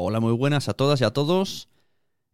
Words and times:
Hola, 0.00 0.20
muy 0.20 0.32
buenas 0.32 0.68
a 0.68 0.74
todas 0.74 1.00
y 1.00 1.04
a 1.04 1.10
todos. 1.10 1.68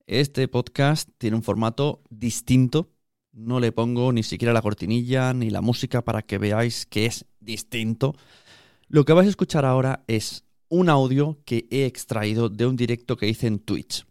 Este 0.06 0.48
podcast 0.48 1.08
tiene 1.16 1.34
un 1.34 1.42
formato 1.42 2.02
distinto. 2.10 2.90
No 3.32 3.58
le 3.58 3.72
pongo 3.72 4.12
ni 4.12 4.22
siquiera 4.22 4.52
la 4.52 4.60
cortinilla 4.60 5.32
ni 5.32 5.48
la 5.48 5.62
música 5.62 6.04
para 6.04 6.20
que 6.20 6.36
veáis 6.36 6.84
que 6.84 7.06
es 7.06 7.24
distinto. 7.40 8.12
Lo 8.88 9.06
que 9.06 9.14
vais 9.14 9.28
a 9.28 9.30
escuchar 9.30 9.64
ahora 9.64 10.04
es 10.08 10.44
un 10.68 10.90
audio 10.90 11.38
que 11.46 11.66
he 11.70 11.86
extraído 11.86 12.50
de 12.50 12.66
un 12.66 12.76
directo 12.76 13.16
que 13.16 13.28
hice 13.28 13.46
en 13.46 13.60
Twitch. 13.60 14.04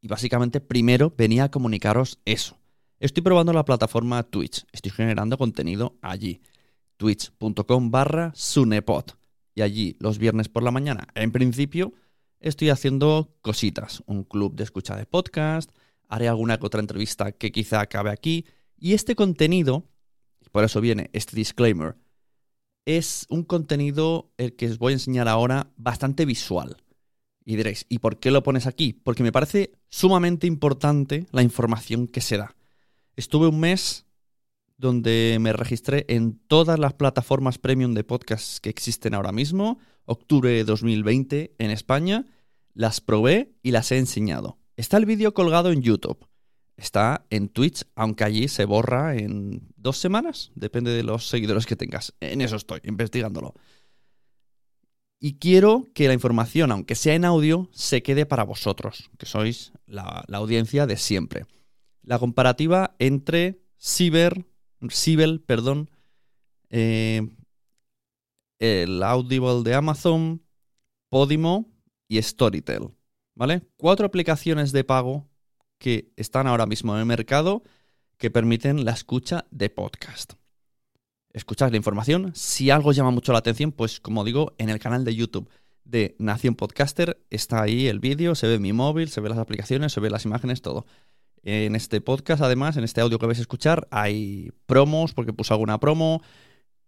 Y 0.00 0.08
básicamente 0.08 0.62
primero 0.62 1.12
venía 1.14 1.44
a 1.44 1.50
comunicaros 1.50 2.20
eso. 2.24 2.56
Estoy 3.00 3.22
probando 3.22 3.52
la 3.52 3.66
plataforma 3.66 4.22
Twitch. 4.22 4.64
Estoy 4.72 4.92
generando 4.92 5.36
contenido 5.36 5.98
allí. 6.00 6.40
Twitch.com 6.96 7.90
barra 7.90 8.32
Sunepod. 8.34 9.10
Y 9.54 9.60
allí 9.60 9.94
los 10.00 10.16
viernes 10.16 10.48
por 10.48 10.62
la 10.62 10.70
mañana, 10.70 11.06
en 11.14 11.32
principio, 11.32 11.92
estoy 12.40 12.70
haciendo 12.70 13.36
cositas. 13.42 14.02
Un 14.06 14.24
club 14.24 14.54
de 14.54 14.64
escucha 14.64 14.96
de 14.96 15.06
podcast. 15.06 15.70
Haré 16.08 16.28
alguna 16.28 16.58
que 16.58 16.66
otra 16.66 16.80
entrevista 16.80 17.32
que 17.32 17.52
quizá 17.52 17.80
acabe 17.80 18.10
aquí. 18.10 18.46
Y 18.78 18.94
este 18.94 19.14
contenido, 19.14 19.84
por 20.52 20.64
eso 20.64 20.80
viene 20.80 21.10
este 21.12 21.36
disclaimer, 21.36 21.96
es 22.86 23.26
un 23.28 23.42
contenido 23.42 24.32
el 24.38 24.56
que 24.56 24.66
os 24.66 24.78
voy 24.78 24.92
a 24.92 24.96
enseñar 24.96 25.28
ahora 25.28 25.70
bastante 25.76 26.24
visual. 26.24 26.78
Y 27.44 27.56
diréis, 27.56 27.86
¿y 27.88 27.98
por 27.98 28.18
qué 28.18 28.30
lo 28.30 28.42
pones 28.42 28.66
aquí? 28.66 28.92
Porque 28.92 29.22
me 29.22 29.32
parece 29.32 29.72
sumamente 29.88 30.46
importante 30.46 31.26
la 31.32 31.42
información 31.42 32.06
que 32.06 32.20
se 32.20 32.36
da. 32.36 32.54
Estuve 33.16 33.48
un 33.48 33.60
mes 33.60 34.06
donde 34.78 35.38
me 35.40 35.52
registré 35.52 36.06
en 36.08 36.38
todas 36.46 36.78
las 36.78 36.94
plataformas 36.94 37.58
premium 37.58 37.94
de 37.94 38.04
podcasts 38.04 38.60
que 38.60 38.70
existen 38.70 39.12
ahora 39.12 39.32
mismo, 39.32 39.78
octubre 40.04 40.50
de 40.50 40.64
2020 40.64 41.54
en 41.58 41.70
España, 41.70 42.24
las 42.78 43.00
probé 43.00 43.56
y 43.60 43.72
las 43.72 43.90
he 43.90 43.98
enseñado. 43.98 44.56
Está 44.76 44.98
el 44.98 45.04
vídeo 45.04 45.34
colgado 45.34 45.72
en 45.72 45.82
YouTube. 45.82 46.28
Está 46.76 47.26
en 47.28 47.48
Twitch, 47.48 47.84
aunque 47.96 48.22
allí 48.22 48.46
se 48.46 48.66
borra 48.66 49.16
en 49.16 49.66
dos 49.76 49.98
semanas, 49.98 50.52
depende 50.54 50.92
de 50.92 51.02
los 51.02 51.26
seguidores 51.26 51.66
que 51.66 51.74
tengas. 51.74 52.14
En 52.20 52.40
eso 52.40 52.54
estoy, 52.54 52.78
investigándolo. 52.84 53.54
Y 55.18 55.40
quiero 55.40 55.88
que 55.92 56.06
la 56.06 56.14
información, 56.14 56.70
aunque 56.70 56.94
sea 56.94 57.16
en 57.16 57.24
audio, 57.24 57.68
se 57.72 58.04
quede 58.04 58.26
para 58.26 58.44
vosotros, 58.44 59.10
que 59.18 59.26
sois 59.26 59.72
la, 59.86 60.24
audiencia 60.32 60.86
de 60.86 60.98
siempre. 60.98 61.46
La 62.02 62.20
comparativa 62.20 62.94
entre 63.00 63.60
Ciber, 63.76 64.46
Sibel, 64.88 65.40
perdón, 65.40 65.90
eh, 66.70 67.28
el 68.60 69.02
Audible 69.02 69.64
de 69.64 69.74
Amazon, 69.74 70.44
Podimo 71.08 71.77
y 72.08 72.20
Storytel. 72.20 72.90
¿Vale? 73.34 73.62
Cuatro 73.76 74.06
aplicaciones 74.06 74.72
de 74.72 74.82
pago 74.82 75.28
que 75.78 76.12
están 76.16 76.46
ahora 76.46 76.66
mismo 76.66 76.94
en 76.94 77.00
el 77.00 77.06
mercado 77.06 77.62
que 78.16 78.30
permiten 78.30 78.84
la 78.84 78.92
escucha 78.92 79.46
de 79.50 79.70
podcast. 79.70 80.32
Escuchad 81.32 81.70
la 81.70 81.76
información. 81.76 82.32
Si 82.34 82.70
algo 82.70 82.90
llama 82.90 83.12
mucho 83.12 83.32
la 83.32 83.38
atención, 83.38 83.70
pues 83.70 84.00
como 84.00 84.24
digo, 84.24 84.54
en 84.58 84.70
el 84.70 84.80
canal 84.80 85.04
de 85.04 85.14
YouTube 85.14 85.48
de 85.84 86.16
Nación 86.18 86.54
Podcaster 86.54 87.24
está 87.30 87.62
ahí 87.62 87.86
el 87.86 88.00
vídeo, 88.00 88.34
se 88.34 88.46
ve 88.46 88.58
mi 88.58 88.72
móvil, 88.72 89.08
se 89.08 89.20
ve 89.20 89.28
las 89.28 89.38
aplicaciones, 89.38 89.92
se 89.92 90.00
ve 90.00 90.10
las 90.10 90.24
imágenes, 90.24 90.60
todo. 90.60 90.84
En 91.42 91.76
este 91.76 92.00
podcast, 92.00 92.42
además, 92.42 92.76
en 92.76 92.84
este 92.84 93.00
audio 93.00 93.18
que 93.18 93.26
vais 93.26 93.38
a 93.38 93.42
escuchar, 93.42 93.86
hay 93.90 94.50
promos, 94.66 95.14
porque 95.14 95.32
puse 95.32 95.54
alguna 95.54 95.78
promo, 95.78 96.22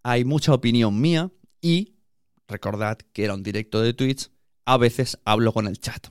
hay 0.02 0.24
mucha 0.24 0.52
opinión 0.52 1.00
mía 1.00 1.30
y 1.60 1.94
recordad 2.48 2.98
que 3.12 3.24
era 3.24 3.34
un 3.34 3.42
directo 3.42 3.80
de 3.80 3.94
Twitch, 3.94 4.30
a 4.64 4.76
veces 4.76 5.18
hablo 5.24 5.52
con 5.52 5.66
el 5.66 5.78
chat. 5.78 6.08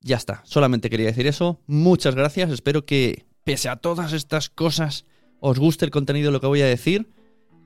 Ya 0.00 0.16
está, 0.16 0.42
solamente 0.44 0.88
quería 0.90 1.06
decir 1.06 1.26
eso. 1.26 1.60
Muchas 1.66 2.14
gracias, 2.14 2.50
espero 2.50 2.86
que 2.86 3.26
pese 3.44 3.68
a 3.68 3.76
todas 3.76 4.12
estas 4.12 4.48
cosas 4.48 5.04
os 5.40 5.58
guste 5.58 5.84
el 5.84 5.90
contenido 5.90 6.28
de 6.28 6.32
lo 6.32 6.40
que 6.40 6.46
voy 6.46 6.62
a 6.62 6.66
decir 6.66 7.10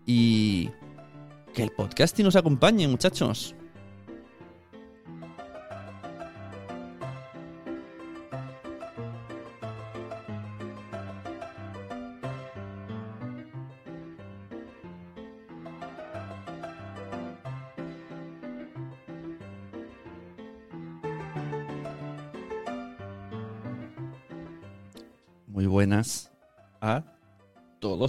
y 0.06 0.70
que 1.54 1.62
el 1.62 1.70
podcasting 1.70 2.24
nos 2.24 2.36
acompañe, 2.36 2.88
muchachos. 2.88 3.54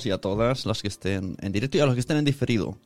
Y 0.04 0.12
a 0.12 0.18
todas 0.18 0.66
los 0.66 0.82
que 0.82 0.88
estén 0.88 1.38
en 1.40 1.52
directo 1.52 1.78
y 1.78 1.82
a 1.82 1.86
los 1.86 1.94
que 1.94 2.00
estén 2.00 2.18
en 2.18 2.26
diferido. 2.26 2.78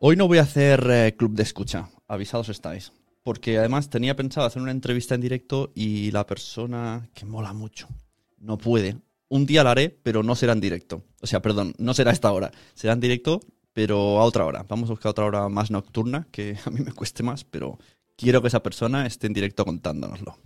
Hoy 0.00 0.16
no 0.16 0.26
voy 0.26 0.38
a 0.38 0.42
hacer 0.42 0.84
eh, 0.90 1.14
club 1.16 1.34
de 1.34 1.44
escucha, 1.44 1.88
avisados 2.08 2.48
estáis. 2.48 2.92
Porque 3.22 3.58
además 3.58 3.88
tenía 3.88 4.16
pensado 4.16 4.48
hacer 4.48 4.60
una 4.60 4.72
entrevista 4.72 5.14
en 5.14 5.20
directo 5.20 5.70
y 5.76 6.10
la 6.10 6.26
persona 6.26 7.08
que 7.14 7.24
mola 7.24 7.52
mucho 7.52 7.88
no 8.38 8.58
puede. 8.58 8.96
Un 9.28 9.46
día 9.46 9.64
la 9.64 9.70
haré, 9.70 9.88
pero 9.88 10.22
no 10.22 10.34
será 10.34 10.52
en 10.52 10.60
directo. 10.60 11.04
O 11.22 11.26
sea, 11.26 11.40
perdón, 11.40 11.74
no 11.78 11.94
será 11.94 12.10
a 12.10 12.14
esta 12.14 12.32
hora. 12.32 12.50
Será 12.74 12.92
en 12.92 13.00
directo, 13.00 13.40
pero 13.72 14.20
a 14.20 14.24
otra 14.24 14.44
hora. 14.44 14.66
Vamos 14.68 14.90
a 14.90 14.92
buscar 14.92 15.10
otra 15.10 15.24
hora 15.24 15.48
más 15.48 15.70
nocturna, 15.70 16.26
que 16.30 16.58
a 16.66 16.70
mí 16.70 16.80
me 16.80 16.92
cueste 16.92 17.22
más, 17.22 17.44
pero 17.44 17.78
quiero 18.16 18.42
que 18.42 18.48
esa 18.48 18.62
persona 18.62 19.06
esté 19.06 19.28
en 19.28 19.32
directo 19.32 19.64
contándonoslo. 19.64 20.36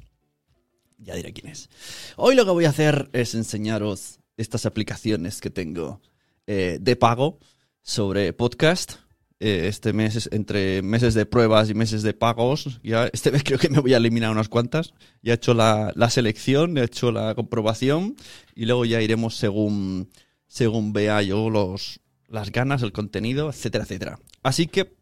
Ya 0.99 1.15
diré 1.15 1.33
quién 1.33 1.49
es. 1.49 1.69
Hoy 2.17 2.35
lo 2.35 2.45
que 2.45 2.51
voy 2.51 2.65
a 2.65 2.71
hacer 2.71 3.11
es 3.13 3.35
enseñaros 3.35 4.21
estas 4.37 4.67
aplicaciones 4.67 5.41
que 5.41 5.51
tengo 5.51 6.01
eh, 6.47 6.79
de 6.81 6.97
pago 6.97 7.39
sobre 7.83 8.33
podcast. 8.33 8.95
Eh, 9.39 9.67
este 9.69 9.93
mes, 9.93 10.17
es 10.17 10.29
entre 10.33 10.81
meses 10.81 11.13
de 11.13 11.27
pruebas 11.27 11.69
y 11.69 11.75
meses 11.75 12.03
de 12.03 12.15
pagos, 12.15 12.81
ya 12.83 13.07
este 13.13 13.31
mes 13.31 13.43
creo 13.45 13.59
que 13.59 13.69
me 13.69 13.81
voy 13.81 13.93
a 13.93 13.99
eliminar 13.99 14.31
unas 14.31 14.49
cuantas. 14.49 14.95
Ya 15.23 15.33
he 15.33 15.37
hecho 15.37 15.55
la, 15.55 15.93
la 15.95 16.11
selección, 16.11 16.79
he 16.79 16.85
hecho 16.85 17.13
la 17.13 17.35
comprobación 17.35 18.17
y 18.55 18.65
luego 18.65 18.85
ya 18.85 19.03
iremos 19.03 19.37
según, 19.37 20.11
según 20.47 20.93
vea 20.93 21.23
yo 21.23 21.51
los, 21.51 22.01
las 22.29 22.51
ganas, 22.51 22.83
el 22.83 22.93
contenido, 22.93 23.51
etcétera, 23.51 23.85
etcétera. 23.85 24.19
Así 24.43 24.67
que 24.67 24.97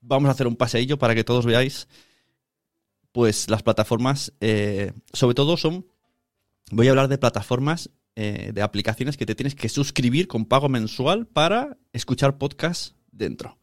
vamos 0.00 0.28
a 0.28 0.32
hacer 0.32 0.46
un 0.46 0.56
paseillo 0.56 0.98
para 0.98 1.14
que 1.14 1.24
todos 1.24 1.46
veáis 1.46 1.88
pues 3.12 3.48
las 3.50 3.62
plataformas, 3.62 4.32
eh, 4.40 4.92
sobre 5.12 5.34
todo 5.34 5.56
son, 5.56 5.86
voy 6.70 6.86
a 6.86 6.90
hablar 6.90 7.08
de 7.08 7.18
plataformas, 7.18 7.90
eh, 8.20 8.50
de 8.52 8.62
aplicaciones 8.62 9.16
que 9.16 9.26
te 9.26 9.36
tienes 9.36 9.54
que 9.54 9.68
suscribir 9.68 10.26
con 10.26 10.44
pago 10.44 10.68
mensual 10.68 11.28
para 11.28 11.78
escuchar 11.92 12.36
podcasts 12.36 12.96
dentro. 13.12 13.60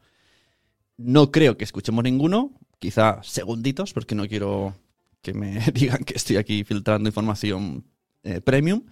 No 0.96 1.30
creo 1.30 1.58
que 1.58 1.66
escuchemos 1.66 2.06
ninguno, 2.06 2.54
quizá 2.80 3.22
segunditos, 3.22 3.92
porque 3.92 4.16
no 4.16 4.30
quiero 4.30 4.74
que 5.22 5.34
me 5.34 5.60
digan 5.74 6.06
que 6.06 6.14
estoy 6.14 6.38
aquí 6.38 6.64
filtrando 6.64 7.10
información 7.10 7.84
eh, 8.24 8.40
premium, 8.40 8.86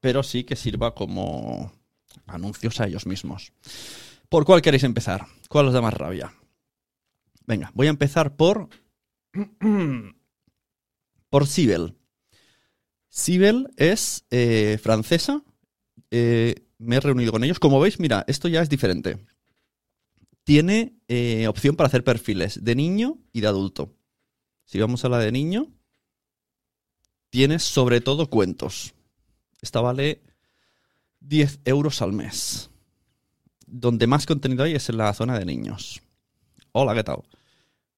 pero 0.00 0.22
sí 0.22 0.44
que 0.44 0.54
sirva 0.54 0.94
como 0.94 1.72
anuncios 2.26 2.78
a 2.82 2.88
ellos 2.88 3.06
mismos. 3.06 3.54
¿Por 4.28 4.44
cuál 4.44 4.60
queréis 4.60 4.84
empezar? 4.84 5.28
¿Cuál 5.48 5.68
os 5.68 5.72
da 5.72 5.80
más 5.80 5.94
rabia? 5.94 6.30
Venga, 7.46 7.72
voy 7.72 7.86
a 7.86 7.90
empezar 7.90 8.36
por 8.36 8.68
por 11.30 11.46
Sibel. 11.46 11.96
Sibel 13.12 13.68
es 13.76 14.24
eh, 14.30 14.78
francesa. 14.82 15.42
Eh, 16.10 16.54
me 16.78 16.96
he 16.96 17.00
reunido 17.00 17.30
con 17.30 17.44
ellos. 17.44 17.58
Como 17.58 17.78
veis, 17.78 18.00
mira, 18.00 18.24
esto 18.26 18.48
ya 18.48 18.62
es 18.62 18.70
diferente. 18.70 19.18
Tiene 20.44 20.96
eh, 21.08 21.46
opción 21.46 21.76
para 21.76 21.88
hacer 21.88 22.04
perfiles 22.04 22.64
de 22.64 22.74
niño 22.74 23.18
y 23.30 23.42
de 23.42 23.48
adulto. 23.48 23.92
Si 24.64 24.80
vamos 24.80 25.04
a 25.04 25.10
la 25.10 25.18
de 25.18 25.30
niño, 25.30 25.70
tiene 27.28 27.58
sobre 27.58 28.00
todo 28.00 28.30
cuentos. 28.30 28.94
Esta 29.60 29.82
vale 29.82 30.22
10 31.20 31.60
euros 31.66 32.00
al 32.00 32.14
mes. 32.14 32.70
Donde 33.66 34.06
más 34.06 34.24
contenido 34.24 34.64
hay 34.64 34.74
es 34.74 34.88
en 34.88 34.96
la 34.96 35.12
zona 35.12 35.38
de 35.38 35.44
niños. 35.44 36.00
Hola, 36.72 36.94
¿qué 36.94 37.04
tal? 37.04 37.24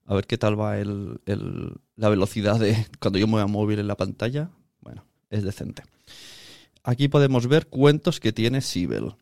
A 0.07 0.15
ver 0.15 0.27
qué 0.27 0.39
tal 0.39 0.61
va 0.61 0.77
el, 0.77 1.21
la 1.95 2.09
velocidad 2.09 2.59
de 2.59 2.89
cuando 2.99 3.21
yo 3.21 3.29
mueva 3.29 3.47
móvil 3.47 3.79
en 3.79 3.87
la 3.87 3.97
pantalla. 3.97 4.51
Es 5.35 5.43
decente. 5.43 5.83
Aquí 6.85 7.09
podemos 7.09 7.49
ver 7.49 7.67
cuentos 7.67 8.21
que 8.21 8.33
tiene 8.33 8.61
Sibel. 8.61 9.17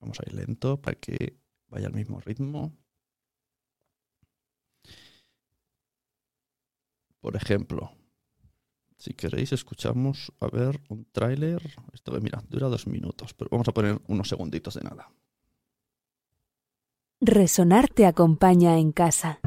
Vamos 0.00 0.18
a 0.18 0.24
ir 0.26 0.34
lento 0.34 0.82
para 0.82 0.96
que 0.96 1.36
vaya 1.68 1.86
al 1.86 1.92
mismo 1.92 2.18
ritmo. 2.18 2.72
Por 7.20 7.36
ejemplo, 7.36 7.92
si 8.98 9.14
queréis, 9.14 9.52
escuchamos 9.52 10.32
a 10.40 10.48
ver 10.48 10.80
un 10.88 11.04
tráiler. 11.12 11.62
Esto, 11.92 12.10
mira, 12.20 12.42
dura 12.48 12.66
dos 12.66 12.88
minutos, 12.88 13.34
pero 13.34 13.50
vamos 13.52 13.68
a 13.68 13.72
poner 13.72 14.00
unos 14.08 14.28
segunditos 14.28 14.74
de 14.74 14.82
nada. 14.82 15.12
Resonar 17.20 17.88
te 17.88 18.04
acompaña 18.04 18.78
en 18.78 18.90
casa. 18.90 19.38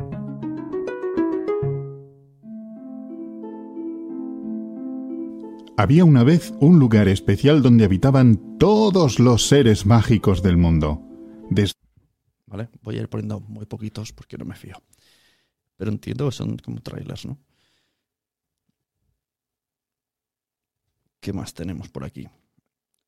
Había 5.80 6.04
una 6.04 6.26
vez 6.26 6.54
un 6.60 6.78
lugar 6.78 7.08
especial 7.08 7.62
donde 7.62 7.86
habitaban 7.86 8.58
todos 8.58 9.18
los 9.18 9.48
seres 9.48 9.86
mágicos 9.86 10.44
del 10.44 10.58
mundo. 10.58 11.02
¿Vale? 12.48 12.68
Voy 12.81 12.98
a 12.98 13.02
ir 13.04 13.08
poniendo 13.08 13.40
muy 13.40 13.66
poquitos 13.66 14.12
porque 14.12 14.38
no 14.38 14.44
me 14.44 14.56
fío. 14.56 14.84
Pero 15.78 15.90
entiendo 15.90 16.26
que 16.26 16.36
son 16.36 16.58
como 16.58 16.81
trailers, 16.81 17.26
¿no? 17.26 17.40
¿Qué 21.22 21.31
más 21.31 21.54
tenemos 21.54 21.88
por 21.88 22.04
aquí? 22.04 22.28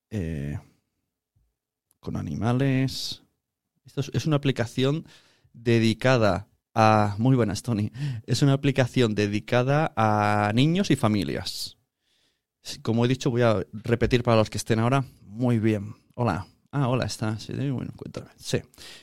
Eh, 0.09 0.57
con 1.99 2.15
animales. 2.15 3.21
Esto 3.83 3.99
es, 3.99 4.11
es 4.13 4.25
una 4.25 4.37
aplicación 4.37 5.05
dedicada 5.51 6.47
a... 6.73 7.17
Muy 7.19 7.35
buenas, 7.35 7.63
Tony. 7.63 7.91
Es 8.25 8.41
una 8.41 8.53
aplicación 8.53 9.13
dedicada 9.13 9.91
a 9.97 10.53
niños 10.55 10.89
y 10.89 10.95
familias. 10.95 11.80
Como 12.81 13.05
he 13.05 13.07
dicho, 13.07 13.31
voy 13.31 13.41
a 13.41 13.65
repetir 13.73 14.23
para 14.23 14.37
los 14.37 14.49
que 14.49 14.57
estén 14.57 14.79
ahora. 14.79 15.03
Muy 15.25 15.59
bien. 15.59 15.95
Hola. 16.15 16.47
Ah, 16.71 16.87
hola, 16.87 17.05
está. 17.05 17.37
Sí, 17.39 17.53
bueno, 17.71 17.91
cuéntame. 17.97 18.27
Sí. 18.37 18.59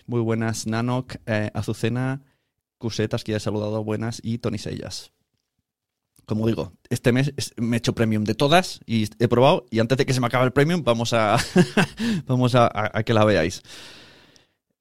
Muy 0.07 0.21
buenas, 0.21 0.67
Nanok, 0.67 1.17
eh, 1.27 1.51
Azucena, 1.55 2.23
Cusetas, 2.79 3.25
que 3.25 3.33
ya 3.33 3.37
he 3.39 3.41
saludado, 3.41 3.83
buenas, 3.85 4.21
y 4.23 4.39
Tony 4.39 4.59
Sellas. 4.59 5.13
Como 6.25 6.47
digo, 6.47 6.73
este 6.91 7.13
mes 7.13 7.33
es- 7.37 7.53
me 7.57 7.77
he 7.77 7.79
hecho 7.79 7.95
premium 7.95 8.25
de 8.25 8.35
todas 8.35 8.81
y 8.87 9.09
he 9.19 9.29
probado. 9.29 9.67
Y 9.71 9.81
antes 9.81 9.99
de 9.99 10.07
que 10.07 10.15
se 10.15 10.21
me 10.21 10.27
acabe 10.29 10.45
el 10.47 10.53
premium, 10.53 10.83
vamos 10.85 11.13
a, 11.13 11.37
vamos 12.27 12.55
a, 12.55 12.69
que 13.05 13.15
la 13.15 13.25
veáis. 13.25 13.63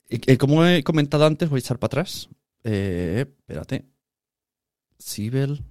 Y 0.09 0.37
como 0.37 0.65
he 0.65 0.83
comentado 0.83 1.25
antes, 1.25 1.49
voy 1.49 1.57
a 1.57 1.59
echar 1.59 1.79
para 1.79 1.87
atrás. 1.87 2.29
Eh, 2.63 3.25
espérate. 3.27 3.85
Sibel. 4.99 5.63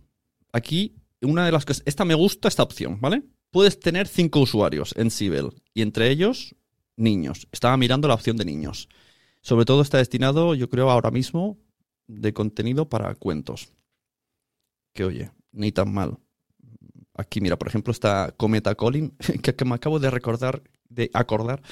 Aquí, 0.52 0.94
una 1.22 1.46
de 1.46 1.52
las 1.52 1.64
cosas. 1.64 1.82
Esta 1.86 2.04
me 2.04 2.14
gusta, 2.14 2.48
esta 2.48 2.62
opción, 2.62 3.00
¿vale? 3.00 3.22
Puedes 3.50 3.80
tener 3.80 4.08
cinco 4.08 4.40
usuarios 4.40 4.94
en 4.96 5.10
Sibel 5.10 5.50
y 5.72 5.82
entre 5.82 6.10
ellos 6.10 6.54
niños. 6.96 7.48
Estaba 7.52 7.76
mirando 7.76 8.08
la 8.08 8.14
opción 8.14 8.36
de 8.36 8.44
niños. 8.44 8.88
Sobre 9.40 9.64
todo 9.64 9.82
está 9.82 9.98
destinado, 9.98 10.54
yo 10.54 10.68
creo, 10.68 10.90
ahora 10.90 11.10
mismo 11.10 11.58
de 12.06 12.32
contenido 12.32 12.88
para 12.88 13.14
cuentos. 13.14 13.72
Que 14.92 15.04
oye, 15.04 15.30
ni 15.52 15.72
tan 15.72 15.92
mal. 15.92 16.18
Aquí, 17.14 17.40
mira, 17.40 17.58
por 17.58 17.68
ejemplo, 17.68 17.92
está 17.92 18.34
Cometa 18.36 18.74
Colin, 18.74 19.10
que, 19.42 19.64
me 19.64 19.74
acabo 19.74 19.98
de 19.98 20.10
recordar, 20.10 20.62
de 20.88 21.10
acordar, 21.14 21.62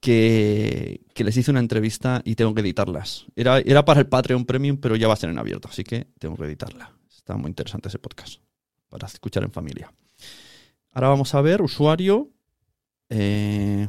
que, 0.00 1.02
que 1.14 1.24
les 1.24 1.36
hice 1.36 1.50
una 1.50 1.60
entrevista 1.60 2.22
y 2.24 2.34
tengo 2.34 2.54
que 2.54 2.62
editarlas. 2.62 3.26
Era, 3.36 3.58
era 3.58 3.84
para 3.84 4.00
el 4.00 4.06
Patreon 4.06 4.46
Premium, 4.46 4.78
pero 4.78 4.96
ya 4.96 5.08
va 5.08 5.14
a 5.14 5.18
ser 5.18 5.30
en 5.30 5.38
abierto, 5.38 5.68
así 5.68 5.84
que 5.84 6.06
tengo 6.18 6.36
que 6.36 6.44
editarla. 6.44 6.96
Está 7.10 7.36
muy 7.36 7.48
interesante 7.48 7.88
ese 7.88 7.98
podcast 7.98 8.40
para 8.90 9.06
escuchar 9.06 9.44
en 9.44 9.52
familia. 9.52 9.92
Ahora 10.92 11.08
vamos 11.08 11.34
a 11.34 11.40
ver 11.40 11.62
usuario 11.62 12.28
eh, 13.08 13.88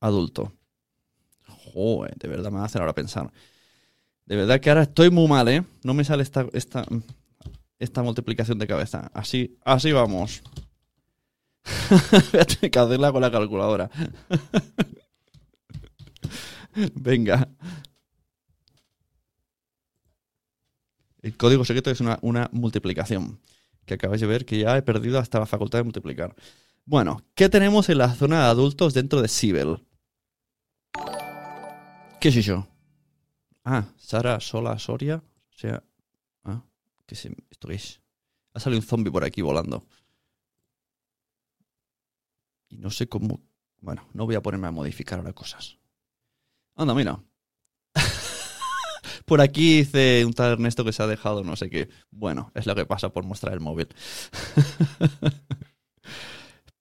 adulto. 0.00 0.52
Joder, 1.46 2.16
de 2.16 2.28
verdad 2.28 2.50
me 2.50 2.60
hacer 2.60 2.80
ahora 2.80 2.94
pensar. 2.94 3.30
De 4.26 4.36
verdad 4.36 4.60
que 4.60 4.70
ahora 4.70 4.82
estoy 4.82 5.10
muy 5.10 5.28
mal, 5.28 5.48
¿eh? 5.48 5.64
No 5.84 5.94
me 5.94 6.04
sale 6.04 6.22
esta, 6.22 6.46
esta, 6.52 6.84
esta 7.78 8.02
multiplicación 8.02 8.58
de 8.58 8.66
cabeza. 8.66 9.10
Así, 9.14 9.58
así 9.64 9.92
vamos. 9.92 10.42
Voy 12.32 12.40
a 12.40 12.44
que 12.44 12.78
hacerla 12.78 13.12
con 13.12 13.22
la 13.22 13.30
calculadora. 13.30 13.90
Venga. 16.94 17.48
El 21.20 21.36
código 21.36 21.64
secreto 21.64 21.90
es 21.90 22.00
una, 22.00 22.18
una 22.22 22.48
multiplicación. 22.52 23.40
Que 23.88 23.94
acabáis 23.94 24.20
de 24.20 24.26
ver 24.26 24.44
que 24.44 24.58
ya 24.58 24.76
he 24.76 24.82
perdido 24.82 25.18
hasta 25.18 25.40
la 25.40 25.46
facultad 25.46 25.78
de 25.78 25.84
multiplicar. 25.84 26.36
Bueno, 26.84 27.24
¿qué 27.34 27.48
tenemos 27.48 27.88
en 27.88 27.96
la 27.96 28.14
zona 28.14 28.44
de 28.44 28.50
adultos 28.50 28.92
dentro 28.92 29.22
de 29.22 29.28
Sibel? 29.28 29.82
¿Qué 32.20 32.28
es 32.28 32.36
eso? 32.36 32.68
Ah, 33.64 33.86
Sara 33.96 34.40
Sola 34.40 34.78
Soria. 34.78 35.16
O 35.16 35.58
sea. 35.58 35.82
Ah, 36.44 36.62
¿qué 37.06 37.14
es 37.14 37.24
esto? 37.24 37.68
qué 37.68 37.74
es? 37.74 38.02
Ha 38.52 38.60
salido 38.60 38.80
un 38.80 38.86
zombie 38.86 39.10
por 39.10 39.24
aquí 39.24 39.40
volando. 39.40 39.86
Y 42.68 42.76
no 42.76 42.90
sé 42.90 43.08
cómo. 43.08 43.40
Bueno, 43.80 44.06
no 44.12 44.26
voy 44.26 44.34
a 44.34 44.42
ponerme 44.42 44.66
a 44.66 44.70
modificar 44.70 45.18
ahora 45.18 45.32
cosas. 45.32 45.78
Anda, 46.76 46.94
mira. 46.94 47.22
Por 49.28 49.40
aquí 49.40 49.78
dice 49.78 50.24
un 50.24 50.32
tal 50.32 50.52
Ernesto 50.52 50.84
que 50.84 50.92
se 50.92 51.02
ha 51.02 51.06
dejado 51.06 51.44
no 51.44 51.54
sé 51.54 51.70
qué. 51.70 51.88
Bueno, 52.10 52.50
es 52.54 52.66
lo 52.66 52.74
que 52.74 52.86
pasa 52.86 53.10
por 53.10 53.24
mostrar 53.24 53.54
el 53.54 53.60
móvil. 53.60 53.88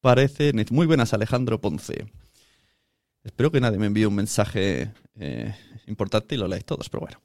Parece. 0.02 0.54
Muy 0.72 0.88
buenas, 0.88 1.14
Alejandro 1.14 1.62
Ponce. 1.62 2.08
Espero 3.24 3.52
que 3.52 3.60
nadie 3.60 3.78
me 3.78 3.88
envíe 3.88 4.06
un 4.06 4.16
mensaje 4.16 4.94
eh, 5.16 5.56
importante 5.86 6.36
y 6.36 6.38
lo 6.38 6.48
leáis 6.48 6.66
todos, 6.66 6.90
pero 6.90 7.02
bueno. 7.02 7.20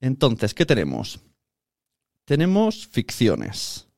Entonces, 0.00 0.54
¿qué 0.54 0.66
tenemos? 0.66 1.20
Tenemos 2.26 2.86
ficciones 2.86 3.88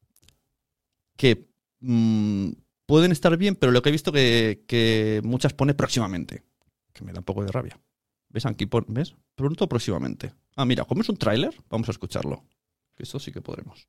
que 1.17 1.49
mm, 1.81 2.51
pueden 2.87 3.13
estar 3.13 3.37
bien, 3.37 3.57
pero 3.57 3.73
lo 3.73 3.83
que 3.83 3.89
he 3.89 3.93
visto 3.93 4.13
que, 4.13 4.65
que 4.67 5.21
muchas 5.25 5.53
pone 5.53 5.75
próximamente, 5.75 6.45
que 6.93 7.05
me 7.05 7.13
da 7.13 7.19
un 7.19 7.25
poco 7.25 7.45
de 7.45 7.51
rabia. 7.51 7.79
¿Ves? 8.33 8.47
Aquí 8.47 8.69
¿ves? 8.89 9.15
Pronto 9.35 9.69
próximamente. 9.69 10.33
Ah, 10.57 10.65
mira, 10.65 10.85
como 10.85 11.03
es 11.03 11.09
un 11.09 11.17
tráiler, 11.17 11.55
vamos 11.69 11.89
a 11.89 11.93
escucharlo. 11.93 12.43
Que 12.97 13.03
eso 13.05 13.19
sí 13.19 13.31
que 13.33 13.41
podremos. 13.43 13.87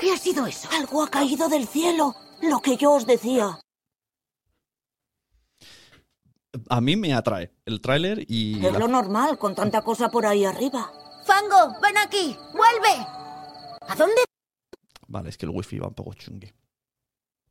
¿Qué 0.00 0.12
ha 0.12 0.16
sido 0.18 0.46
eso? 0.46 0.68
Algo 0.72 1.02
ha 1.02 1.08
caído 1.10 1.48
del 1.48 1.66
cielo. 1.66 2.14
Lo 2.42 2.60
que 2.60 2.76
yo 2.76 2.92
os 2.92 3.06
decía. 3.06 3.58
A 6.68 6.80
mí 6.80 6.96
me 6.96 7.12
atrae 7.14 7.52
el 7.64 7.80
tráiler 7.80 8.24
y... 8.28 8.64
Es 8.64 8.72
la- 8.72 8.78
lo 8.78 8.88
normal 8.88 9.38
con 9.38 9.54
tanta 9.54 9.82
cosa 9.82 10.08
por 10.10 10.26
ahí 10.26 10.44
arriba. 10.44 10.90
Fango, 11.24 11.74
ven 11.82 11.96
aquí, 11.98 12.36
vuelve. 12.52 13.06
¿A 13.88 13.94
dónde 13.96 14.22
Vale, 15.08 15.28
es 15.28 15.36
que 15.38 15.46
el 15.46 15.50
wifi 15.50 15.78
va 15.78 15.88
un 15.88 15.94
poco 15.94 16.14
chungui. 16.14 16.52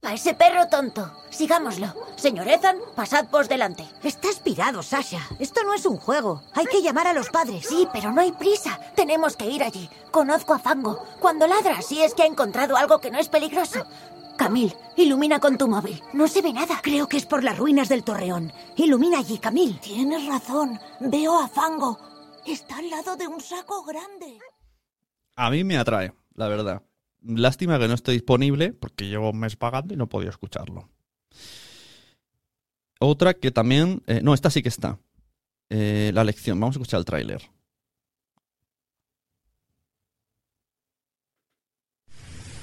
Va 0.06 0.14
ese 0.14 0.34
perro 0.34 0.68
tonto? 0.68 1.12
Sigámoslo. 1.30 1.88
Señor 2.16 2.48
Ethan, 2.48 2.78
pasad 2.96 3.28
por 3.28 3.48
delante. 3.48 3.86
Estás 4.04 4.40
pirado, 4.40 4.84
Sasha. 4.84 5.20
Esto 5.40 5.64
no 5.64 5.74
es 5.74 5.86
un 5.86 5.98
juego. 5.98 6.44
Hay 6.54 6.66
que 6.66 6.82
llamar 6.82 7.08
a 7.08 7.14
los 7.14 7.30
padres. 7.30 7.66
Sí, 7.68 7.88
pero 7.92 8.12
no 8.12 8.22
hay 8.22 8.32
prisa. 8.32 8.80
Tenemos 8.96 9.36
que 9.36 9.50
ir 9.50 9.64
allí. 9.64 9.90
Conozco 10.12 10.54
a 10.54 10.60
Fango. 10.60 11.04
Cuando 11.20 11.48
ladra, 11.48 11.82
sí 11.82 12.02
es 12.02 12.14
que 12.14 12.24
ha 12.24 12.28
encontrado 12.28 12.78
algo 12.78 13.00
que 13.00 13.12
no 13.12 13.18
es 13.18 13.30
peligroso. 13.30 13.86
Camil, 14.38 14.76
ilumina 14.96 15.40
con 15.40 15.58
tu 15.58 15.68
móvil. 15.68 16.02
No 16.14 16.28
se 16.28 16.42
ve 16.42 16.54
nada. 16.54 16.80
Creo 16.84 17.08
que 17.08 17.18
es 17.18 17.26
por 17.26 17.44
las 17.44 17.58
ruinas 17.58 17.90
del 17.90 18.04
torreón. 18.04 18.52
Ilumina 18.76 19.20
allí, 19.20 19.40
Camil. 19.40 19.80
Tienes 19.80 20.26
razón. 20.28 20.80
Veo 21.00 21.40
a 21.40 21.48
Fango. 21.48 21.98
Está 22.46 22.78
al 22.78 22.90
lado 22.90 23.16
de 23.16 23.28
un 23.28 23.42
saco 23.42 23.84
grande. 23.84 24.40
A 25.36 25.50
mí 25.50 25.64
me 25.64 25.78
atrae, 25.78 26.14
la 26.36 26.48
verdad. 26.48 26.82
Lástima 27.28 27.80
que 27.80 27.88
no 27.88 27.96
esté 27.96 28.12
disponible 28.12 28.74
porque 28.74 29.08
llevo 29.08 29.32
un 29.32 29.40
mes 29.40 29.56
pagando 29.56 29.94
y 29.94 29.98
no 29.98 30.08
podía 30.08 30.30
escucharlo. 30.30 30.90
Otra 33.00 33.34
que 33.34 33.52
también... 33.52 34.04
eh, 34.08 34.22
no, 34.22 34.34
esta 34.34 34.50
sí 34.50 34.62
que 34.62 34.70
está. 34.70 35.00
Eh, 35.70 36.12
la 36.14 36.24
lección. 36.24 36.60
Vamos 36.60 36.76
a 36.76 36.80
escuchar 36.80 37.00
el 37.00 37.06
tráiler. 37.06 37.42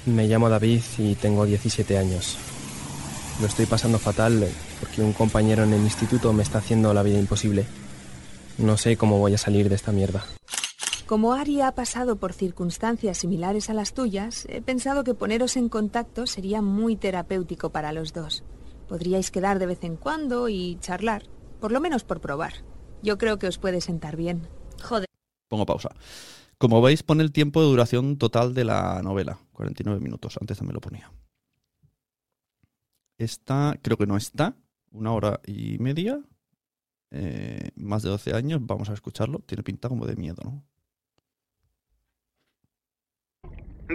Me 0.07 0.27
llamo 0.27 0.49
David 0.49 0.83
y 0.99 1.15
tengo 1.15 1.45
17 1.45 1.99
años. 1.99 2.37
Lo 3.41 3.47
estoy 3.47 3.67
pasando 3.67 3.99
fatal 3.99 4.49
porque 4.81 5.03
un 5.03 5.13
compañero 5.13 5.65
en 5.65 5.73
el 5.73 5.83
instituto 5.83 6.33
me 6.33 6.43
está 6.43 6.59
haciendo 6.59 6.93
la 6.95 7.03
vida 7.03 7.19
imposible. 7.19 7.67
No 8.59 8.77
sé 8.77 8.97
cómo 8.97 9.19
voy 9.19 9.35
a 9.35 9.39
salir 9.39 9.69
de 9.69 9.75
esta 9.75 9.93
mierda. 9.93 10.25
Como 11.13 11.35
Ari 11.35 11.61
ha 11.61 11.75
pasado 11.75 12.17
por 12.17 12.33
circunstancias 12.33 13.19
similares 13.19 13.69
a 13.69 13.75
las 13.75 13.93
tuyas, 13.93 14.47
he 14.49 14.63
pensado 14.63 15.05
que 15.05 15.13
poneros 15.13 15.59
en 15.59 15.69
contacto 15.69 16.27
sería 16.27 16.63
muy 16.63 16.97
terapéutico 16.97 17.69
para 17.69 17.93
los 17.93 18.15
dos. 18.15 18.45
Podríais 18.89 19.31
quedar 19.31 19.59
de 19.59 19.67
vez 19.67 19.85
en 19.85 19.97
cuando 19.97 20.49
y 20.49 20.79
charlar, 20.81 21.25
por 21.61 21.71
lo 21.71 21.83
menos 21.83 22.03
por 22.03 22.23
probar. 22.23 22.55
Yo 23.03 23.19
creo 23.19 23.39
que 23.39 23.47
os 23.47 23.59
puede 23.59 23.83
sentar 23.83 24.17
bien. 24.17 24.49
Joder. 24.83 25.07
Pongo 25.51 25.67
pausa. 25.67 25.91
Como 26.57 26.81
veis, 26.81 27.03
pone 27.03 27.23
el 27.23 27.31
tiempo 27.31 27.61
de 27.61 27.67
duración 27.67 28.17
total 28.17 28.55
de 28.55 28.65
la 28.65 29.03
novela. 29.03 29.39
49 29.53 30.01
minutos. 30.01 30.39
Antes 30.41 30.57
también 30.57 30.77
lo 30.77 30.81
ponía. 30.81 31.13
Esta, 33.19 33.79
creo 33.83 33.99
que 33.99 34.07
no 34.07 34.17
está. 34.17 34.57
Una 34.91 35.13
hora 35.13 35.41
y 35.47 35.77
media. 35.79 36.23
Eh, 37.11 37.69
más 37.75 38.03
de 38.03 38.09
12 38.09 38.33
años. 38.33 38.61
Vamos 38.65 38.89
a 38.89 38.95
escucharlo. 38.95 39.41
Tiene 39.41 39.63
pinta 39.63 39.91
como 39.91 40.07
de 40.07 40.17
miedo, 40.17 40.41
¿no? 40.43 40.72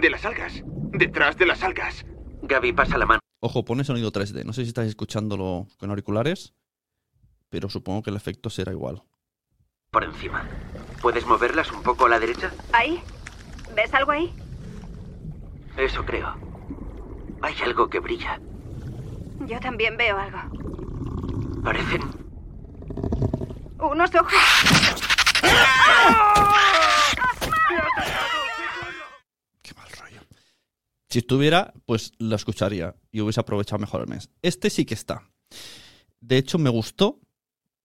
De 0.00 0.10
las 0.10 0.24
algas. 0.24 0.62
Detrás 0.92 1.36
de 1.36 1.46
las 1.46 1.62
algas. 1.62 2.04
Gaby, 2.42 2.72
pasa 2.72 2.98
la 2.98 3.06
mano. 3.06 3.20
Ojo, 3.40 3.64
pone 3.64 3.84
sonido 3.84 4.12
3D. 4.12 4.44
No 4.44 4.52
sé 4.52 4.62
si 4.62 4.68
estáis 4.68 4.88
escuchándolo 4.90 5.66
con 5.78 5.90
auriculares. 5.90 6.54
pero 7.50 7.70
supongo 7.70 8.02
que 8.02 8.10
el 8.10 8.16
efecto 8.16 8.50
será 8.50 8.72
igual. 8.72 9.02
Por 9.90 10.04
encima. 10.04 10.46
¿Puedes 11.00 11.24
moverlas 11.26 11.72
un 11.72 11.82
poco 11.82 12.04
a 12.06 12.10
la 12.10 12.20
derecha? 12.20 12.52
¿Ahí? 12.72 13.00
¿Ves 13.74 13.92
algo 13.94 14.12
ahí? 14.12 14.30
Eso 15.78 16.04
creo. 16.04 16.36
Hay 17.40 17.54
algo 17.64 17.88
que 17.88 17.98
brilla. 18.00 18.38
Yo 19.46 19.58
también 19.60 19.96
veo 19.96 20.18
algo. 20.18 20.38
Parecen 21.64 22.02
Unos 23.78 24.14
ojos. 24.14 24.34
Qué 29.62 29.74
mal 29.74 29.88
rollo. 30.00 30.20
Si 31.08 31.20
estuviera, 31.20 31.72
pues 31.86 32.12
lo 32.18 32.36
escucharía 32.36 32.94
y 33.10 33.20
hubiese 33.20 33.40
aprovechado 33.40 33.78
mejor 33.78 34.02
el 34.02 34.08
mes. 34.08 34.28
Este 34.42 34.68
sí 34.68 34.84
que 34.84 34.94
está. 34.94 35.22
De 36.20 36.36
hecho, 36.36 36.58
me 36.58 36.68
gustó. 36.68 37.20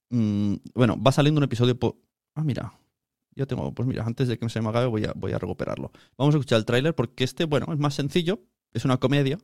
Mm, 0.10 0.56
bueno, 0.76 1.02
va 1.02 1.12
saliendo 1.12 1.40
un 1.40 1.46
episodio 1.46 1.78
por... 1.80 1.96
Ah, 2.36 2.44
mira. 2.44 2.74
Ya 3.36 3.46
tengo, 3.46 3.74
pues 3.74 3.88
mira, 3.88 4.04
antes 4.06 4.28
de 4.28 4.38
que 4.38 4.48
se 4.50 4.62
me 4.62 4.70
acabe 4.70 4.86
voy 4.88 5.06
a, 5.06 5.14
voy 5.16 5.32
a 5.32 5.40
recuperarlo. 5.40 5.92
Vamos 6.18 6.36
a 6.36 6.38
escuchar 6.38 6.60
el 6.60 6.66
tráiler 6.66 6.94
porque 6.94 7.24
este, 7.24 7.46
bueno, 7.46 7.66
es 7.74 7.80
más 7.80 7.96
sencillo, 7.96 8.42
es 8.74 8.86
una 8.86 8.98
comedia, 8.98 9.40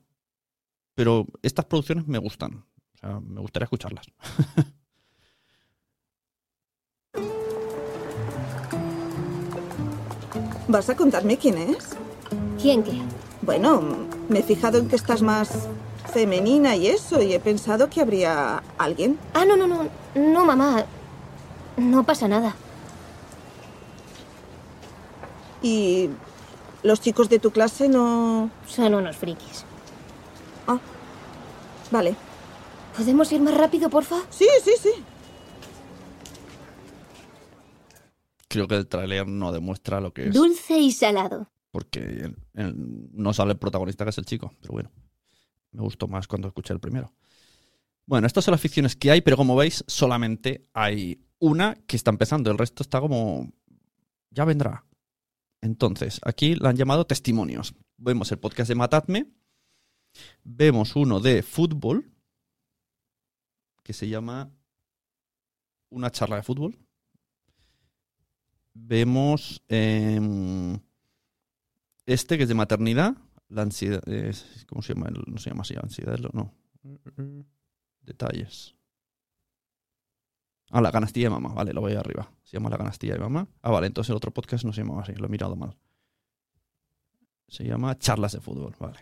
pero 0.93 1.25
estas 1.41 1.65
producciones 1.65 2.05
me 2.05 2.19
gustan. 2.19 2.65
O 2.93 2.98
sea, 3.00 3.19
me 3.19 3.41
gustaría 3.41 3.63
escucharlas. 3.63 4.05
¿Vas 10.67 10.88
a 10.88 10.95
contarme 10.95 11.36
quién 11.38 11.57
es? 11.57 11.98
¿Quién 12.62 12.83
qué? 12.83 13.01
Bueno, 13.50 13.82
me 14.29 14.41
he 14.41 14.44
fijado 14.44 14.77
en 14.77 14.88
que 14.88 14.96
estás 14.96 15.24
más 15.24 15.50
femenina 16.13 16.75
y 16.75 16.86
eso, 16.86 17.20
y 17.20 17.34
he 17.34 17.39
pensado 17.39 17.89
que 17.89 18.00
habría 18.00 18.62
alguien. 18.77 19.18
Ah, 19.34 19.44
no, 19.44 19.58
no, 19.58 19.65
no. 19.65 19.89
No, 20.13 20.46
mamá. 20.46 20.86
No 21.75 22.03
pasa 22.03 22.27
nada. 22.27 22.56
¿Y 25.63 26.12
los 26.84 27.01
chicos 27.01 27.27
de 27.27 27.39
tu 27.39 27.50
clase 27.50 27.89
no...? 27.89 28.51
Son 28.68 28.94
unos 28.94 29.18
frikis. 29.18 29.65
Ah, 30.68 30.77
vale. 31.89 32.15
¿Podemos 32.96 33.32
ir 33.32 33.41
más 33.41 33.58
rápido, 33.58 33.89
porfa? 33.89 34.18
Sí, 34.29 34.48
sí, 34.63 34.74
sí. 34.79 34.91
Creo 38.48 38.68
que 38.68 38.75
el 38.75 38.88
tráiler 38.88 39.27
no 39.27 39.51
demuestra 39.51 40.00
lo 40.00 40.13
que 40.13 40.27
es. 40.27 40.36
Dulce 40.36 40.77
y 40.77 40.91
salado. 40.91 41.48
Porque 41.71 42.33
no 42.55 43.33
sale 43.33 43.51
el 43.51 43.59
protagonista, 43.59 44.03
que 44.03 44.09
es 44.09 44.17
el 44.17 44.25
chico. 44.25 44.53
Pero 44.61 44.73
bueno, 44.73 44.91
me 45.71 45.81
gustó 45.81 46.07
más 46.07 46.27
cuando 46.27 46.47
escuché 46.47 46.73
el 46.73 46.79
primero. 46.79 47.13
Bueno, 48.05 48.25
estas 48.25 48.43
son 48.43 48.53
las 48.53 48.61
ficciones 48.61 48.95
que 48.95 49.11
hay, 49.11 49.21
pero 49.21 49.38
como 49.38 49.55
veis, 49.55 49.83
solamente 49.88 50.67
hay 50.73 51.23
una 51.38 51.75
que 51.85 51.95
está 51.95 52.09
empezando. 52.09 52.49
El 52.49 52.57
resto 52.57 52.81
está 52.81 52.99
como... 52.99 53.51
Ya 54.31 54.45
vendrá. 54.45 54.85
Entonces, 55.61 56.19
aquí 56.23 56.55
la 56.55 56.69
han 56.69 56.77
llamado 56.77 57.05
testimonios. 57.05 57.75
Vemos 57.97 58.31
el 58.31 58.39
podcast 58.39 58.69
de 58.69 58.75
Matadme. 58.75 59.27
Vemos 60.43 60.95
uno 60.95 61.19
de 61.19 61.43
fútbol, 61.43 62.11
que 63.83 63.93
se 63.93 64.07
llama 64.07 64.51
Una 65.89 66.11
charla 66.11 66.38
de 66.38 66.43
fútbol. 66.43 66.77
Vemos 68.73 69.61
em, 69.67 70.79
este 72.13 72.38
que 72.38 72.44
es 72.44 72.50
de 72.50 72.56
maternidad, 72.56 73.16
la 73.50 73.63
ansiedad, 73.63 74.08
es- 74.08 74.66
¿cómo 74.68 74.82
se 74.82 74.94
llama? 74.94 75.10
No 75.28 75.38
se 75.38 75.50
llama 75.50 75.62
así, 75.62 75.75
ansiedad, 75.82 76.18
no. 76.34 76.54
Detalles. 78.01 78.75
Ah, 80.72 80.82
la 80.82 80.92
canastilla 80.92 81.28
de 81.28 81.32
mamá, 81.32 81.54
vale, 81.54 81.74
lo 81.74 81.82
voy 81.82 81.94
arriba. 81.94 82.32
Se 82.44 82.58
llama 82.58 82.70
la 82.70 82.78
canastilla 82.78 83.13
de 83.13 83.20
mamá. 83.20 83.48
Ah, 83.62 83.72
vale, 83.72 83.88
entonces 83.88 84.10
el 84.12 84.16
otro 84.18 84.32
podcast 84.32 84.63
no 84.66 84.74
se 84.74 84.82
llamaba 84.82 85.01
así, 85.01 85.13
lo 85.13 85.25
he 85.25 85.30
mirado 85.30 85.56
mal. 85.56 85.75
Se 87.48 87.63
llama 87.63 87.98
Charlas 87.98 88.34
de 88.34 88.42
Fútbol, 88.42 88.75
vale. 88.80 89.00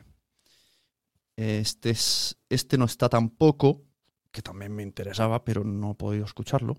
Este, 1.35 1.89
es, 1.91 2.37
este 2.49 2.77
no 2.77 2.85
está 2.85 3.09
tampoco, 3.09 3.83
que 4.31 4.41
también 4.41 4.73
me 4.73 4.83
interesaba, 4.83 5.43
pero 5.43 5.63
no 5.65 5.91
he 5.91 5.95
podido 5.95 6.23
escucharlo. 6.25 6.77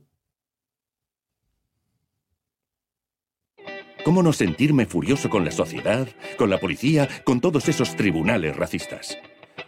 ¿Cómo 4.09 4.23
no 4.23 4.33
sentirme 4.33 4.87
furioso 4.87 5.29
con 5.29 5.45
la 5.45 5.51
sociedad, 5.51 6.09
con 6.39 6.49
la 6.49 6.57
policía, 6.57 7.07
con 7.25 7.43
todos 7.43 7.69
esos 7.69 7.95
tribunales 7.95 8.57
racistas? 8.57 9.19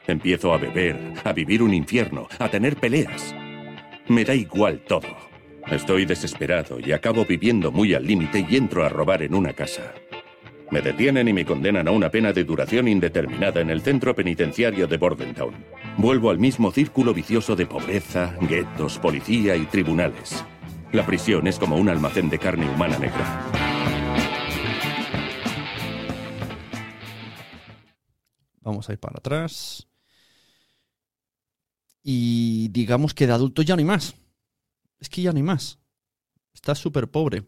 Empiezo 0.06 0.54
a 0.54 0.56
beber, 0.56 1.12
a 1.24 1.34
vivir 1.34 1.62
un 1.62 1.74
infierno, 1.74 2.26
a 2.38 2.48
tener 2.48 2.76
peleas. 2.76 3.34
Me 4.08 4.24
da 4.24 4.34
igual 4.34 4.80
todo. 4.88 5.08
Estoy 5.70 6.06
desesperado 6.06 6.80
y 6.80 6.92
acabo 6.92 7.26
viviendo 7.26 7.70
muy 7.70 7.92
al 7.92 8.06
límite 8.06 8.46
y 8.48 8.56
entro 8.56 8.82
a 8.82 8.88
robar 8.88 9.22
en 9.22 9.34
una 9.34 9.52
casa. 9.52 9.92
Me 10.70 10.80
detienen 10.80 11.28
y 11.28 11.34
me 11.34 11.44
condenan 11.44 11.86
a 11.86 11.90
una 11.90 12.08
pena 12.08 12.32
de 12.32 12.44
duración 12.44 12.88
indeterminada 12.88 13.60
en 13.60 13.68
el 13.68 13.82
centro 13.82 14.14
penitenciario 14.14 14.86
de 14.86 14.96
Bordentown. 14.96 15.52
Vuelvo 15.98 16.30
al 16.30 16.38
mismo 16.38 16.70
círculo 16.70 17.12
vicioso 17.12 17.56
de 17.56 17.66
pobreza, 17.66 18.34
guetos, 18.40 18.98
policía 19.00 19.54
y 19.54 19.66
tribunales. 19.66 20.42
La 20.92 21.04
prisión 21.04 21.46
es 21.46 21.58
como 21.58 21.76
un 21.76 21.90
almacén 21.90 22.30
de 22.30 22.38
carne 22.38 22.66
humana 22.70 22.98
negra. 22.98 23.69
Vamos 28.60 28.88
a 28.88 28.92
ir 28.92 28.98
para 28.98 29.18
atrás. 29.18 29.86
Y 32.02 32.68
digamos 32.68 33.14
que 33.14 33.26
de 33.26 33.32
adulto 33.32 33.62
ya 33.62 33.76
no 33.76 33.80
hay 33.80 33.86
más. 33.86 34.14
Es 34.98 35.08
que 35.08 35.22
ya 35.22 35.32
no 35.32 35.38
hay 35.38 35.42
más. 35.42 35.78
Está 36.54 36.74
súper 36.74 37.10
pobre. 37.10 37.44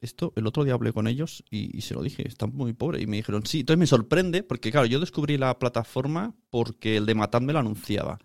Esto, 0.00 0.32
el 0.34 0.48
otro 0.48 0.64
día 0.64 0.74
hablé 0.74 0.92
con 0.92 1.06
ellos 1.06 1.44
y, 1.48 1.80
se 1.80 1.94
lo 1.94 2.02
dije, 2.02 2.26
está 2.26 2.46
muy 2.46 2.72
pobre. 2.72 3.00
Y 3.00 3.06
me 3.06 3.16
dijeron, 3.16 3.46
sí, 3.46 3.60
entonces 3.60 3.78
me 3.78 3.86
sorprende, 3.86 4.42
porque 4.42 4.72
claro, 4.72 4.86
yo 4.86 4.98
descubrí 4.98 5.38
la 5.38 5.58
plataforma 5.58 6.34
porque 6.50 6.96
el 6.96 7.06
de 7.06 7.14
Matad 7.14 7.40
me 7.40 7.52
lo 7.52 7.60
anunciaba. 7.60 8.18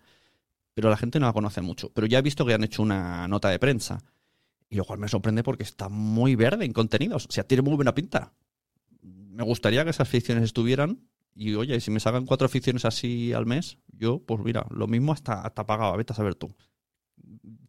Pero 0.74 0.90
la 0.90 0.96
gente 0.96 1.20
no 1.20 1.26
la 1.26 1.32
conoce 1.32 1.60
mucho. 1.60 1.90
Pero 1.92 2.06
ya 2.06 2.18
he 2.18 2.22
visto 2.22 2.44
que 2.44 2.54
han 2.54 2.64
hecho 2.64 2.82
una 2.82 3.28
nota 3.28 3.48
de 3.48 3.58
prensa. 3.58 4.02
Y 4.68 4.76
lo 4.76 4.84
cual 4.84 4.98
me 4.98 5.08
sorprende 5.08 5.42
porque 5.42 5.62
está 5.62 5.88
muy 5.88 6.34
verde 6.34 6.64
en 6.64 6.72
contenidos. 6.72 7.26
O 7.28 7.32
sea, 7.32 7.44
tiene 7.44 7.62
muy 7.62 7.74
buena 7.74 7.94
pinta. 7.94 8.32
Me 9.02 9.44
gustaría 9.44 9.84
que 9.84 9.90
esas 9.90 10.08
ficciones 10.08 10.44
estuvieran. 10.44 11.07
Y 11.38 11.54
oye, 11.54 11.80
si 11.80 11.90
me 11.92 12.00
sacan 12.00 12.26
cuatro 12.26 12.48
ficciones 12.48 12.84
así 12.84 13.32
al 13.32 13.46
mes, 13.46 13.78
yo, 13.92 14.20
pues 14.26 14.40
mira, 14.44 14.66
lo 14.70 14.88
mismo 14.88 15.12
hasta, 15.12 15.42
hasta 15.42 15.66
pagaba, 15.66 15.96
vete 15.96 16.12
a 16.12 16.16
saber 16.16 16.34
tú. 16.34 16.54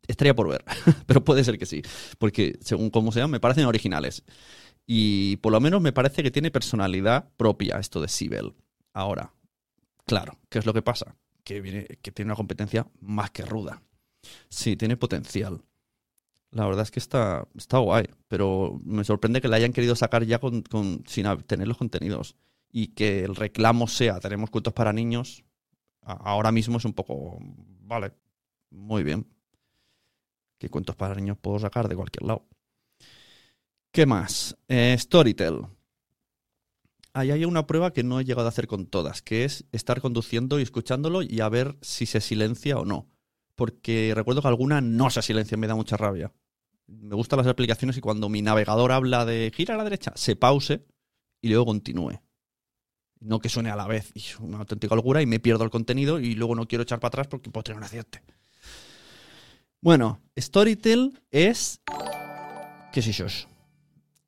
Estaría 0.07 0.35
por 0.35 0.49
ver, 0.49 0.63
pero 1.05 1.23
puede 1.23 1.43
ser 1.43 1.57
que 1.57 1.65
sí. 1.65 1.81
Porque 2.17 2.57
según 2.61 2.89
cómo 2.89 3.11
sean, 3.11 3.29
me 3.29 3.39
parecen 3.39 3.65
originales. 3.65 4.23
Y 4.87 5.37
por 5.37 5.51
lo 5.53 5.61
menos 5.61 5.81
me 5.81 5.93
parece 5.93 6.23
que 6.23 6.31
tiene 6.31 6.51
personalidad 6.51 7.29
propia 7.37 7.79
esto 7.79 8.01
de 8.01 8.07
Sibel. 8.07 8.55
Ahora, 8.93 9.33
claro, 10.05 10.39
¿qué 10.49 10.59
es 10.59 10.65
lo 10.65 10.73
que 10.73 10.81
pasa? 10.83 11.15
Que, 11.43 11.61
viene, 11.61 11.85
que 12.01 12.11
tiene 12.11 12.29
una 12.29 12.37
competencia 12.37 12.87
más 13.01 13.31
que 13.31 13.45
ruda. 13.45 13.83
Sí, 14.49 14.77
tiene 14.77 14.97
potencial. 14.97 15.63
La 16.51 16.65
verdad 16.65 16.83
es 16.83 16.91
que 16.91 16.99
está, 16.99 17.47
está 17.55 17.79
guay, 17.79 18.05
pero 18.27 18.81
me 18.83 19.03
sorprende 19.03 19.41
que 19.41 19.47
la 19.47 19.57
hayan 19.57 19.73
querido 19.73 19.95
sacar 19.95 20.25
ya 20.25 20.39
con, 20.39 20.63
con- 20.63 21.03
sin 21.07 21.25
tener 21.47 21.67
los 21.67 21.77
contenidos. 21.77 22.35
Y 22.71 22.89
que 22.89 23.23
el 23.23 23.35
reclamo 23.35 23.87
sea, 23.87 24.19
tenemos 24.19 24.49
cuentos 24.49 24.73
para 24.73 24.93
niños, 24.93 25.43
ahora 26.01 26.51
mismo 26.51 26.77
es 26.77 26.85
un 26.85 26.93
poco, 26.93 27.37
vale, 27.81 28.13
muy 28.69 29.03
bien. 29.03 29.27
¿Qué 30.57 30.69
cuentos 30.69 30.95
para 30.95 31.15
niños 31.15 31.37
puedo 31.37 31.59
sacar 31.59 31.87
de 31.87 31.95
cualquier 31.95 32.23
lado? 32.23 32.45
¿Qué 33.91 34.05
más? 34.05 34.57
Eh, 34.67 34.95
Storytel. 34.99 35.65
Ahí 37.13 37.31
hay 37.31 37.45
una 37.45 37.65
prueba 37.65 37.91
que 37.91 38.03
no 38.03 38.19
he 38.19 38.25
llegado 38.25 38.47
a 38.47 38.49
hacer 38.49 38.67
con 38.67 38.85
todas, 38.85 39.21
que 39.21 39.45
es 39.45 39.65
estar 39.71 39.99
conduciendo 39.99 40.59
y 40.59 40.63
escuchándolo 40.63 41.23
y 41.23 41.39
a 41.39 41.49
ver 41.49 41.77
si 41.81 42.05
se 42.05 42.21
silencia 42.21 42.77
o 42.77 42.85
no. 42.85 43.09
Porque 43.55 44.13
recuerdo 44.15 44.41
que 44.41 44.47
alguna 44.47 44.79
no 44.79 45.09
se 45.09 45.21
silencia, 45.21 45.57
me 45.57 45.67
da 45.67 45.75
mucha 45.75 45.97
rabia. 45.97 46.31
Me 46.87 47.15
gustan 47.15 47.37
las 47.37 47.47
aplicaciones 47.47 47.97
y 47.97 48.01
cuando 48.01 48.29
mi 48.29 48.41
navegador 48.41 48.91
habla 48.91 49.25
de 49.25 49.51
gira 49.55 49.73
a 49.73 49.77
la 49.77 49.83
derecha, 49.83 50.11
se 50.15 50.35
pause 50.35 50.85
y 51.41 51.49
luego 51.49 51.65
continúe. 51.65 52.21
No 53.19 53.39
que 53.39 53.49
suene 53.49 53.69
a 53.69 53.75
la 53.75 53.87
vez. 53.87 54.11
Y 54.13 54.19
es 54.19 54.39
una 54.39 54.59
auténtica 54.59 54.95
locura 54.95 55.21
y 55.21 55.25
me 55.25 55.39
pierdo 55.39 55.63
el 55.63 55.69
contenido 55.69 56.19
y 56.19 56.35
luego 56.35 56.55
no 56.55 56.67
quiero 56.67 56.83
echar 56.83 56.99
para 56.99 57.09
atrás 57.09 57.27
porque 57.27 57.49
puedo 57.49 57.63
tener 57.63 57.77
un 57.77 57.83
accidente. 57.83 58.21
Bueno, 59.81 60.21
Storytel 60.37 61.21
es... 61.31 61.81
¿Qué 62.91 62.99
es 63.01 63.07
eso? 63.07 63.47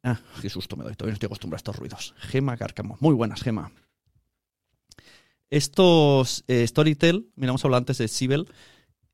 Ah, 0.04 0.20
qué 0.42 0.50
susto 0.50 0.76
me 0.76 0.84
doy. 0.84 0.96
Todavía 0.96 1.12
no 1.12 1.16
estoy 1.16 1.28
acostumbrado 1.28 1.58
a 1.58 1.62
estos 1.62 1.76
ruidos. 1.76 2.16
Gema 2.18 2.58
Cárcamo. 2.58 2.98
Muy 3.00 3.14
buenas, 3.14 3.42
Gema. 3.42 3.72
Estos 5.50 6.44
eh, 6.48 6.66
Storytel, 6.66 7.30
mira, 7.36 7.50
hemos 7.50 7.66
antes 7.66 7.98
de 7.98 8.08
Sibel, 8.08 8.48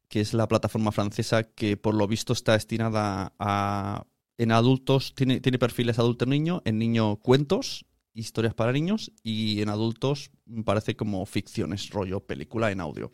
que 0.07 0.21
es 0.21 0.33
la 0.33 0.47
plataforma 0.47 0.91
francesa 0.91 1.43
que 1.43 1.77
por 1.77 1.95
lo 1.95 2.07
visto 2.07 2.33
está 2.33 2.53
destinada 2.53 3.33
a 3.39 4.05
en 4.37 4.51
adultos, 4.51 5.15
tiene, 5.15 5.39
tiene 5.41 5.57
perfiles 5.57 5.97
adulto-niño, 5.97 6.61
en 6.63 6.77
niño 6.77 7.15
cuentos, 7.17 7.86
historias 8.19 8.53
para 8.53 8.71
niños, 8.71 9.11
y 9.23 9.61
en 9.61 9.69
adultos 9.69 10.31
parece 10.65 10.95
como 10.95 11.25
ficciones, 11.25 11.89
rollo 11.89 12.19
película 12.19 12.71
en 12.71 12.81
audio. 12.81 13.11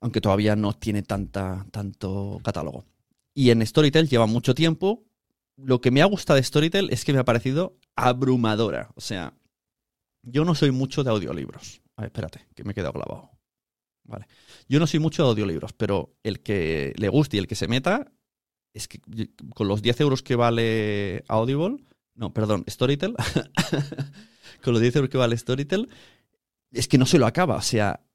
aunque 0.00 0.20
todavía 0.20 0.56
no 0.56 0.72
tiene 0.72 1.02
tanta, 1.02 1.64
tanto 1.70 2.40
catálogo. 2.42 2.84
Y 3.34 3.50
en 3.50 3.64
Storytel 3.64 4.08
lleva 4.08 4.26
mucho 4.26 4.54
tiempo. 4.54 5.04
Lo 5.56 5.80
que 5.80 5.92
me 5.92 6.02
ha 6.02 6.06
gustado 6.06 6.36
de 6.38 6.42
Storytel 6.42 6.90
es 6.90 7.04
que 7.04 7.12
me 7.12 7.20
ha 7.20 7.24
parecido 7.24 7.78
abrumadora. 7.94 8.90
O 8.96 9.00
sea, 9.00 9.32
yo 10.22 10.44
no 10.44 10.56
soy 10.56 10.72
mucho 10.72 11.04
de 11.04 11.10
audiolibros. 11.10 11.82
A 11.96 12.02
ver, 12.02 12.08
espérate, 12.08 12.46
que 12.54 12.64
me 12.64 12.72
he 12.72 12.74
quedado 12.74 12.92
clavado. 12.92 13.30
Vale. 14.04 14.26
Yo 14.68 14.80
no 14.80 14.88
soy 14.88 14.98
mucho 14.98 15.22
de 15.22 15.28
audiolibros, 15.30 15.72
pero 15.72 16.16
el 16.24 16.40
que 16.40 16.94
le 16.96 17.08
guste 17.08 17.36
y 17.36 17.40
el 17.40 17.46
que 17.46 17.54
se 17.54 17.68
meta, 17.68 18.12
es 18.74 18.88
que 18.88 19.00
con 19.54 19.68
los 19.68 19.82
10 19.82 20.00
euros 20.00 20.22
que 20.22 20.34
vale 20.34 21.24
Audible, 21.28 21.76
no, 22.22 22.32
perdón, 22.32 22.64
Storytel, 22.70 23.16
con 24.62 24.74
los 24.74 24.80
10 24.80 24.94
euros 24.94 25.10
que 25.10 25.18
vale 25.18 25.36
Storytel, 25.36 25.88
es 26.70 26.86
que 26.86 26.96
no 26.96 27.04
se 27.04 27.18
lo 27.18 27.26
acaba. 27.26 27.56
O 27.56 27.62
sea, 27.62 28.06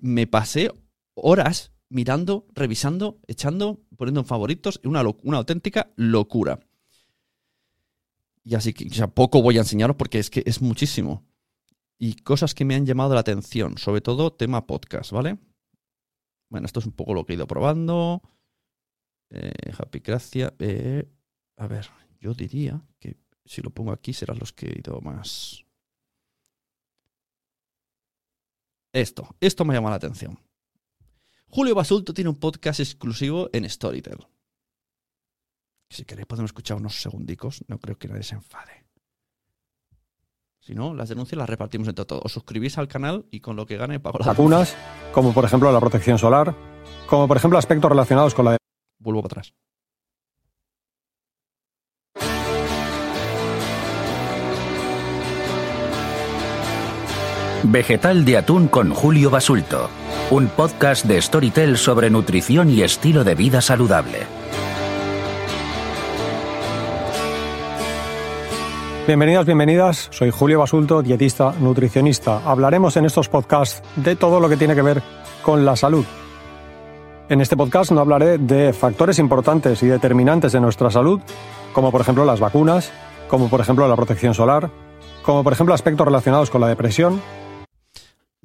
me 0.00 0.28
pasé 0.28 0.70
horas 1.14 1.72
mirando, 1.88 2.46
revisando, 2.54 3.18
echando, 3.26 3.80
poniendo 3.96 4.20
en 4.20 4.26
favoritos, 4.26 4.80
una, 4.84 5.02
una 5.24 5.38
auténtica 5.38 5.92
locura. 5.96 6.60
Y 8.44 8.54
así 8.54 8.72
que, 8.72 8.88
sea, 8.90 9.08
poco 9.08 9.42
voy 9.42 9.56
a 9.56 9.62
enseñaros 9.62 9.96
porque 9.96 10.20
es 10.20 10.30
que 10.30 10.44
es 10.46 10.62
muchísimo. 10.62 11.26
Y 11.98 12.14
cosas 12.14 12.54
que 12.54 12.64
me 12.64 12.76
han 12.76 12.86
llamado 12.86 13.14
la 13.14 13.20
atención, 13.20 13.78
sobre 13.78 14.00
todo 14.00 14.32
tema 14.32 14.68
podcast, 14.68 15.10
¿vale? 15.10 15.38
Bueno, 16.50 16.66
esto 16.66 16.78
es 16.78 16.86
un 16.86 16.92
poco 16.92 17.14
lo 17.14 17.26
que 17.26 17.32
he 17.32 17.36
ido 17.36 17.48
probando. 17.48 18.22
Eh, 19.30 19.72
Happy 19.76 19.98
Gracia. 19.98 20.54
Eh, 20.60 21.10
a 21.56 21.66
ver, 21.66 21.88
yo 22.20 22.32
diría 22.32 22.80
que 23.00 23.25
si 23.46 23.62
lo 23.62 23.70
pongo 23.70 23.92
aquí 23.92 24.12
serán 24.12 24.38
los 24.38 24.52
que 24.52 24.66
he 24.66 24.78
ido 24.78 25.00
más. 25.00 25.64
Esto, 28.92 29.28
esto 29.40 29.64
me 29.64 29.74
llama 29.74 29.90
la 29.90 29.96
atención. 29.96 30.38
Julio 31.48 31.74
Basulto 31.74 32.12
tiene 32.12 32.30
un 32.30 32.36
podcast 32.36 32.80
exclusivo 32.80 33.48
en 33.52 33.68
Storytel. 33.68 34.26
Si 35.88 36.04
queréis 36.04 36.26
podemos 36.26 36.48
escuchar 36.48 36.76
unos 36.76 37.00
segundicos, 37.00 37.64
no 37.68 37.78
creo 37.78 37.96
que 37.96 38.08
nadie 38.08 38.24
se 38.24 38.34
enfade. 38.34 38.86
Si 40.58 40.74
no, 40.74 40.94
las 40.94 41.08
denuncias 41.08 41.38
las 41.38 41.48
repartimos 41.48 41.86
entre 41.86 42.04
todos. 42.04 42.24
Os 42.24 42.32
suscribís 42.32 42.76
al 42.76 42.88
canal 42.88 43.26
y 43.30 43.40
con 43.40 43.54
lo 43.54 43.66
que 43.66 43.76
gane 43.76 44.00
pago 44.00 44.18
las 44.18 44.26
vacunas, 44.26 44.76
como 45.12 45.32
por 45.32 45.44
ejemplo 45.44 45.70
la 45.70 45.78
protección 45.78 46.18
solar, 46.18 46.56
como 47.08 47.28
por 47.28 47.36
ejemplo 47.36 47.58
aspectos 47.58 47.88
relacionados 47.88 48.34
con 48.34 48.46
la... 48.46 48.56
Vuelvo 48.98 49.22
para 49.22 49.40
atrás. 49.40 49.54
Vegetal 57.68 58.24
de 58.24 58.36
atún 58.36 58.68
con 58.68 58.90
Julio 58.90 59.28
Basulto, 59.28 59.90
un 60.30 60.46
podcast 60.46 61.04
de 61.04 61.20
Storytel 61.20 61.76
sobre 61.76 62.10
nutrición 62.10 62.70
y 62.70 62.82
estilo 62.82 63.24
de 63.24 63.34
vida 63.34 63.60
saludable. 63.60 64.20
Bienvenidas, 69.08 69.46
bienvenidas. 69.46 70.08
Soy 70.12 70.30
Julio 70.30 70.60
Basulto, 70.60 71.02
dietista, 71.02 71.54
nutricionista. 71.58 72.40
Hablaremos 72.44 72.96
en 72.96 73.04
estos 73.04 73.28
podcasts 73.28 73.82
de 73.96 74.14
todo 74.14 74.38
lo 74.38 74.48
que 74.48 74.56
tiene 74.56 74.76
que 74.76 74.82
ver 74.82 75.02
con 75.42 75.64
la 75.64 75.74
salud. 75.74 76.04
En 77.28 77.40
este 77.40 77.56
podcast 77.56 77.90
no 77.90 78.00
hablaré 78.00 78.38
de 78.38 78.72
factores 78.72 79.18
importantes 79.18 79.82
y 79.82 79.88
determinantes 79.88 80.52
de 80.52 80.60
nuestra 80.60 80.88
salud, 80.92 81.20
como 81.72 81.90
por 81.90 82.00
ejemplo 82.00 82.24
las 82.24 82.38
vacunas, 82.38 82.92
como 83.26 83.48
por 83.48 83.60
ejemplo 83.60 83.88
la 83.88 83.96
protección 83.96 84.34
solar, 84.34 84.70
como 85.24 85.42
por 85.42 85.52
ejemplo 85.52 85.74
aspectos 85.74 86.06
relacionados 86.06 86.48
con 86.48 86.60
la 86.60 86.68
depresión, 86.68 87.20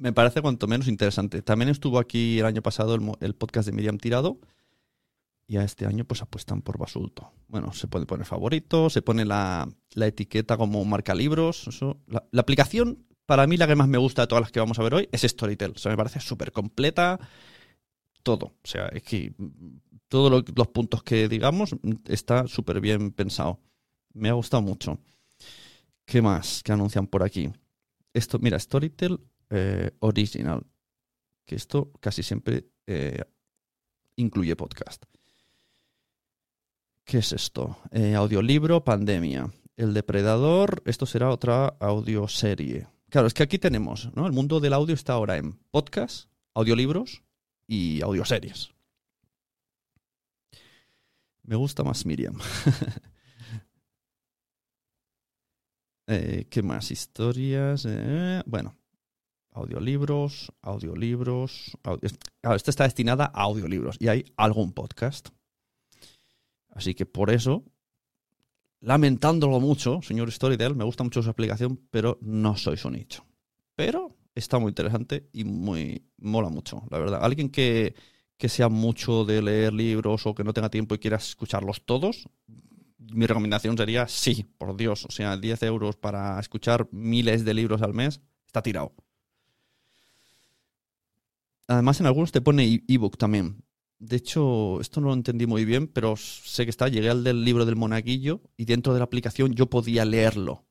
me 0.02 0.12
parece 0.12 0.42
cuanto 0.42 0.66
menos 0.66 0.88
interesante. 0.88 1.42
También 1.42 1.68
estuvo 1.68 2.00
aquí 2.00 2.40
el 2.40 2.46
año 2.46 2.60
pasado 2.60 2.98
el, 3.20 3.34
podcast 3.36 3.66
de 3.66 3.72
Miriam 3.72 3.98
Tirado. 3.98 4.40
Y 5.46 5.58
a 5.58 5.62
este 5.62 5.86
año 5.86 6.04
pues 6.04 6.22
apuestan 6.22 6.60
por 6.60 6.76
Basulto. 6.76 7.30
Bueno, 7.46 7.72
se 7.72 7.86
puede 7.86 8.04
poner 8.04 8.26
favorito, 8.26 8.90
se 8.90 9.00
pone 9.00 9.24
la, 9.24 9.68
etiqueta 9.94 10.56
como 10.56 10.84
marca 10.84 11.14
libros. 11.14 11.68
La, 12.08 12.40
aplicación, 12.40 13.06
para 13.26 13.46
mí 13.46 13.56
la 13.56 13.68
que 13.68 13.76
más 13.76 13.86
me 13.86 13.98
gusta 13.98 14.22
de 14.22 14.26
todas 14.26 14.42
las 14.42 14.50
que 14.50 14.58
vamos 14.58 14.76
a 14.80 14.82
ver 14.82 14.94
hoy, 14.94 15.08
es 15.12 15.22
Storytel. 15.22 15.72
O 15.76 15.78
sea, 15.78 15.92
me 15.92 15.96
parece 15.96 16.18
súper 16.18 16.50
completa. 16.50 17.20
Todo. 18.24 18.46
O 18.46 18.66
sea, 18.66 18.88
es 18.88 19.04
que 19.04 19.34
todos 20.08 20.44
los 20.52 20.68
puntos 20.68 21.04
que 21.04 21.28
digamos 21.28 21.76
está 22.06 22.48
súper 22.48 22.80
bien 22.80 23.12
pensado. 23.12 23.60
Me 24.14 24.30
ha 24.30 24.32
gustado 24.32 24.62
mucho. 24.62 24.98
¿Qué 26.04 26.20
más 26.20 26.60
que 26.64 26.72
anuncian 26.72 27.06
por 27.06 27.22
aquí? 27.22 27.52
Esto, 28.12 28.40
mira, 28.40 28.58
Storytel 28.58 29.20
eh, 29.54 29.90
original, 29.98 30.66
que 31.44 31.56
esto 31.56 31.92
casi 32.00 32.22
siempre 32.22 32.70
eh, 32.86 33.22
incluye 34.16 34.56
podcast. 34.56 35.04
¿Qué 37.04 37.18
es 37.18 37.34
esto? 37.34 37.76
Eh, 37.90 38.14
audiolibro, 38.14 38.82
pandemia. 38.82 39.52
El 39.76 39.92
depredador, 39.92 40.82
esto 40.86 41.04
será 41.04 41.28
otra 41.28 41.76
audioserie. 41.80 42.88
Claro, 43.10 43.26
es 43.26 43.34
que 43.34 43.42
aquí 43.42 43.58
tenemos, 43.58 44.08
¿no? 44.14 44.26
El 44.26 44.32
mundo 44.32 44.58
del 44.58 44.72
audio 44.72 44.94
está 44.94 45.12
ahora 45.12 45.36
en 45.36 45.58
podcast, 45.70 46.30
audiolibros 46.54 47.22
y 47.66 48.00
audioseries. 48.00 48.70
Me 51.42 51.56
gusta 51.56 51.84
más 51.84 52.06
Miriam. 52.06 52.38
¿Qué 56.48 56.62
más? 56.62 56.90
Historias. 56.90 57.86
bueno, 58.46 58.76
audiolibros, 59.52 60.52
audiolibros. 60.62 61.76
esta 62.42 62.70
está 62.70 62.84
destinada 62.84 63.30
a 63.34 63.42
audiolibros 63.42 63.96
y 64.00 64.08
hay 64.08 64.24
algún 64.36 64.72
podcast. 64.72 65.28
Así 66.70 66.94
que 66.94 67.06
por 67.06 67.30
eso, 67.30 67.64
lamentándolo 68.80 69.60
mucho, 69.60 70.00
señor 70.02 70.32
Storytel, 70.32 70.74
me 70.74 70.84
gusta 70.84 71.04
mucho 71.04 71.22
su 71.22 71.30
aplicación, 71.30 71.78
pero 71.90 72.18
no 72.22 72.56
soy 72.56 72.76
su 72.76 72.90
nicho. 72.90 73.24
Pero 73.74 74.16
está 74.34 74.58
muy 74.58 74.70
interesante 74.70 75.28
y 75.32 75.44
muy 75.44 76.02
mola 76.16 76.48
mucho, 76.48 76.82
la 76.90 76.98
verdad. 76.98 77.20
Alguien 77.22 77.50
que, 77.50 77.94
que 78.38 78.48
sea 78.48 78.70
mucho 78.70 79.24
de 79.24 79.42
leer 79.42 79.74
libros 79.74 80.26
o 80.26 80.34
que 80.34 80.44
no 80.44 80.54
tenga 80.54 80.70
tiempo 80.70 80.94
y 80.94 80.98
quiera 80.98 81.18
escucharlos 81.18 81.84
todos, 81.84 82.26
mi 82.98 83.26
recomendación 83.26 83.76
sería 83.76 84.08
sí, 84.08 84.46
por 84.56 84.76
Dios. 84.76 85.04
O 85.04 85.10
sea, 85.10 85.36
10 85.36 85.62
euros 85.64 85.96
para 85.96 86.40
escuchar 86.40 86.88
miles 86.90 87.44
de 87.44 87.54
libros 87.54 87.82
al 87.82 87.92
mes 87.92 88.20
está 88.46 88.62
tirado. 88.62 88.94
Además, 91.68 92.00
en 92.00 92.06
algunos 92.06 92.32
te 92.32 92.40
pone 92.40 92.84
ebook 92.88 93.16
también. 93.16 93.64
De 93.98 94.16
hecho, 94.16 94.80
esto 94.80 95.00
no 95.00 95.08
lo 95.08 95.14
entendí 95.14 95.46
muy 95.46 95.64
bien, 95.64 95.86
pero 95.86 96.16
sé 96.16 96.64
que 96.64 96.70
está. 96.70 96.88
Llegué 96.88 97.08
al 97.08 97.22
del 97.22 97.44
libro 97.44 97.64
del 97.64 97.76
monaguillo 97.76 98.42
y 98.56 98.64
dentro 98.64 98.92
de 98.92 98.98
la 98.98 99.04
aplicación 99.04 99.54
yo 99.54 99.70
podía 99.70 100.04
leerlo 100.04 100.66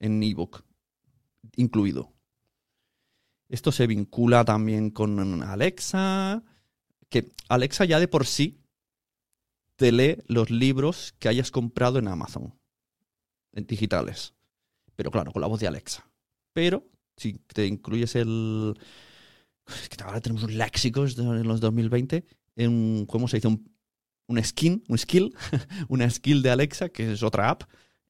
en 0.00 0.22
ebook, 0.22 0.64
incluido. 1.56 2.12
Esto 3.48 3.72
se 3.72 3.86
vincula 3.86 4.44
también 4.46 4.90
con 4.90 5.42
Alexa, 5.42 6.42
que 7.10 7.30
Alexa 7.48 7.84
ya 7.84 8.00
de 8.00 8.08
por 8.08 8.26
sí 8.26 8.62
te 9.76 9.92
lee 9.92 10.22
los 10.26 10.50
libros 10.50 11.14
que 11.18 11.28
hayas 11.28 11.50
comprado 11.50 11.98
en 11.98 12.08
Amazon, 12.08 12.58
en 13.52 13.66
digitales. 13.66 14.34
Pero 14.96 15.10
claro, 15.10 15.32
con 15.32 15.42
la 15.42 15.48
voz 15.48 15.60
de 15.60 15.66
Alexa. 15.66 16.10
Pero 16.54 16.88
si 17.18 17.34
te 17.34 17.66
incluyes 17.66 18.16
el, 18.16 18.78
que 19.88 20.02
ahora 20.02 20.20
tenemos 20.20 20.42
un 20.44 20.56
léxico 20.56 21.04
en 21.06 21.46
los 21.46 21.60
2020, 21.60 22.24
en, 22.56 23.06
¿cómo 23.06 23.28
se 23.28 23.38
dice? 23.38 23.48
Un, 23.48 24.42
skin, 24.42 24.84
un 24.88 24.98
skill, 24.98 25.34
una 25.88 26.08
skill 26.08 26.42
de 26.42 26.50
Alexa, 26.50 26.88
que 26.88 27.12
es 27.12 27.22
otra 27.22 27.50
app 27.50 27.62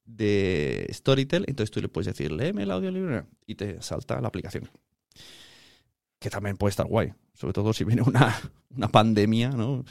de 0.05 0.88
Storytel. 0.92 1.44
Entonces 1.46 1.70
tú 1.70 1.81
le 1.81 1.88
puedes 1.88 2.07
decir, 2.07 2.33
léeme 2.33 2.62
el 2.62 2.70
audiolibro 2.70 3.27
y 3.46 3.55
te 3.55 3.81
salta 3.83 4.20
la 4.20 4.29
aplicación. 4.29 4.70
Que 6.18 6.31
también 6.31 6.57
puede 6.57 6.70
estar 6.70 6.87
guay, 6.87 7.12
sobre 7.35 7.53
todo 7.53 7.72
si 7.72 7.85
viene 7.85 8.03
una, 8.03 8.37
una 8.77 8.88
pandemia, 8.88 9.51
¿no? 9.51 9.85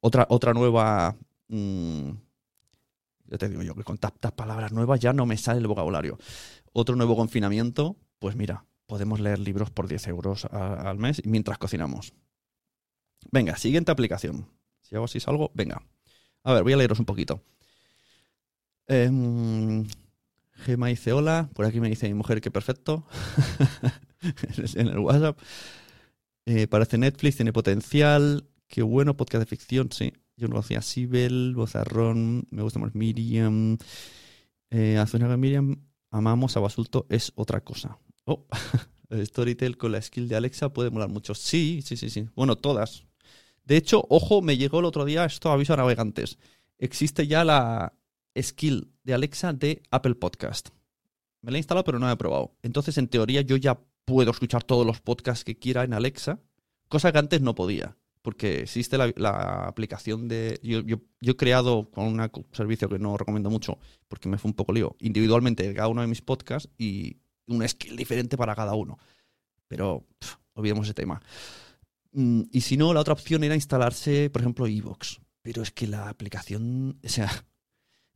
Otra, 0.00 0.26
otra 0.28 0.52
nueva... 0.52 1.16
Mm, 1.48 2.10
ya 3.26 3.38
te 3.38 3.48
digo 3.48 3.62
yo 3.62 3.76
que 3.76 3.84
con 3.84 3.96
tantas 3.96 4.32
palabras 4.32 4.72
nuevas 4.72 4.98
ya 4.98 5.12
no 5.12 5.24
me 5.24 5.36
sale 5.36 5.60
el 5.60 5.68
vocabulario. 5.68 6.18
Otro 6.72 6.96
nuevo 6.96 7.14
confinamiento, 7.14 7.96
pues 8.18 8.34
mira, 8.34 8.64
podemos 8.90 9.20
leer 9.20 9.38
libros 9.38 9.70
por 9.70 9.86
10 9.86 10.08
euros 10.08 10.46
al 10.46 10.98
mes 10.98 11.22
mientras 11.24 11.58
cocinamos. 11.58 12.12
Venga, 13.30 13.56
siguiente 13.56 13.92
aplicación. 13.92 14.48
Si 14.82 14.96
hago 14.96 15.04
así 15.04 15.20
salgo, 15.20 15.52
venga. 15.54 15.80
A 16.42 16.54
ver, 16.54 16.64
voy 16.64 16.72
a 16.72 16.76
leeros 16.76 16.98
un 16.98 17.04
poquito. 17.04 17.40
Eh, 18.88 19.08
Gema 20.54 20.88
dice 20.88 21.12
hola. 21.12 21.48
Por 21.54 21.66
aquí 21.66 21.78
me 21.80 21.88
dice 21.88 22.08
mi 22.08 22.14
mujer 22.14 22.40
que 22.40 22.50
perfecto. 22.50 23.06
en 24.74 24.88
el 24.88 24.98
WhatsApp. 24.98 25.38
Eh, 26.46 26.66
parece 26.66 26.98
Netflix, 26.98 27.36
tiene 27.36 27.52
potencial. 27.52 28.48
Qué 28.66 28.82
bueno, 28.82 29.16
podcast 29.16 29.42
de 29.42 29.46
ficción, 29.46 29.92
sí. 29.92 30.12
Yo 30.36 30.48
no 30.48 30.58
hacía 30.58 30.82
Sibel, 30.82 31.54
Bozarrón, 31.54 32.48
me 32.50 32.62
gusta 32.62 32.80
más 32.80 32.96
Miriam. 32.96 33.78
Eh, 34.70 34.98
Azúcar 34.98 35.36
Miriam, 35.36 35.76
amamos 36.10 36.56
a 36.56 36.60
Basulto, 36.60 37.06
es 37.08 37.30
otra 37.36 37.60
cosa. 37.60 38.00
Oh, 38.24 38.46
Storytel 39.24 39.76
con 39.76 39.92
la 39.92 40.00
skill 40.02 40.28
de 40.28 40.36
Alexa 40.36 40.72
puede 40.72 40.90
molar 40.90 41.08
mucho. 41.08 41.34
Sí, 41.34 41.82
sí, 41.84 41.96
sí, 41.96 42.10
sí. 42.10 42.28
Bueno, 42.34 42.56
todas. 42.56 43.04
De 43.64 43.76
hecho, 43.76 44.04
ojo, 44.08 44.42
me 44.42 44.56
llegó 44.56 44.80
el 44.80 44.84
otro 44.86 45.04
día 45.04 45.24
esto 45.24 45.50
aviso 45.50 45.74
a 45.74 45.76
navegantes. 45.76 46.38
Existe 46.78 47.26
ya 47.26 47.44
la 47.44 47.94
skill 48.40 48.92
de 49.04 49.14
Alexa 49.14 49.52
de 49.52 49.82
Apple 49.90 50.14
Podcast. 50.14 50.70
Me 51.42 51.50
la 51.50 51.58
he 51.58 51.60
instalado, 51.60 51.84
pero 51.84 51.98
no 51.98 52.06
la 52.06 52.12
he 52.12 52.16
probado. 52.16 52.54
Entonces, 52.62 52.98
en 52.98 53.08
teoría, 53.08 53.40
yo 53.42 53.56
ya 53.56 53.80
puedo 54.04 54.30
escuchar 54.30 54.62
todos 54.64 54.86
los 54.86 55.00
podcasts 55.00 55.44
que 55.44 55.58
quiera 55.58 55.84
en 55.84 55.94
Alexa, 55.94 56.40
cosa 56.88 57.12
que 57.12 57.18
antes 57.18 57.40
no 57.40 57.54
podía. 57.54 57.96
Porque 58.22 58.60
existe 58.60 58.98
la, 58.98 59.12
la 59.16 59.66
aplicación 59.66 60.28
de. 60.28 60.60
Yo, 60.62 60.80
yo- 60.80 61.00
yo 61.22 61.32
he 61.32 61.36
creado 61.36 61.90
con 61.90 62.06
un 62.06 62.30
servicio 62.52 62.88
que 62.88 62.98
no 62.98 63.16
recomiendo 63.16 63.48
mucho, 63.50 63.78
porque 64.08 64.28
me 64.28 64.36
fue 64.38 64.50
un 64.50 64.54
poco 64.54 64.72
lío, 64.74 64.94
individualmente 65.00 65.72
cada 65.74 65.88
uno 65.88 66.02
de 66.02 66.06
mis 66.06 66.20
podcasts 66.20 66.68
y 66.76 67.16
una 67.54 67.68
skill 67.68 67.96
diferente 67.96 68.36
para 68.36 68.54
cada 68.54 68.74
uno. 68.74 68.98
Pero 69.68 70.06
olvidemos 70.54 70.86
ese 70.86 70.94
tema. 70.94 71.20
Mm, 72.12 72.42
Y 72.50 72.60
si 72.62 72.76
no, 72.76 72.92
la 72.92 73.00
otra 73.00 73.12
opción 73.14 73.44
era 73.44 73.54
instalarse, 73.54 74.30
por 74.30 74.42
ejemplo, 74.42 74.66
Evox. 74.66 75.20
Pero 75.42 75.62
es 75.62 75.70
que 75.70 75.86
la 75.86 76.08
aplicación, 76.08 76.98
o 77.04 77.08
sea, 77.08 77.30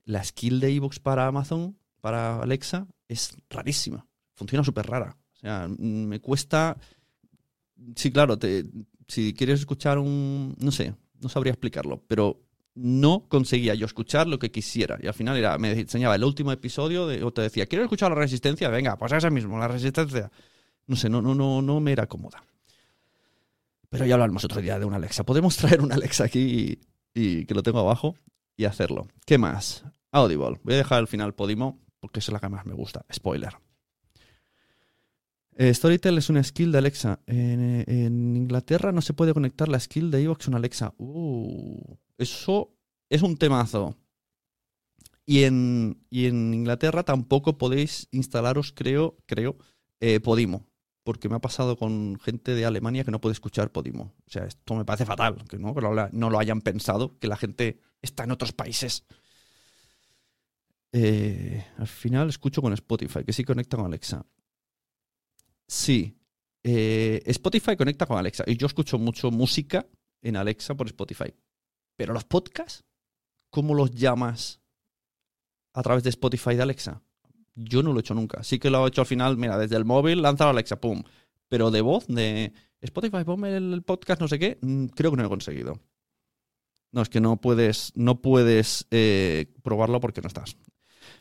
la 0.05 0.23
skill 0.23 0.61
de 0.61 0.75
Evox 0.75 1.01
para 1.01 1.27
Amazon, 1.27 1.79
para 2.01 2.41
Alexa, 2.43 2.87
es 3.09 3.37
rarísima. 3.49 4.07
Funciona 4.35 4.65
súper 4.65 4.87
rara. 4.87 5.17
O 5.35 5.37
sea, 5.37 5.69
mm, 5.69 6.07
me 6.07 6.21
cuesta. 6.21 6.77
Sí, 7.97 8.11
claro, 8.11 8.39
si 9.09 9.33
quieres 9.35 9.61
escuchar 9.61 9.99
un. 9.99 10.55
No 10.59 10.71
sé, 10.71 10.95
no 11.21 11.29
sabría 11.29 11.53
explicarlo, 11.53 12.03
pero 12.07 12.44
no 12.75 13.27
conseguía 13.29 13.75
yo 13.75 13.87
escuchar 13.87 14.27
lo 14.27 14.39
que 14.39 14.51
quisiera. 14.51 14.99
Y 15.01 15.07
al 15.07 15.15
final 15.15 15.37
era, 15.37 15.57
me 15.59 15.73
enseñaba 15.73 16.15
el 16.17 16.25
último 16.25 16.53
episodio 16.53 17.07
de, 17.07 17.23
o 17.23 17.33
te 17.33 17.43
decía, 17.43 17.67
¿quieres 17.67 17.85
escuchar 17.85 18.11
la 18.11 18.17
resistencia? 18.17 18.69
Venga, 18.69 18.97
pues 18.97 19.13
ese 19.13 19.31
mismo, 19.31 19.59
la 19.59 19.69
resistencia. 19.69 20.31
No 20.87 20.97
sé, 20.97 21.09
no, 21.09 21.23
no, 21.23 21.35
no, 21.35 21.63
no 21.63 21.81
me 21.81 21.93
era 21.93 22.07
cómoda. 22.07 22.45
Pero 23.89 24.07
ya 24.07 24.15
hablaremos 24.15 24.45
otro 24.45 24.61
día 24.61 24.79
de 24.79 24.85
una 24.85 24.97
Alexa. 24.97 25.25
Podemos 25.25 25.57
traer 25.57 25.81
una 25.81 25.95
Alexa 25.95 26.25
aquí 26.25 26.81
y, 27.15 27.47
que 27.47 27.55
lo 27.55 27.63
tengo 27.63 27.79
abajo 27.79 28.17
y 28.57 28.65
hacerlo. 28.65 29.07
¿Qué 29.25 29.39
más? 29.39 29.85
Audible. 30.11 30.59
Voy 30.65 30.75
a 30.75 30.79
dejar 30.79 30.99
al 30.99 31.09
final 31.09 31.35
Podimo 31.35 31.81
porque 32.01 32.19
es 32.19 32.29
la 32.29 32.41
que 32.41 32.49
más 32.49 32.67
me 32.67 32.75
gusta. 32.75 33.05
Spoiler. 33.13 33.57
Eh, 35.57 35.73
Storytel 35.73 36.19
es 36.19 36.29
una 36.29 36.43
skill 36.43 36.73
de 36.73 36.79
Alexa. 36.79 37.21
En, 37.27 38.37
Inglaterra 38.37 38.91
no 38.91 39.01
se 39.01 39.15
puede 39.15 39.33
conectar 39.33 39.69
la 39.69 39.79
skill 39.79 40.11
de 40.11 40.23
Evox 40.23 40.49
una 40.49 40.57
Alexa. 40.57 40.93
Uh, 40.99 41.74
eso 42.19 42.75
es 43.11 43.23
un 43.23 43.37
temazo. 43.37 43.97
Y 45.27 45.45
en, 45.45 46.05
y 46.11 46.27
en 46.27 46.53
Inglaterra 46.53 47.03
tampoco 47.03 47.57
podéis 47.57 48.09
instalaros, 48.11 48.73
creo, 48.73 49.17
creo, 49.27 49.57
eh, 50.01 50.21
Podimo. 50.21 50.67
Porque 51.03 51.29
me 51.29 51.37
ha 51.37 51.41
pasado 51.41 51.77
con 51.77 52.19
gente 52.21 52.55
de 52.55 52.65
Alemania 52.65 53.05
que 53.05 53.11
no 53.11 53.21
puede 53.21 53.35
escuchar 53.35 53.71
Podimo. 53.73 54.15
O 54.27 54.31
sea, 54.31 54.45
esto 54.45 54.75
me 54.75 54.85
parece 54.85 55.07
fatal, 55.07 55.45
que 55.49 55.59
no, 55.59 55.73
lo- 55.75 56.09
no 56.13 56.31
lo 56.31 56.39
hayan 56.39 56.61
pensado, 56.63 57.19
que 57.19 57.29
la 57.29 57.37
gente 57.37 57.81
está 58.03 58.25
en 58.25 58.31
otros 58.33 58.53
países. 58.53 59.05
Eh, 60.93 61.65
al 61.79 61.89
final 61.89 62.29
escucho 62.29 62.63
con 62.63 62.73
Spotify, 62.73 63.25
que 63.25 63.33
sí 63.33 63.45
conecta 63.45 63.77
con 63.77 63.87
Alexa. 63.87 64.25
Sí. 65.67 66.17
eh, 66.63 67.23
Spotify 67.27 67.77
conecta 67.77 68.07
con 68.07 68.19
Alexa. 68.19 68.45
Y 68.47 68.57
yo 68.57 68.67
escucho 68.67 68.99
mucho 68.99 69.31
música 69.31 69.87
en 70.23 70.37
Alexa 70.37 70.75
por 70.75 70.87
Spotify. 70.87 71.35
Pero 71.97 72.13
los 72.13 72.25
podcasts, 72.25 72.85
¿cómo 73.51 73.75
los 73.75 73.93
llamas 73.93 74.61
a 75.73 75.83
través 75.83 76.03
de 76.03 76.11
Spotify 76.11 76.55
de 76.57 76.63
Alexa? 76.63 77.03
Yo 77.55 77.83
no 77.83 77.93
lo 77.93 77.99
he 77.99 78.01
hecho 78.01 78.15
nunca. 78.15 78.43
Sí 78.43 78.59
que 78.59 78.71
lo 78.71 78.85
he 78.85 78.89
hecho 78.89 79.03
al 79.03 79.07
final, 79.07 79.37
mira, 79.37 79.59
desde 79.59 79.77
el 79.77 79.85
móvil, 79.85 80.23
lanzar 80.23 80.49
Alexa, 80.49 80.81
pum. 80.81 81.03
Pero 81.49 81.71
de 81.71 81.81
voz, 81.81 82.07
de 82.09 82.53
Spotify, 82.81 83.25
ponme 83.25 83.57
el 83.57 83.83
podcast, 83.83 84.21
no 84.21 84.29
sé 84.29 84.39
qué, 84.39 84.59
mm, 84.61 84.87
creo 84.87 85.11
que 85.11 85.17
no 85.17 85.25
he 85.25 85.29
conseguido. 85.29 85.81
No, 86.91 87.03
es 87.03 87.09
que 87.09 87.21
no 87.21 87.41
puedes, 87.41 87.93
no 87.97 88.21
puedes 88.23 88.87
eh, 88.91 89.53
probarlo 89.63 90.01
porque 90.01 90.21
no 90.21 90.29
estás. 90.29 90.57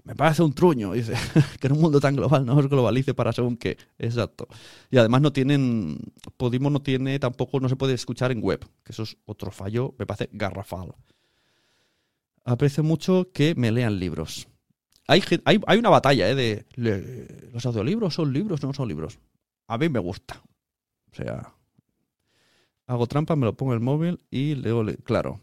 Me 0.06 0.16
parece 0.16 0.44
un 0.44 0.54
truño, 0.54 0.92
dice, 0.94 1.14
que 1.62 1.68
en 1.68 1.74
un 1.74 1.82
mundo 1.82 2.00
tan 2.02 2.16
global 2.16 2.46
no 2.46 2.58
os 2.58 2.68
globalice 2.68 3.14
para 3.14 3.32
según 3.32 3.56
qué. 3.56 3.78
Exacto. 3.98 4.48
Y 4.92 4.98
además 4.98 5.22
no 5.22 5.32
tienen, 5.32 5.98
Podimo 6.36 6.70
no 6.70 6.82
tiene, 6.82 7.18
tampoco 7.20 7.60
no 7.62 7.70
se 7.70 7.78
puede 7.78 7.94
escuchar 7.94 8.32
en 8.32 8.42
web, 8.42 8.60
que 8.84 8.92
eso 8.92 9.04
es 9.04 9.16
otro 9.26 9.50
fallo, 9.52 9.96
me 9.98 10.06
parece 10.06 10.30
garrafal. 10.34 10.94
Aprecio 12.44 12.84
mucho 12.84 13.30
que 13.34 13.56
me 13.56 13.72
lean 13.72 14.00
libros. 14.00 14.48
Hay, 15.08 15.24
hay, 15.46 15.60
hay 15.66 15.78
una 15.80 15.90
batalla 15.90 16.30
¿eh? 16.30 16.36
de 16.36 16.66
los 17.54 17.66
audiolibros 17.66 18.14
son 18.14 18.34
libros, 18.34 18.62
no 18.64 18.74
son 18.74 18.88
libros. 18.90 19.20
A 19.68 19.78
mí 19.78 19.88
me 19.88 20.00
gusta. 20.00 20.42
O 21.12 21.16
sea, 21.16 21.54
hago 22.88 23.08
trampa, 23.08 23.36
me 23.38 23.46
lo 23.46 23.56
pongo 23.56 23.72
en 23.74 23.78
el 23.80 23.84
móvil 23.84 24.20
y 24.30 24.56
leo. 24.56 24.84
le- 24.84 24.98
Claro, 24.98 25.40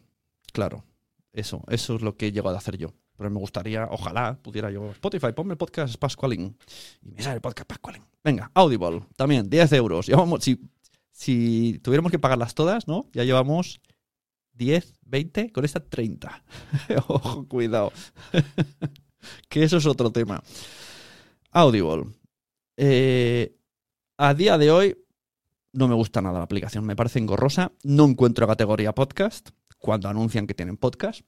claro. 0.53 0.85
Eso, 1.33 1.63
eso 1.69 1.95
es 1.95 2.03
lo 2.03 2.17
que 2.17 2.27
he 2.27 2.33
llegado 2.33 2.55
a 2.55 2.59
hacer 2.59 2.77
yo. 2.77 2.93
Pero 3.21 3.29
me 3.29 3.39
gustaría, 3.39 3.87
ojalá 3.91 4.39
pudiera 4.41 4.71
yo. 4.71 4.93
Spotify, 4.93 5.33
ponme 5.37 5.53
el 5.53 5.59
podcast 5.59 5.95
Pascualín. 5.99 6.57
Y 7.03 7.11
me 7.11 7.21
sale 7.21 7.35
el 7.35 7.43
podcast 7.43 7.69
Pascualín. 7.69 8.03
Venga, 8.25 8.51
Audible, 8.55 9.03
también, 9.15 9.51
10 9.51 9.75
euros. 9.75 10.07
Llevamos, 10.07 10.43
si, 10.43 10.59
si 11.13 11.79
tuviéramos 11.83 12.11
que 12.11 12.19
pagarlas 12.19 12.55
todas, 12.55 12.89
¿no? 12.89 13.05
Ya 13.13 13.25
llevamos 13.25 13.83
10, 14.55 14.95
20, 15.05 15.53
con 15.53 15.67
esta 15.67 15.81
30. 15.81 16.45
Ojo, 17.09 17.47
cuidado. 17.47 17.93
que 19.51 19.65
eso 19.65 19.77
es 19.77 19.85
otro 19.85 20.11
tema. 20.11 20.43
Audible. 21.51 22.07
Eh, 22.79 23.55
a 24.17 24.33
día 24.33 24.57
de 24.57 24.71
hoy 24.71 24.97
no 25.75 25.89
me 25.89 25.95
gusta 25.95 26.23
nada 26.23 26.39
la 26.39 26.45
aplicación, 26.45 26.87
me 26.87 26.97
parece 26.97 27.19
engorrosa. 27.19 27.73
No 27.83 28.07
encuentro 28.07 28.47
categoría 28.47 28.95
podcast 28.95 29.51
cuando 29.77 30.09
anuncian 30.09 30.47
que 30.47 30.55
tienen 30.55 30.79
podcast. 30.79 31.21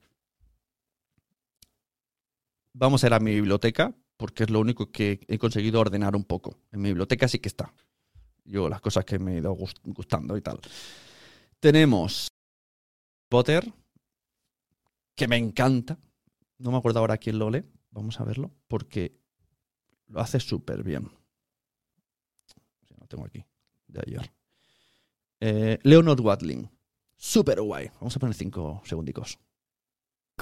Vamos 2.73 3.03
a 3.03 3.07
ir 3.07 3.13
a 3.13 3.19
mi 3.19 3.31
biblioteca 3.35 3.93
porque 4.17 4.43
es 4.43 4.49
lo 4.49 4.59
único 4.59 4.91
que 4.91 5.21
he 5.27 5.37
conseguido 5.37 5.79
ordenar 5.79 6.15
un 6.15 6.23
poco. 6.23 6.57
En 6.71 6.81
mi 6.81 6.89
biblioteca 6.89 7.27
sí 7.27 7.39
que 7.39 7.49
está. 7.49 7.73
Yo 8.45 8.67
las 8.69 8.81
cosas 8.81 9.05
que 9.05 9.19
me 9.19 9.35
he 9.35 9.37
ido 9.39 9.53
gust- 9.55 9.79
gustando 9.83 10.35
y 10.37 10.41
tal. 10.41 10.59
Tenemos 11.59 12.27
Potter, 13.29 13.71
que 15.15 15.27
me 15.27 15.37
encanta. 15.37 15.97
No 16.57 16.71
me 16.71 16.77
acuerdo 16.77 16.99
ahora 16.99 17.17
quién 17.17 17.39
lo 17.39 17.49
lee. 17.49 17.63
Vamos 17.91 18.19
a 18.19 18.23
verlo, 18.23 18.51
porque 18.67 19.15
lo 20.07 20.19
hace 20.19 20.39
súper 20.39 20.83
bien. 20.83 21.09
Sí, 22.87 22.95
Lo 22.99 23.07
tengo 23.07 23.25
aquí, 23.25 23.45
de 23.87 24.01
ayer. 24.05 24.31
Eh, 25.39 25.79
Leonard 25.83 26.19
Watling. 26.19 26.69
Súper 27.15 27.61
guay. 27.61 27.89
Vamos 27.99 28.15
a 28.15 28.19
poner 28.19 28.35
cinco 28.35 28.81
segundicos. 28.85 29.37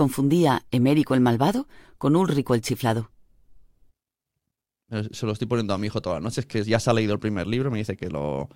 Confundía 0.02 0.66
Emérico 0.72 1.14
el 1.14 1.22
malvado 1.22 1.68
con 2.00 2.16
Ulrico 2.16 2.56
el 2.56 2.62
chiflado. 2.62 3.12
Eh, 4.90 5.08
Se 5.12 5.28
lo 5.28 5.32
estoy 5.32 5.48
poniendo 5.48 5.76
a 5.76 5.78
mi 5.78 5.86
hijo 5.86 6.02
todas 6.02 6.18
las 6.18 6.24
noches, 6.24 6.48
que 6.48 6.64
ya 6.64 6.80
se 6.80 6.90
ha 6.90 6.94
leído 6.94 7.14
el 7.14 7.20
primer 7.20 7.46
libro, 7.46 7.70
me 7.70 7.78
dice 7.78 7.96
que 7.96 8.10
lo... 8.10 8.50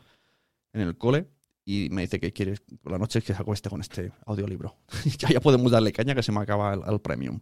en 0.73 0.81
el 0.81 0.97
cole, 0.97 1.29
y 1.63 1.89
me 1.91 2.01
dice 2.01 2.19
que 2.19 2.33
quiere 2.33 2.55
por 2.81 2.93
la 2.93 2.97
noche 2.97 3.21
que 3.21 3.35
se 3.35 3.39
acueste 3.39 3.69
con 3.69 3.79
este 3.79 4.11
audiolibro. 4.25 4.75
ya, 5.19 5.29
ya 5.29 5.39
podemos 5.39 5.71
darle 5.71 5.91
caña 5.91 6.15
que 6.15 6.23
se 6.23 6.31
me 6.31 6.39
acaba 6.39 6.73
el, 6.73 6.99
premium. 6.99 7.39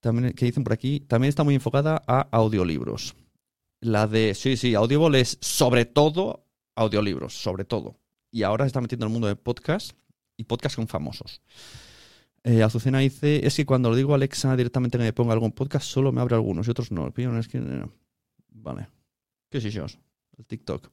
También, 0.00 0.34
que 0.34 0.44
dicen 0.44 0.62
por 0.62 0.74
aquí, 0.74 1.00
también 1.00 1.30
está 1.30 1.44
muy 1.44 1.54
enfocada 1.54 2.02
a 2.06 2.28
audiolibros. 2.30 3.16
La 3.80 4.06
de, 4.06 4.34
sí, 4.34 4.58
sí, 4.58 4.74
Audible 4.74 5.18
es 5.18 5.38
sobre 5.40 5.86
todo 5.86 6.44
audiolibros, 6.74 7.32
sobre 7.40 7.64
todo. 7.64 7.96
Y 8.30 8.42
ahora 8.42 8.64
se 8.64 8.66
está 8.66 8.82
metiendo 8.82 9.06
en 9.06 9.12
el 9.12 9.12
mundo 9.14 9.28
de 9.28 9.36
podcast 9.36 9.92
y 10.36 10.44
podcast 10.44 10.76
con 10.76 10.88
famosos. 10.88 11.40
Eh, 12.42 12.62
Azucena 12.62 13.00
dice, 13.00 13.46
es 13.46 13.54
que 13.56 13.66
cuando 13.66 13.90
lo 13.90 13.96
digo 13.96 14.12
a 14.12 14.14
Alexa 14.16 14.56
directamente 14.56 14.96
que 14.96 15.04
me 15.04 15.12
ponga 15.12 15.32
algún 15.34 15.52
podcast, 15.52 15.86
solo 15.86 16.10
me 16.12 16.20
abre 16.20 16.34
algunos 16.36 16.66
y 16.66 16.70
otros 16.70 16.90
no. 16.90 17.06
El 17.06 17.12
pillo 17.12 17.36
es 17.38 17.48
que... 17.48 17.58
eh, 17.58 17.86
Vale. 18.48 18.88
¿Qué 19.50 19.60
sé 19.60 19.70
yo? 19.70 19.86
El 20.38 20.46
TikTok. 20.46 20.90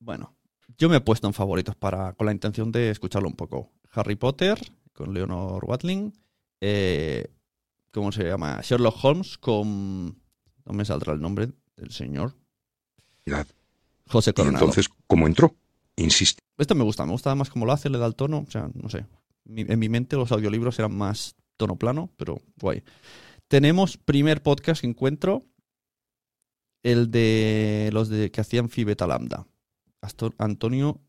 Bueno, 0.00 0.34
yo 0.76 0.88
me 0.88 0.96
he 0.96 1.00
puesto 1.00 1.26
en 1.26 1.34
favoritos 1.34 1.74
para, 1.74 2.12
con 2.12 2.26
la 2.26 2.32
intención 2.32 2.70
de 2.70 2.90
escucharlo 2.90 3.28
un 3.28 3.34
poco. 3.36 3.72
Harry 3.92 4.14
Potter, 4.16 4.58
con 4.92 5.12
Leonor 5.14 5.64
Watling. 5.64 6.12
eh, 6.60 7.26
¿Cómo 7.90 8.12
se 8.12 8.24
llama? 8.24 8.60
Sherlock 8.62 9.02
Holmes 9.02 9.38
con... 9.38 10.06
No 10.64 10.72
me 10.74 10.84
saldrá 10.84 11.14
el 11.14 11.20
nombre 11.20 11.48
del 11.76 11.90
señor. 11.90 12.34
José 14.06 14.30
Y 14.30 14.32
Coronado. 14.34 14.64
entonces, 14.64 14.88
¿cómo 15.06 15.26
entró? 15.26 15.54
Insiste. 16.02 16.40
Esto 16.56 16.74
me 16.74 16.84
gusta, 16.84 17.04
me 17.04 17.12
gusta 17.12 17.34
más 17.34 17.50
cómo 17.50 17.66
lo 17.66 17.72
hace, 17.72 17.88
le 17.90 17.98
da 17.98 18.06
el 18.06 18.14
tono. 18.14 18.44
O 18.46 18.50
sea, 18.50 18.70
no 18.74 18.88
sé. 18.88 19.06
En 19.46 19.78
mi 19.78 19.88
mente 19.88 20.16
los 20.16 20.30
audiolibros 20.32 20.78
eran 20.78 20.94
más 20.96 21.34
tono 21.56 21.76
plano, 21.76 22.10
pero 22.16 22.38
guay. 22.60 22.82
Tenemos 23.48 23.96
primer 23.96 24.42
podcast 24.42 24.80
que 24.82 24.86
encuentro, 24.86 25.44
el 26.82 27.10
de 27.10 27.90
los 27.92 28.08
de 28.08 28.30
que 28.30 28.40
hacían 28.40 28.68
Phi 28.68 28.84
Beta 28.84 29.06
Lambda. 29.06 29.46
Astor- 30.02 30.34
Antonio 30.38 31.00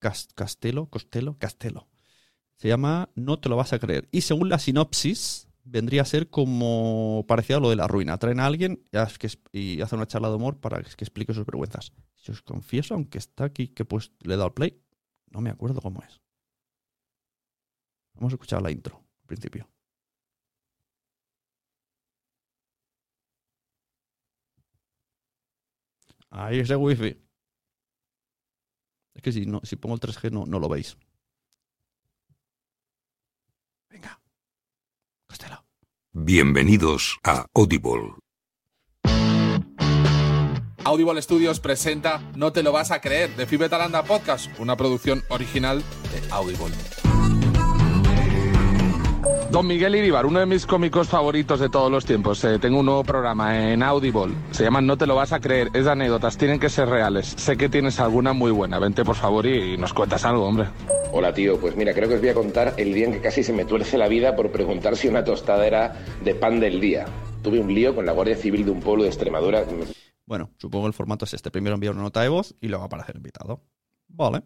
Cas- 0.00 0.28
Castelo, 0.34 0.86
Costello, 0.86 1.36
Castelo. 1.38 1.88
Se 2.56 2.68
llama 2.68 3.10
No 3.14 3.38
te 3.38 3.48
lo 3.48 3.56
vas 3.56 3.72
a 3.72 3.78
creer. 3.78 4.08
Y 4.10 4.22
según 4.22 4.48
la 4.48 4.58
sinopsis, 4.58 5.48
vendría 5.64 6.02
a 6.02 6.06
ser 6.06 6.28
como 6.30 7.24
parecido 7.28 7.58
a 7.58 7.60
lo 7.60 7.70
de 7.70 7.76
la 7.76 7.86
ruina. 7.86 8.18
Traen 8.18 8.40
a 8.40 8.46
alguien 8.46 8.82
y 8.90 8.96
haz- 8.96 9.18
que 9.18 9.28
es- 9.28 9.38
y 9.52 9.80
hace 9.80 9.94
una 9.94 10.06
charla 10.06 10.28
de 10.30 10.36
humor 10.36 10.58
para 10.58 10.82
que 10.82 10.88
explique 10.88 11.34
sus 11.34 11.44
vergüenzas. 11.46 11.92
Os 12.28 12.42
confieso, 12.42 12.94
aunque 12.94 13.18
está 13.18 13.44
aquí 13.44 13.68
que 13.68 13.84
pues 13.84 14.12
le 14.20 14.34
he 14.34 14.36
dado 14.36 14.54
play, 14.54 14.82
no 15.30 15.40
me 15.40 15.50
acuerdo 15.50 15.80
cómo 15.80 16.02
es. 16.02 16.20
Vamos 18.14 18.32
a 18.32 18.36
escuchar 18.36 18.62
la 18.62 18.70
intro, 18.70 18.96
al 19.20 19.26
principio. 19.26 19.68
Ahí 26.30 26.60
ese 26.60 26.76
wifi. 26.76 27.16
Es 29.14 29.22
que 29.22 29.32
si, 29.32 29.46
no, 29.46 29.60
si 29.64 29.76
pongo 29.76 29.94
el 29.94 30.00
3G 30.00 30.30
no, 30.30 30.46
no 30.46 30.58
lo 30.58 30.68
veis. 30.68 30.96
Venga. 33.88 34.20
Costello. 35.26 35.64
Bienvenidos 36.12 37.18
a 37.24 37.46
Audible. 37.54 38.27
Audible 40.88 41.20
Studios 41.20 41.60
presenta 41.60 42.22
No 42.34 42.50
te 42.50 42.62
lo 42.62 42.72
vas 42.72 42.90
a 42.92 43.02
creer 43.02 43.36
de 43.36 43.44
Fibetalanda 43.44 44.04
Podcast, 44.04 44.48
una 44.58 44.74
producción 44.74 45.22
original 45.28 45.80
de 45.80 46.32
Audible. 46.32 46.74
Don 49.50 49.66
Miguel 49.66 49.96
Iribar, 49.96 50.24
uno 50.24 50.40
de 50.40 50.46
mis 50.46 50.64
cómicos 50.64 51.08
favoritos 51.08 51.60
de 51.60 51.68
todos 51.68 51.92
los 51.92 52.06
tiempos. 52.06 52.42
Eh, 52.44 52.58
tengo 52.58 52.80
un 52.80 52.86
nuevo 52.86 53.04
programa 53.04 53.70
en 53.70 53.82
Audible. 53.82 54.32
Se 54.50 54.64
llama 54.64 54.80
No 54.80 54.96
te 54.96 55.06
lo 55.06 55.14
vas 55.14 55.34
a 55.34 55.40
creer. 55.40 55.68
Es 55.74 55.84
de 55.84 55.90
anécdotas, 55.90 56.38
tienen 56.38 56.58
que 56.58 56.70
ser 56.70 56.88
reales. 56.88 57.34
Sé 57.36 57.58
que 57.58 57.68
tienes 57.68 58.00
alguna 58.00 58.32
muy 58.32 58.50
buena. 58.50 58.78
Vente 58.78 59.04
por 59.04 59.16
favor 59.16 59.44
y 59.44 59.76
nos 59.76 59.92
cuentas 59.92 60.24
algo, 60.24 60.46
hombre. 60.46 60.68
Hola 61.12 61.34
tío, 61.34 61.60
pues 61.60 61.76
mira, 61.76 61.92
creo 61.92 62.08
que 62.08 62.14
os 62.14 62.20
voy 62.20 62.30
a 62.30 62.34
contar 62.34 62.72
el 62.78 62.94
día 62.94 63.04
en 63.04 63.12
que 63.12 63.20
casi 63.20 63.42
se 63.42 63.52
me 63.52 63.66
tuerce 63.66 63.98
la 63.98 64.08
vida 64.08 64.34
por 64.34 64.50
preguntar 64.50 64.96
si 64.96 65.06
una 65.08 65.22
tostada 65.22 65.66
era 65.66 65.96
de 66.24 66.34
pan 66.34 66.60
del 66.60 66.80
día. 66.80 67.04
Tuve 67.42 67.60
un 67.60 67.74
lío 67.74 67.94
con 67.94 68.06
la 68.06 68.12
Guardia 68.12 68.36
Civil 68.36 68.64
de 68.64 68.70
un 68.70 68.80
pueblo 68.80 69.02
de 69.02 69.10
Extremadura. 69.10 69.66
Bueno, 70.28 70.50
supongo 70.58 70.86
el 70.86 70.92
formato 70.92 71.24
es 71.24 71.32
este. 71.32 71.50
Primero 71.50 71.72
enviar 71.72 71.94
una 71.94 72.02
nota 72.02 72.20
de 72.20 72.28
voz 72.28 72.54
y 72.60 72.68
luego 72.68 72.84
aparecer 72.84 73.16
invitado. 73.16 73.62
Vale. 74.08 74.42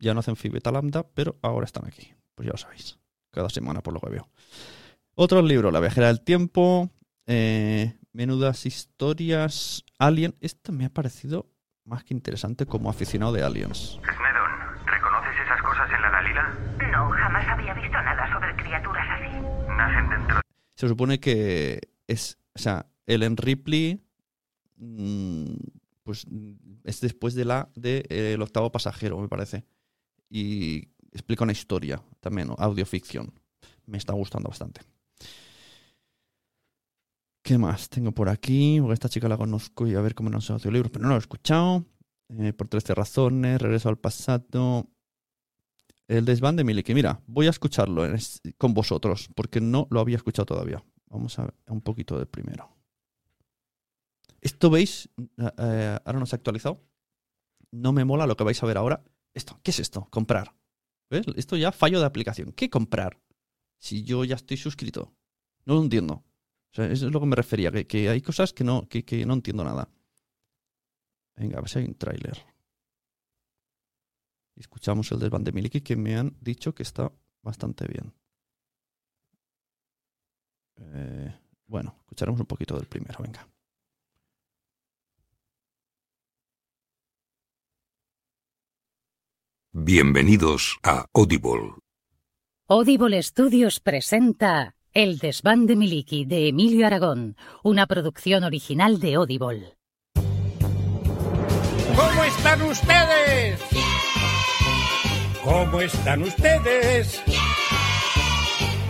Ya 0.00 0.14
no 0.14 0.18
hacen 0.20 0.34
Fibeta 0.34 0.72
Lambda, 0.72 1.06
pero 1.14 1.38
ahora 1.42 1.64
están 1.64 1.86
aquí. 1.86 2.12
Pues 2.34 2.46
ya 2.46 2.50
lo 2.52 2.58
sabéis. 2.58 2.98
Cada 3.30 3.48
semana, 3.50 3.82
por 3.82 3.94
lo 3.94 4.00
que 4.00 4.10
veo. 4.10 4.28
Otro 5.14 5.42
libro, 5.42 5.70
La 5.70 5.78
viajera 5.78 6.08
del 6.08 6.22
tiempo. 6.22 6.90
eh, 7.26 7.94
menudas 8.12 8.66
historias. 8.66 9.84
Alien. 10.00 10.34
Este 10.40 10.72
me 10.72 10.86
ha 10.86 10.90
parecido 10.90 11.46
más 11.84 12.02
que 12.02 12.12
interesante 12.12 12.66
como 12.66 12.90
aficionado 12.90 13.32
de 13.32 13.44
Aliens. 13.44 14.00
Snedon, 14.02 14.86
¿reconoces 14.86 15.34
esas 15.44 15.62
cosas 15.62 15.88
en 15.94 16.02
la 16.02 16.10
Dalila? 16.10 16.48
No, 16.90 17.10
jamás 17.10 17.46
había 17.48 17.74
visto 17.74 17.92
nada 17.92 18.32
sobre 18.32 18.56
criaturas 18.56 19.06
así. 19.08 19.40
Nacen 19.68 20.10
dentro 20.10 20.40
Se 20.74 20.88
supone 20.88 21.20
que 21.20 21.78
es. 22.08 22.38
O 22.56 22.58
sea, 22.58 22.86
Ellen 23.06 23.36
Ripley. 23.36 24.00
Mm, 24.80 25.54
Pues 26.02 26.26
mm, 26.28 26.52
es 26.84 27.00
después 27.00 27.34
de 27.34 27.44
la 27.44 27.70
de 27.76 28.04
eh, 28.08 28.32
El 28.34 28.42
octavo 28.42 28.72
pasajero, 28.72 29.18
me 29.20 29.28
parece. 29.28 29.64
Y 30.30 30.88
explica 31.12 31.44
una 31.44 31.52
historia 31.52 32.02
también, 32.20 32.50
audioficción. 32.58 33.32
Me 33.86 33.98
está 33.98 34.12
gustando 34.14 34.48
bastante. 34.48 34.80
¿Qué 37.42 37.58
más 37.58 37.88
tengo 37.88 38.12
por 38.12 38.28
aquí? 38.28 38.78
Porque 38.80 38.94
esta 38.94 39.08
chica 39.08 39.28
la 39.28 39.36
conozco 39.38 39.86
y 39.86 39.94
a 39.94 40.00
ver 40.00 40.14
cómo 40.14 40.30
no 40.30 40.40
sé 40.40 40.52
audiolibros, 40.52 40.90
pero 40.92 41.04
no 41.04 41.10
lo 41.10 41.16
he 41.16 41.18
escuchado. 41.18 41.84
Eh, 42.38 42.52
por 42.52 42.68
13 42.68 42.94
razones, 42.94 43.60
regreso 43.60 43.88
al 43.88 43.98
pasado. 43.98 44.88
El 46.06 46.24
desván 46.24 46.56
de 46.56 46.64
Miliki. 46.64 46.92
Mira, 46.94 47.20
voy 47.26 47.46
a 47.46 47.50
escucharlo 47.50 48.04
es- 48.04 48.40
con 48.58 48.74
vosotros, 48.74 49.28
porque 49.34 49.60
no 49.60 49.86
lo 49.90 50.00
había 50.00 50.16
escuchado 50.16 50.46
todavía. 50.46 50.84
Vamos 51.08 51.38
a 51.38 51.44
ver 51.44 51.54
un 51.68 51.80
poquito 51.80 52.16
del 52.18 52.26
primero. 52.28 52.68
Esto 54.40 54.70
veis, 54.70 55.08
Eh, 55.16 55.50
eh, 55.58 55.98
ahora 56.04 56.18
no 56.18 56.26
se 56.26 56.36
ha 56.36 56.38
actualizado. 56.38 56.82
No 57.72 57.92
me 57.92 58.04
mola 58.04 58.26
lo 58.26 58.36
que 58.36 58.44
vais 58.44 58.62
a 58.62 58.66
ver 58.66 58.76
ahora. 58.76 59.04
Esto, 59.34 59.60
¿qué 59.62 59.70
es 59.70 59.80
esto? 59.80 60.06
Comprar. 60.10 60.54
¿Ves? 61.10 61.26
Esto 61.36 61.56
ya 61.56 61.72
fallo 61.72 62.00
de 62.00 62.06
aplicación. 62.06 62.52
¿Qué 62.52 62.70
comprar? 62.70 63.20
Si 63.78 64.02
yo 64.02 64.24
ya 64.24 64.36
estoy 64.36 64.56
suscrito. 64.56 65.12
No 65.64 65.74
lo 65.74 65.82
entiendo. 65.82 66.24
Eso 66.72 66.84
es 66.84 67.02
lo 67.02 67.20
que 67.20 67.26
me 67.26 67.36
refería, 67.36 67.72
que, 67.72 68.08
hay 68.08 68.22
cosas 68.22 68.52
que 68.52 68.62
no, 68.62 68.88
que 68.88 69.26
no 69.26 69.34
entiendo 69.34 69.64
nada. 69.64 69.88
Venga, 71.36 71.58
a 71.58 71.60
ver 71.60 71.68
si 71.68 71.78
hay 71.80 71.86
un 71.86 71.94
tráiler. 71.94 72.46
Escuchamos 74.54 75.10
el 75.10 75.18
desván 75.18 75.42
de 75.42 75.52
Miliki 75.52 75.80
que 75.80 75.96
me 75.96 76.16
han 76.16 76.36
dicho 76.40 76.74
que 76.74 76.82
está 76.82 77.10
bastante 77.42 77.86
bien. 77.86 78.12
Eh, 80.76 81.34
bueno, 81.66 81.96
escucharemos 82.00 82.40
un 82.40 82.46
poquito 82.46 82.76
del 82.76 82.86
primero, 82.86 83.18
venga. 83.22 83.48
Bienvenidos 89.72 90.80
a 90.82 91.06
Audible. 91.14 91.74
Audible 92.66 93.22
Studios 93.22 93.78
presenta 93.78 94.74
El 94.92 95.18
desván 95.18 95.66
de 95.66 95.76
Miliki 95.76 96.24
de 96.24 96.48
Emilio 96.48 96.88
Aragón, 96.88 97.36
una 97.62 97.86
producción 97.86 98.42
original 98.42 98.98
de 98.98 99.14
Audible. 99.14 99.76
¿Cómo 101.94 102.24
están 102.24 102.62
ustedes? 102.62 103.60
¿Cómo 105.44 105.80
están 105.80 106.22
ustedes? 106.24 107.22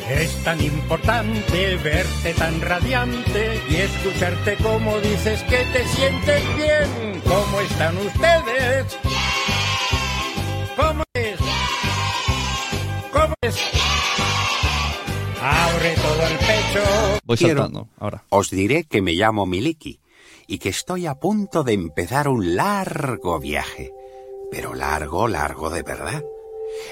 Es 0.08 0.44
tan 0.44 0.62
importante 0.64 1.76
verte 1.84 2.32
tan 2.38 2.58
radiante 2.62 3.60
y 3.68 3.76
escucharte 3.76 4.56
como 4.56 4.98
dices 5.00 5.42
que 5.42 5.62
te 5.74 5.86
sientes 5.88 6.42
bien. 6.56 7.20
¿Cómo 7.26 7.60
están 7.60 7.98
ustedes? 7.98 8.98
¿Cómo 10.76 11.02
es? 11.14 11.38
¿Cómo 13.12 13.34
es? 13.42 13.56
Abre 15.42 15.94
todo 15.96 16.26
el 16.26 16.38
pecho. 16.38 17.20
Voy 17.24 17.36
Quiero- 17.36 17.62
saltando 17.62 17.88
ahora. 17.98 18.24
Os 18.30 18.50
diré 18.50 18.84
que 18.84 19.02
me 19.02 19.12
llamo 19.12 19.46
Miliki 19.46 20.00
y 20.46 20.58
que 20.58 20.68
estoy 20.70 21.06
a 21.06 21.14
punto 21.14 21.62
de 21.62 21.72
empezar 21.74 22.28
un 22.28 22.56
largo 22.56 23.38
viaje. 23.38 23.92
Pero 24.50 24.74
largo, 24.74 25.28
largo 25.28 25.70
de 25.70 25.82
verdad. 25.82 26.22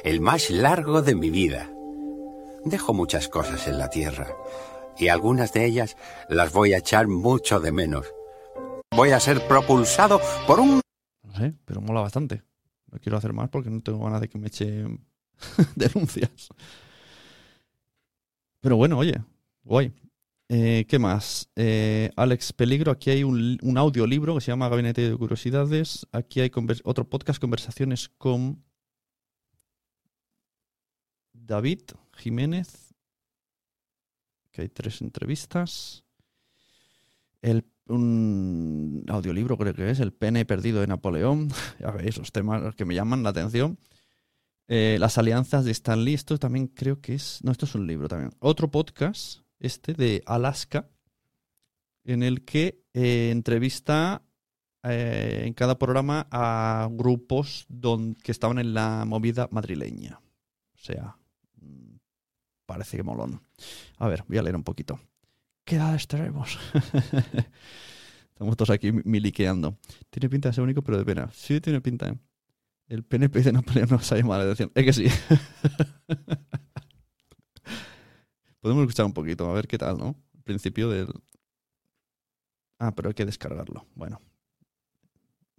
El 0.04 0.20
más 0.20 0.50
largo 0.50 1.02
de 1.02 1.14
mi 1.14 1.30
vida. 1.30 1.70
Dejo 2.64 2.92
muchas 2.94 3.28
cosas 3.28 3.66
en 3.68 3.78
la 3.78 3.88
tierra 3.90 4.28
y 4.98 5.08
algunas 5.08 5.52
de 5.52 5.64
ellas 5.64 5.96
las 6.28 6.52
voy 6.52 6.72
a 6.74 6.78
echar 6.78 7.06
mucho 7.06 7.60
de 7.60 7.70
menos. 7.72 8.06
Voy 8.94 9.10
a 9.12 9.20
ser 9.20 9.46
propulsado 9.46 10.20
por 10.46 10.58
un... 10.60 10.80
No 11.22 11.36
sé, 11.36 11.54
pero 11.64 11.80
mola 11.80 12.00
bastante. 12.00 12.42
No 12.90 12.98
quiero 12.98 13.18
hacer 13.18 13.32
más 13.32 13.48
porque 13.50 13.70
no 13.70 13.80
tengo 13.80 14.04
ganas 14.04 14.20
de 14.20 14.28
que 14.28 14.38
me 14.38 14.48
echen 14.48 15.04
denuncias. 15.76 16.48
Pero 18.60 18.76
bueno, 18.76 18.98
oye, 18.98 19.14
guay. 19.62 19.92
Eh, 20.50 20.86
¿Qué 20.88 20.98
más? 20.98 21.50
Eh, 21.56 22.10
Alex 22.16 22.54
Peligro, 22.54 22.90
aquí 22.90 23.10
hay 23.10 23.22
un, 23.22 23.58
audiolibro 23.76 24.34
que 24.34 24.40
se 24.40 24.50
llama 24.50 24.68
Gabinete 24.70 25.10
de 25.10 25.16
Curiosidades. 25.16 26.06
Aquí 26.10 26.40
hay 26.40 26.50
otro 26.84 27.08
podcast, 27.08 27.38
conversaciones 27.38 28.08
con 28.08 28.64
David 31.34 31.82
Jiménez, 32.14 32.94
que 34.50 34.62
hay 34.62 34.68
tres 34.70 35.02
entrevistas. 35.02 36.04
El, 37.42 37.64
un 37.88 39.04
audiolibro 39.08 39.56
creo 39.56 39.74
que 39.74 39.90
es, 39.90 40.00
El 40.00 40.12
pene 40.12 40.44
perdido 40.44 40.80
de 40.80 40.86
Napoleón. 40.86 41.48
ya 41.80 41.90
veis, 41.90 42.18
los 42.18 42.32
temas 42.32 42.74
que 42.74 42.84
me 42.84 42.94
llaman 42.94 43.22
la 43.22 43.30
atención. 43.30 43.78
Eh, 44.68 44.98
las 45.00 45.16
alianzas 45.16 45.64
de 45.64 45.70
Stan 45.70 46.04
Lee, 46.04 46.14
esto 46.14 46.38
también 46.38 46.66
creo 46.66 47.00
que 47.00 47.14
es... 47.14 47.40
No, 47.42 47.52
esto 47.52 47.64
es 47.64 47.74
un 47.74 47.86
libro 47.86 48.06
también. 48.08 48.32
Otro 48.38 48.70
podcast, 48.70 49.40
este 49.58 49.94
de 49.94 50.22
Alaska, 50.26 50.90
en 52.04 52.22
el 52.22 52.44
que 52.44 52.82
eh, 52.92 53.30
entrevista 53.30 54.22
eh, 54.82 55.42
en 55.44 55.54
cada 55.54 55.78
programa 55.78 56.28
a 56.30 56.88
grupos 56.90 57.66
que 58.22 58.32
estaban 58.32 58.58
en 58.58 58.74
la 58.74 59.04
movida 59.06 59.48
madrileña. 59.50 60.20
O 60.74 60.78
sea, 60.78 61.16
mm, 61.60 61.96
parece 62.66 62.98
que 62.98 63.02
molón. 63.02 63.42
A 63.96 64.06
ver, 64.06 64.24
voy 64.28 64.38
a 64.38 64.42
leer 64.42 64.56
un 64.56 64.64
poquito. 64.64 65.00
¿Qué 65.68 65.76
edades 65.76 66.08
tenemos? 66.08 66.58
Estamos 68.32 68.56
todos 68.56 68.70
aquí 68.70 68.90
miliqueando. 68.90 69.76
Tiene 70.08 70.30
pinta 70.30 70.48
de 70.48 70.54
ser 70.54 70.64
único, 70.64 70.80
pero 70.80 70.96
de 70.96 71.04
pena. 71.04 71.28
Sí, 71.34 71.60
tiene 71.60 71.82
pinta. 71.82 72.08
¿eh? 72.08 72.18
El 72.88 73.04
PNP 73.04 73.42
de 73.42 73.52
Napoleón 73.52 73.90
nos 73.90 74.10
ha 74.10 74.16
llamado 74.16 74.38
la 74.38 74.44
atención. 74.50 74.72
Es 74.74 74.84
que 74.86 74.92
sí. 74.94 75.04
Podemos 78.60 78.82
escuchar 78.84 79.04
un 79.04 79.12
poquito, 79.12 79.50
a 79.50 79.52
ver 79.52 79.68
qué 79.68 79.76
tal, 79.76 79.98
¿no? 79.98 80.16
El 80.34 80.42
principio 80.42 80.88
del... 80.88 81.08
Ah, 82.78 82.94
pero 82.94 83.08
hay 83.10 83.14
que 83.14 83.26
descargarlo. 83.26 83.86
Bueno. 83.94 84.22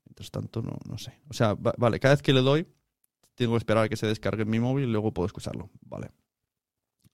Mientras 0.06 0.32
tanto, 0.32 0.64
no, 0.64 0.76
no 0.90 0.98
sé. 0.98 1.20
O 1.30 1.34
sea, 1.36 1.54
va- 1.54 1.76
vale, 1.78 2.00
cada 2.00 2.16
vez 2.16 2.24
que 2.24 2.34
le 2.34 2.42
doy, 2.42 2.68
tengo 3.36 3.52
que 3.54 3.58
esperar 3.60 3.84
a 3.84 3.90
que 3.90 3.96
se 3.96 4.08
descargue 4.08 4.42
en 4.42 4.50
mi 4.50 4.60
móvil 4.60 4.86
y 4.86 4.92
luego 4.92 5.14
puedo 5.14 5.28
escucharlo. 5.28 5.70
Vale. 5.82 6.10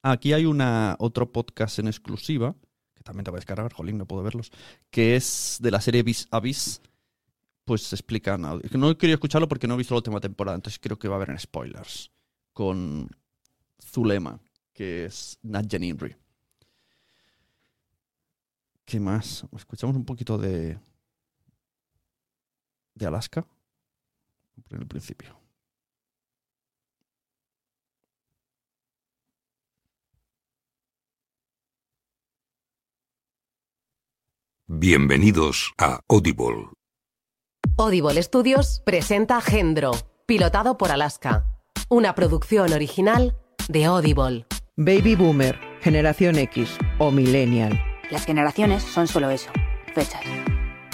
Aquí 0.02 0.32
hay 0.32 0.46
una 0.46 0.96
otro 0.98 1.30
podcast 1.30 1.78
en 1.78 1.88
exclusiva, 1.88 2.56
también 3.06 3.24
te 3.24 3.30
voy 3.30 3.38
a 3.38 3.40
descargar, 3.40 3.72
jolín, 3.72 3.96
no 3.96 4.06
puedo 4.06 4.22
verlos, 4.22 4.50
que 4.90 5.16
es 5.16 5.58
de 5.60 5.70
la 5.70 5.80
serie 5.80 6.02
Vis 6.02 6.26
a 6.30 6.40
Vis, 6.40 6.82
pues 7.64 7.92
explican. 7.92 8.42
No 8.42 8.98
querido 8.98 9.14
escucharlo 9.14 9.48
porque 9.48 9.66
no 9.66 9.74
he 9.74 9.78
visto 9.78 9.94
la 9.94 9.98
última 9.98 10.20
temporada, 10.20 10.56
entonces 10.56 10.78
creo 10.80 10.98
que 10.98 11.08
va 11.08 11.14
a 11.14 11.16
haber 11.16 11.30
en 11.30 11.38
spoilers. 11.38 12.10
Con 12.52 13.08
Zulema, 13.80 14.40
que 14.72 15.06
es 15.06 15.38
Nadja 15.42 15.78
Nimri. 15.78 16.16
¿Qué 18.84 19.00
más? 19.00 19.44
Escuchamos 19.56 19.96
un 19.96 20.04
poquito 20.04 20.38
de. 20.38 20.78
de 22.94 23.06
Alaska. 23.06 23.46
Por 24.68 24.80
el 24.80 24.86
principio. 24.86 25.45
Bienvenidos 34.78 35.72
a 35.78 36.00
Audible. 36.06 36.68
Audible 37.78 38.22
Studios 38.22 38.82
presenta 38.84 39.40
Gendro, 39.40 39.92
pilotado 40.26 40.76
por 40.76 40.92
Alaska. 40.92 41.46
Una 41.88 42.14
producción 42.14 42.74
original 42.74 43.38
de 43.68 43.86
Audible. 43.86 44.44
Baby 44.76 45.14
Boomer, 45.14 45.58
Generación 45.80 46.36
X 46.36 46.76
o 46.98 47.10
Millennial. 47.10 47.82
Las 48.10 48.26
generaciones 48.26 48.82
son 48.82 49.08
solo 49.08 49.30
eso, 49.30 49.48
fechas. 49.94 50.20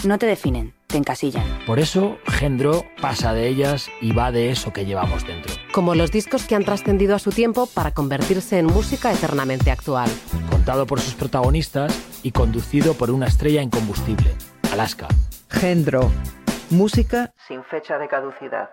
No 0.04 0.16
te 0.16 0.26
definen, 0.26 0.74
te 0.92 0.98
encasillan. 0.98 1.44
Por 1.66 1.80
eso, 1.80 2.18
Gendro 2.26 2.84
pasa 3.00 3.32
de 3.32 3.48
ellas 3.48 3.90
y 4.00 4.12
va 4.12 4.30
de 4.30 4.50
eso 4.50 4.72
que 4.72 4.84
llevamos 4.84 5.26
dentro. 5.26 5.52
Como 5.72 5.96
los 5.96 6.12
discos 6.12 6.44
que 6.44 6.54
han 6.54 6.64
trascendido 6.64 7.16
a 7.16 7.18
su 7.18 7.30
tiempo 7.30 7.66
para 7.66 7.92
convertirse 7.92 8.58
en 8.58 8.66
música 8.66 9.10
eternamente 9.10 9.72
actual. 9.72 10.08
Contado 10.50 10.86
por 10.86 11.00
sus 11.00 11.14
protagonistas 11.14 11.98
y 12.22 12.30
conducido 12.30 12.94
por 12.94 13.10
una 13.10 13.26
estrella 13.26 13.62
incombustible, 13.62 14.34
Alaska. 14.72 15.08
Gendro. 15.50 16.10
Música 16.70 17.32
sin 17.48 17.62
fecha 17.64 17.98
de 17.98 18.08
caducidad. 18.08 18.70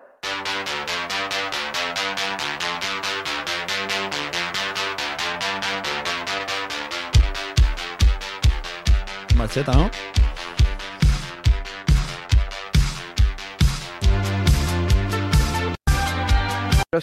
Macheta, 9.36 9.72
¿no? 9.72 9.90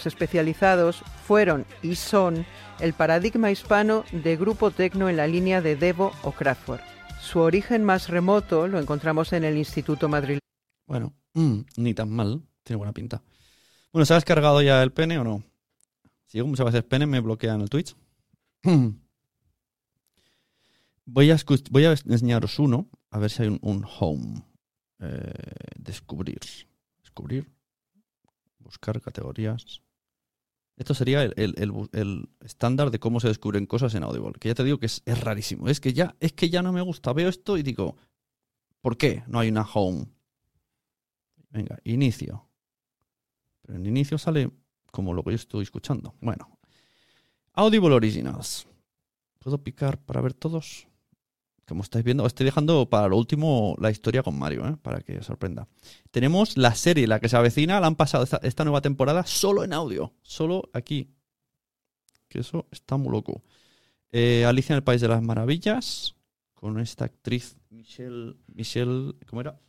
Especializados 0.05 1.03
fueron 1.25 1.65
y 1.81 1.95
son 1.95 2.45
el 2.79 2.93
paradigma 2.93 3.51
hispano 3.51 4.03
de 4.11 4.37
grupo 4.37 4.71
tecno 4.71 5.09
en 5.09 5.17
la 5.17 5.27
línea 5.27 5.61
de 5.61 5.75
Devo 5.75 6.11
o 6.23 6.31
Kraftwerk. 6.31 6.83
Su 7.21 7.39
origen 7.39 7.83
más 7.83 8.09
remoto 8.09 8.67
lo 8.67 8.79
encontramos 8.79 9.33
en 9.33 9.43
el 9.43 9.57
Instituto 9.57 10.07
Madrileño. 10.07 10.39
Bueno, 10.85 11.13
mm, 11.33 11.59
ni 11.77 11.93
tan 11.93 12.09
mal. 12.09 12.41
Tiene 12.63 12.77
buena 12.77 12.93
pinta. 12.93 13.21
Bueno, 13.91 14.05
¿se 14.05 14.13
has 14.13 14.25
cargado 14.25 14.61
ya 14.61 14.83
el 14.83 14.91
pene 14.91 15.17
o 15.17 15.23
no? 15.23 15.43
Si 16.27 16.37
digo 16.37 16.47
muchas 16.47 16.67
veces 16.67 16.83
pene, 16.83 17.05
me 17.05 17.19
bloquean 17.19 17.61
el 17.61 17.69
Twitch. 17.69 17.95
voy, 21.05 21.31
a 21.31 21.37
enseñaros 22.05 22.59
uno, 22.59 22.89
a 23.09 23.19
ver 23.19 23.31
si 23.31 23.43
hay 23.43 23.47
un, 23.49 23.59
un 23.61 23.85
home. 23.99 24.43
Eh, 24.99 25.33
descubrir. 25.77 26.39
Descubrir. 27.01 27.49
Buscar 28.59 29.01
categorías. 29.01 29.81
Esto 30.77 30.93
sería 30.93 31.23
el, 31.23 31.33
el- 31.37 31.89
el 31.91 32.29
estándar 32.41 32.91
de 32.91 32.99
cómo 32.99 33.19
se 33.19 33.27
descubren 33.27 33.65
cosas 33.65 33.93
en 33.95 34.03
Audible. 34.03 34.33
Que 34.39 34.49
ya 34.49 34.55
te 34.55 34.63
digo 34.63 34.77
que 34.79 34.85
es, 34.85 35.01
es 35.05 35.19
rarísimo. 35.19 35.67
Es 35.67 35.79
que 35.79 35.91
ya, 35.93 36.15
es 36.19 36.33
que 36.33 36.49
ya 36.49 36.61
no 36.61 36.71
me 36.71 36.81
gusta. 36.81 37.13
Veo 37.13 37.29
esto 37.29 37.57
y 37.57 37.63
digo, 37.63 37.97
¿por 38.81 38.95
qué 38.95 39.23
no 39.27 39.39
hay 39.39 39.49
una 39.49 39.63
home? 39.63 40.05
Venga, 41.49 41.79
inicio. 41.83 42.47
Pero 43.63 43.79
en 43.79 43.85
inicio 43.87 44.17
sale 44.19 44.51
como 44.91 45.13
lo 45.13 45.23
que 45.23 45.31
yo 45.31 45.35
estoy 45.35 45.63
escuchando. 45.63 46.13
Bueno. 46.21 46.57
Audible 47.53 47.95
Originals. 47.95 48.67
¿Puedo 49.39 49.57
picar 49.63 49.97
para 49.99 50.21
ver 50.21 50.33
todos? 50.35 50.87
Como 51.67 51.83
estáis 51.83 52.05
viendo, 52.05 52.25
estoy 52.25 52.45
dejando 52.45 52.89
para 52.89 53.09
lo 53.09 53.17
último 53.17 53.75
la 53.79 53.91
historia 53.91 54.23
con 54.23 54.39
Mario, 54.39 54.65
¿eh? 54.65 54.77
para 54.81 55.01
que 55.01 55.17
os 55.17 55.25
sorprenda. 55.25 55.67
Tenemos 56.11 56.55
la 56.55 56.73
serie, 56.73 57.07
la 57.07 57.19
que 57.19 57.27
se 57.27 57.35
avecina, 57.35 57.81
la 57.81 57.87
han 57.87 57.97
pasado 57.97 58.23
esta, 58.23 58.63
nueva 58.63 58.79
temporada 58.79 59.25
solo 59.25 59.65
en 59.65 59.73
audio, 59.73 60.13
solo 60.21 60.69
aquí. 60.71 61.13
Que 62.29 62.39
eso 62.39 62.67
está 62.71 62.95
muy 62.95 63.11
loco. 63.11 63.43
Eh, 64.11 64.45
Alicia 64.45 64.73
en 64.73 64.77
el 64.77 64.83
País 64.83 65.01
de 65.01 65.09
las 65.09 65.21
Maravillas, 65.21 66.15
con 66.53 66.79
esta 66.79 67.03
actriz 67.03 67.57
Michelle, 67.69 68.37
Michelle, 68.47 69.13
¿cómo 69.27 69.41
era? 69.41 69.59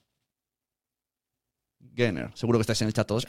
Genner. 1.97 2.31
Seguro 2.35 2.59
que 2.59 2.63
estáis 2.63 2.81
en 2.83 2.87
el 2.89 2.95
chat 2.95 3.09
todos. 3.09 3.27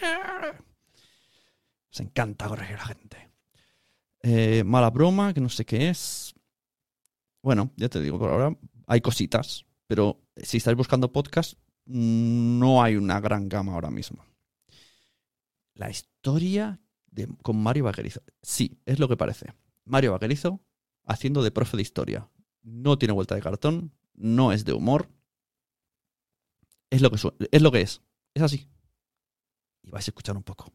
Os 1.92 2.00
encanta 2.00 2.48
corregir 2.48 2.76
a 2.76 2.80
la 2.80 2.86
gente. 2.86 3.30
Eh, 4.22 4.64
mala 4.64 4.92
broma, 4.92 5.34
que 5.34 5.42
no 5.42 5.50
sé 5.50 5.66
qué 5.66 5.90
es. 5.90 6.36
Bueno, 7.42 7.72
ya 7.78 7.90
te 7.90 8.02
digo, 8.02 8.20
por 8.20 8.30
ahora 8.30 8.58
hay 8.88 9.02
cositas, 9.02 9.66
pero 9.88 10.22
si 10.36 10.58
estáis 10.58 10.76
buscando 10.76 11.12
podcast, 11.12 11.54
no 11.86 12.84
hay 12.84 12.96
una 12.96 13.20
gran 13.20 13.50
gama 13.50 13.74
ahora 13.74 13.90
mismo. 13.90 14.24
La 15.74 15.90
historia 15.90 16.80
de, 17.08 17.28
con 17.42 17.62
Mario 17.62 17.86
Vaquerizo. 17.86 18.22
Sí, 18.42 18.80
es 18.86 19.00
lo 19.00 19.08
que 19.08 19.18
parece. 19.18 19.54
Mario 19.86 20.12
Vaquerizo 20.12 20.62
haciendo 21.06 21.42
de 21.44 21.52
profe 21.52 21.78
de 21.78 21.84
historia. 21.84 22.30
No 22.62 22.98
tiene 22.98 23.14
vuelta 23.14 23.36
de 23.36 23.42
cartón, 23.42 23.94
no 24.14 24.52
es 24.52 24.66
de 24.66 24.74
humor. 24.74 25.10
Es 26.90 27.02
lo 27.02 27.10
que, 27.10 27.18
es, 27.52 27.62
lo 27.62 27.72
que 27.72 27.82
es. 27.82 28.02
Es 28.34 28.44
así. 28.44 28.68
Y 29.84 29.90
vais 29.90 30.08
a 30.08 30.12
escuchar 30.12 30.38
un 30.38 30.44
poco. 30.44 30.72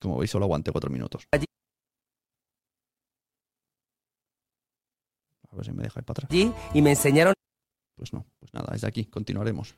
Como 0.00 0.18
veis, 0.18 0.30
solo 0.30 0.44
aguanté 0.44 0.70
cuatro 0.72 0.90
minutos. 0.90 1.26
A 5.50 5.56
ver 5.56 5.64
si 5.64 5.72
me 5.72 5.82
dejáis 5.84 6.04
para 6.04 6.12
atrás. 6.24 6.30
allí 6.30 6.52
y 6.72 6.82
me 6.82 6.90
enseñaron, 6.90 7.34
Pues 7.96 8.12
no, 8.12 8.26
pues 8.40 8.52
nada, 8.52 8.68
desde 8.72 8.88
aquí 8.88 9.04
continuaremos. 9.06 9.76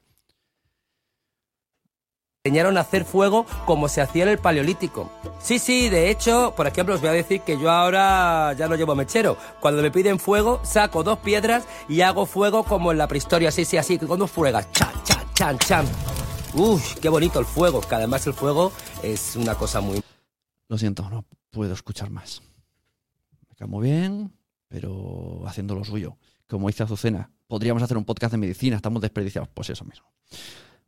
enseñaron 2.44 2.78
a 2.78 2.82
hacer 2.82 3.04
fuego 3.04 3.44
como 3.66 3.88
se 3.88 4.00
hacía 4.00 4.22
en 4.22 4.28
el 4.30 4.38
paleolítico. 4.38 5.10
Sí, 5.40 5.58
sí, 5.58 5.88
de 5.88 6.10
hecho, 6.10 6.54
por 6.56 6.68
ejemplo, 6.68 6.94
os 6.94 7.00
voy 7.00 7.10
a 7.10 7.12
decir 7.12 7.40
que 7.40 7.58
yo 7.58 7.68
ahora 7.72 8.52
ya 8.52 8.68
no 8.68 8.76
llevo 8.76 8.94
mechero. 8.94 9.36
Cuando 9.60 9.82
me 9.82 9.90
piden 9.90 10.20
fuego, 10.20 10.60
saco 10.64 11.02
dos 11.02 11.18
piedras 11.18 11.66
y 11.88 12.02
hago 12.02 12.24
fuego 12.24 12.62
como 12.62 12.92
en 12.92 12.98
la 12.98 13.08
prehistoria, 13.08 13.50
sí, 13.50 13.64
sí, 13.64 13.76
así, 13.78 13.98
con 13.98 14.20
dos 14.20 14.30
fuegas. 14.30 14.70
Chan, 14.70 14.92
chan, 15.02 15.26
chan, 15.34 15.58
chan. 15.58 15.86
Uy, 16.58 16.80
qué 17.02 17.10
bonito 17.10 17.38
el 17.38 17.44
fuego, 17.44 17.82
que 17.82 17.94
además 17.94 18.26
el 18.26 18.32
fuego 18.32 18.72
es 19.02 19.36
una 19.36 19.56
cosa 19.56 19.82
muy... 19.82 20.00
Lo 20.68 20.78
siento, 20.78 21.08
no 21.10 21.26
puedo 21.50 21.74
escuchar 21.74 22.08
más. 22.08 22.40
Me 23.50 23.56
cae 23.56 23.68
muy 23.68 23.86
bien, 23.86 24.32
pero 24.66 25.42
haciendo 25.46 25.74
lo 25.74 25.84
suyo. 25.84 26.16
Como 26.48 26.68
dice 26.68 26.82
Azucena, 26.82 27.30
podríamos 27.46 27.82
hacer 27.82 27.98
un 27.98 28.06
podcast 28.06 28.32
de 28.32 28.38
medicina, 28.38 28.76
estamos 28.76 29.02
desperdiciados. 29.02 29.50
Pues 29.52 29.68
eso 29.68 29.84
mismo. 29.84 30.06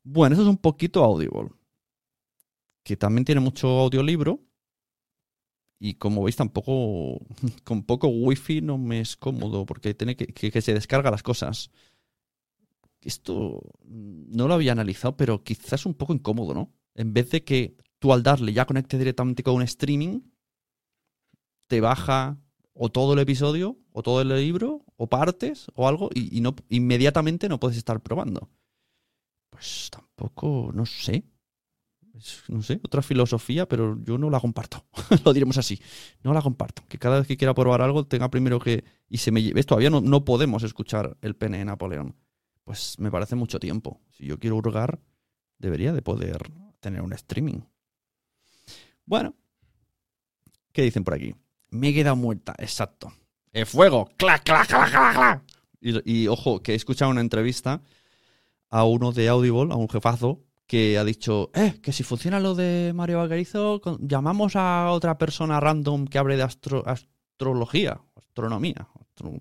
Bueno, 0.03 0.33
eso 0.33 0.43
es 0.43 0.49
un 0.49 0.57
poquito 0.57 1.05
Audible. 1.05 1.51
Que 2.83 2.97
también 2.97 3.27
tiene 3.27 3.43
mucho 3.43 3.69
audiolibro. 3.69 4.41
Y 5.79 5.95
como 5.95 6.25
veis, 6.25 6.37
tampoco. 6.37 7.21
Con 7.65 7.83
poco 7.83 8.09
wifi 8.09 8.63
no 8.63 8.79
me 8.79 9.01
es 9.01 9.19
cómodo. 9.19 9.67
Porque 9.67 9.93
tiene 9.93 10.17
que 10.17 10.63
se 10.63 10.73
descarga 10.73 11.11
las 11.11 11.23
cosas. 11.23 11.71
Esto 13.03 13.61
no 13.85 14.49
lo 14.49 14.55
había 14.55 14.73
analizado, 14.73 15.17
pero 15.17 15.43
quizás 15.45 15.87
un 15.87 15.95
poco 15.95 16.13
incómodo, 16.13 16.55
¿no? 16.55 16.73
En 16.95 17.13
vez 17.13 17.31
de 17.31 17.45
que 17.45 17.77
tú 17.99 18.13
al 18.13 18.23
darle 18.23 18.53
ya 18.53 18.67
conecte 18.67 18.99
directamente 18.99 19.43
con 19.43 19.55
un 19.55 19.63
streaming, 19.63 20.21
te 21.69 21.81
baja 21.81 22.39
o 22.75 22.91
todo 22.91 23.15
el 23.15 23.19
episodio, 23.19 23.77
o 23.93 24.03
todo 24.03 24.23
el 24.23 24.29
libro, 24.29 24.85
o 24.97 25.09
partes, 25.09 25.67
o 25.75 25.89
algo, 25.89 26.11
y, 26.15 26.41
no 26.41 26.55
inmediatamente 26.69 27.49
no 27.49 27.59
puedes 27.59 27.77
estar 27.77 28.01
probando. 28.01 28.49
Pues 29.51 29.89
tampoco, 29.91 30.71
no 30.73 30.87
sé. 30.87 31.25
No 32.49 32.63
sé, 32.63 32.81
otra 32.83 33.03
filosofía, 33.03 33.69
pero 33.69 33.97
yo 34.03 34.19
no 34.19 34.31
la 34.31 34.41
comparto. 34.41 34.85
Lo 35.25 35.33
diremos 35.33 35.57
así. 35.59 35.81
No 36.23 36.33
la 36.33 36.43
comparto. 36.43 36.83
Que 36.89 36.99
cada 36.99 37.19
vez 37.19 37.29
que 37.29 37.37
quiera 37.37 37.55
probar 37.55 37.81
algo 37.81 38.07
tenga 38.07 38.29
primero 38.29 38.59
que. 38.59 38.85
Y 39.09 39.19
se 39.19 39.31
me 39.31 39.43
lleve. 39.43 39.63
Todavía 39.63 39.91
no, 39.91 40.01
no 40.01 40.25
podemos 40.25 40.65
escuchar 40.65 41.17
el 41.23 41.37
pene 41.37 41.59
de 41.59 41.65
Napoleón. 41.65 42.17
Pues 42.69 42.99
me 42.99 43.11
parece 43.11 43.35
mucho 43.35 43.59
tiempo. 43.59 43.99
Si 44.11 44.27
yo 44.27 44.39
quiero 44.39 44.57
hurgar, 44.57 45.01
debería 45.59 45.95
de 45.95 46.03
poder 46.03 46.51
tener 46.81 47.01
un 47.01 47.15
streaming. 47.15 47.61
Bueno. 49.07 49.35
¿Qué 50.71 50.83
dicen 50.83 51.03
por 51.03 51.15
aquí? 51.15 51.35
Me 51.71 51.89
he 51.89 51.95
quedado 51.95 52.15
muerta, 52.17 52.55
exacto. 52.59 53.11
¡El 53.55 53.65
fuego! 53.65 54.11
¡Clac, 54.19 54.43
clac, 54.45 54.69
clac, 54.69 54.91
clac, 54.91 55.15
clac! 55.15 55.43
Y, 55.81 56.13
y 56.25 56.29
ojo, 56.29 56.63
que 56.63 56.73
he 56.73 56.75
escuchado 56.75 57.11
una 57.11 57.23
entrevista 57.23 57.81
a 58.69 58.85
uno 58.85 59.13
de 59.13 59.31
Audible, 59.31 59.73
a 59.73 59.77
un 59.77 59.89
jefazo, 59.89 60.45
que 60.67 60.99
ha 60.99 61.05
dicho, 61.05 61.51
eh, 61.55 61.81
que 61.83 61.95
si 61.95 62.03
funciona 62.03 62.39
lo 62.39 62.55
de 62.55 62.93
Mario 62.95 63.17
Vaquerizo, 63.17 63.81
llamamos 63.99 64.57
a 64.57 64.91
otra 64.91 65.17
persona 65.17 65.59
random 65.59 66.05
que 66.07 66.19
hable 66.19 66.37
de 66.37 66.43
astro- 66.43 66.85
astrología, 66.87 67.99
astronomía. 68.15 68.87
astro- 69.01 69.41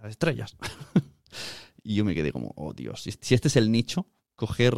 las 0.00 0.10
estrellas. 0.12 0.56
y 1.86 1.94
yo 1.94 2.04
me 2.04 2.14
quedé 2.16 2.32
como, 2.32 2.52
oh 2.56 2.72
Dios, 2.72 3.02
si, 3.02 3.10
este 3.34 3.46
es 3.46 3.54
el 3.54 3.70
nicho, 3.70 4.08
coger 4.34 4.74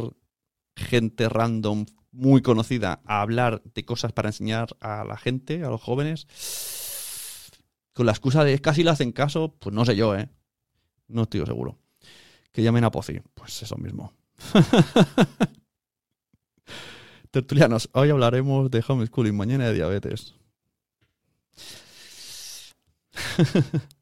gente 0.75 1.27
random 1.27 1.87
muy 2.11 2.43
conocida 2.43 3.01
a 3.05 3.21
hablar 3.21 3.63
de 3.63 3.83
cosas 3.83 4.13
para 4.13 4.29
enseñar 4.29 4.77
a 4.79 5.03
la 5.03 5.17
gente, 5.17 5.63
a 5.63 5.69
los 5.69 5.81
jóvenes, 5.81 6.27
con 7.93 8.05
la 8.05 8.11
excusa 8.11 8.43
de 8.43 8.59
casi 8.59 8.83
le 8.83 8.91
hacen 8.91 9.11
caso, 9.11 9.55
pues 9.59 9.73
no 9.73 9.85
sé 9.85 9.95
yo, 9.95 10.15
¿eh? 10.15 10.29
No 11.07 11.23
estoy 11.23 11.43
seguro. 11.47 11.79
Que 12.51 12.61
llamen 12.61 12.83
a 12.83 12.91
Pozi, 12.91 13.19
pues 13.33 13.63
eso 13.63 13.75
mismo. 13.77 14.13
Tertulianos, 17.31 17.89
hoy 17.93 18.11
hablaremos 18.11 18.69
de 18.69 18.83
homeschooling, 18.87 19.35
mañana 19.35 19.65
de 19.67 19.73
diabetes. 19.73 20.35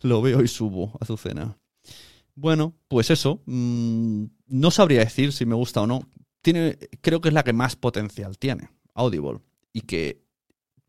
Lo 0.00 0.22
veo 0.22 0.42
y 0.42 0.48
subo, 0.48 0.96
Azucena. 1.00 1.58
Bueno, 2.34 2.74
pues 2.88 3.10
eso. 3.10 3.42
mm, 3.46 4.24
no 4.48 4.70
sabría 4.70 5.00
decir 5.00 5.32
si 5.32 5.44
me 5.44 5.54
gusta 5.54 5.82
o 5.82 5.86
no. 5.86 6.08
Tiene, 6.40 6.78
creo 7.00 7.20
que 7.20 7.28
es 7.28 7.34
la 7.34 7.42
que 7.42 7.52
más 7.52 7.76
potencial 7.76 8.38
tiene, 8.38 8.70
Audible. 8.94 9.40
Y 9.72 9.82
que 9.82 10.22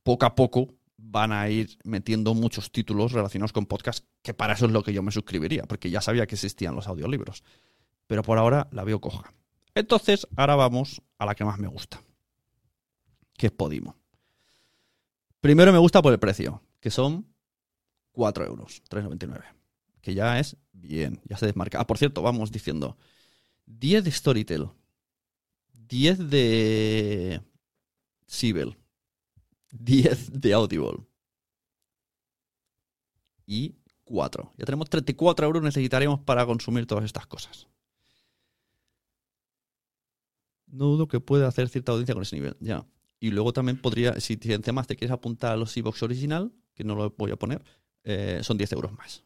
poco 0.03 0.25
a 0.25 0.35
poco 0.35 0.75
van 0.97 1.31
a 1.31 1.49
ir 1.49 1.77
metiendo 1.83 2.33
muchos 2.33 2.71
títulos 2.71 3.13
relacionados 3.13 3.53
con 3.53 3.65
podcast, 3.65 4.05
que 4.21 4.33
para 4.33 4.53
eso 4.53 4.65
es 4.65 4.71
lo 4.71 4.83
que 4.83 4.93
yo 4.93 5.01
me 5.01 5.11
suscribiría, 5.11 5.63
porque 5.63 5.89
ya 5.89 6.01
sabía 6.01 6.27
que 6.27 6.35
existían 6.35 6.75
los 6.75 6.87
audiolibros. 6.87 7.43
Pero 8.07 8.21
por 8.23 8.37
ahora 8.37 8.67
la 8.71 8.83
veo 8.83 9.01
coja. 9.01 9.33
Entonces, 9.75 10.27
ahora 10.35 10.55
vamos 10.55 11.01
a 11.17 11.25
la 11.25 11.35
que 11.35 11.45
más 11.45 11.57
me 11.59 11.67
gusta, 11.67 12.01
que 13.37 13.47
es 13.47 13.51
Podimo. 13.51 13.95
Primero 15.41 15.71
me 15.71 15.79
gusta 15.79 16.01
por 16.01 16.11
el 16.11 16.19
precio, 16.19 16.61
que 16.79 16.91
son 16.91 17.25
4 18.11 18.45
euros, 18.45 18.83
3,99. 18.89 19.43
Que 20.01 20.13
ya 20.13 20.39
es 20.39 20.57
bien, 20.71 21.21
ya 21.25 21.37
se 21.37 21.45
desmarca. 21.45 21.79
Ah, 21.79 21.87
por 21.87 21.97
cierto, 21.97 22.21
vamos 22.21 22.51
diciendo 22.51 22.97
10 23.65 24.03
de 24.03 24.11
Storytel, 24.11 24.69
10 25.73 26.29
de 26.29 27.41
Sibel, 28.25 28.77
10 29.71 30.39
de 30.39 30.53
Audible 30.53 31.05
y 33.45 33.75
4. 34.03 34.53
Ya 34.57 34.65
tenemos 34.65 34.89
34 34.89 35.45
euros 35.45 35.63
necesitaremos 35.63 36.19
para 36.21 36.45
consumir 36.45 36.85
todas 36.85 37.05
estas 37.05 37.27
cosas. 37.27 37.67
No 40.67 40.85
dudo 40.85 41.07
que 41.07 41.19
pueda 41.19 41.47
hacer 41.47 41.69
cierta 41.69 41.91
audiencia 41.91 42.13
con 42.13 42.23
ese 42.23 42.35
nivel, 42.35 42.55
ya. 42.59 42.85
Y 43.19 43.31
luego 43.31 43.53
también 43.53 43.81
podría, 43.81 44.19
si 44.19 44.39
encima 44.41 44.83
te 44.83 44.95
quieres 44.95 45.13
apuntar 45.13 45.51
a 45.51 45.57
los 45.57 45.75
e-box 45.75 46.03
original, 46.03 46.53
que 46.73 46.83
no 46.83 46.95
lo 46.95 47.09
voy 47.17 47.31
a 47.31 47.35
poner, 47.35 47.63
eh, 48.03 48.39
son 48.43 48.57
10 48.57 48.71
euros 48.73 48.91
más. 48.93 49.23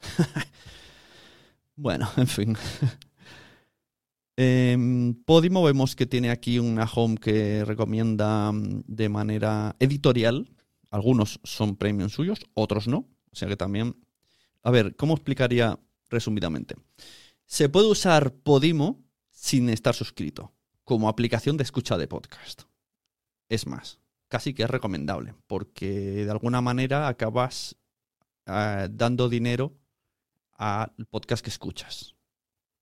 bueno, 1.76 2.08
en 2.16 2.26
fin. 2.26 2.56
En 4.36 5.22
Podimo 5.26 5.62
vemos 5.62 5.94
que 5.94 6.06
tiene 6.06 6.30
aquí 6.30 6.58
una 6.58 6.84
home 6.84 7.16
que 7.16 7.64
recomienda 7.64 8.50
mm, 8.50 8.84
de 8.86 9.08
manera 9.08 9.76
editorial. 9.78 10.50
Algunos 10.90 11.40
son 11.44 11.76
premium 11.76 12.08
suyos, 12.08 12.40
otros 12.54 12.88
no. 12.88 13.08
O 13.30 13.36
sea 13.36 13.48
que 13.48 13.56
también... 13.56 13.96
A 14.62 14.70
ver, 14.70 14.94
¿cómo 14.96 15.14
explicaría 15.14 15.78
resumidamente? 16.08 16.76
Se 17.46 17.68
puede 17.68 17.88
usar 17.88 18.32
Podimo 18.34 19.04
sin 19.30 19.68
estar 19.68 19.94
suscrito, 19.94 20.54
como 20.84 21.08
aplicación 21.08 21.56
de 21.56 21.64
escucha 21.64 21.98
de 21.98 22.06
podcast. 22.06 22.62
Es 23.48 23.66
más, 23.66 23.98
casi 24.32 24.54
que 24.54 24.62
es 24.62 24.70
recomendable, 24.70 25.34
porque 25.46 26.24
de 26.24 26.30
alguna 26.30 26.62
manera 26.62 27.06
acabas 27.06 27.76
eh, 28.46 28.88
dando 28.90 29.28
dinero 29.28 29.76
al 30.54 30.90
podcast 31.10 31.44
que 31.44 31.50
escuchas. 31.50 32.16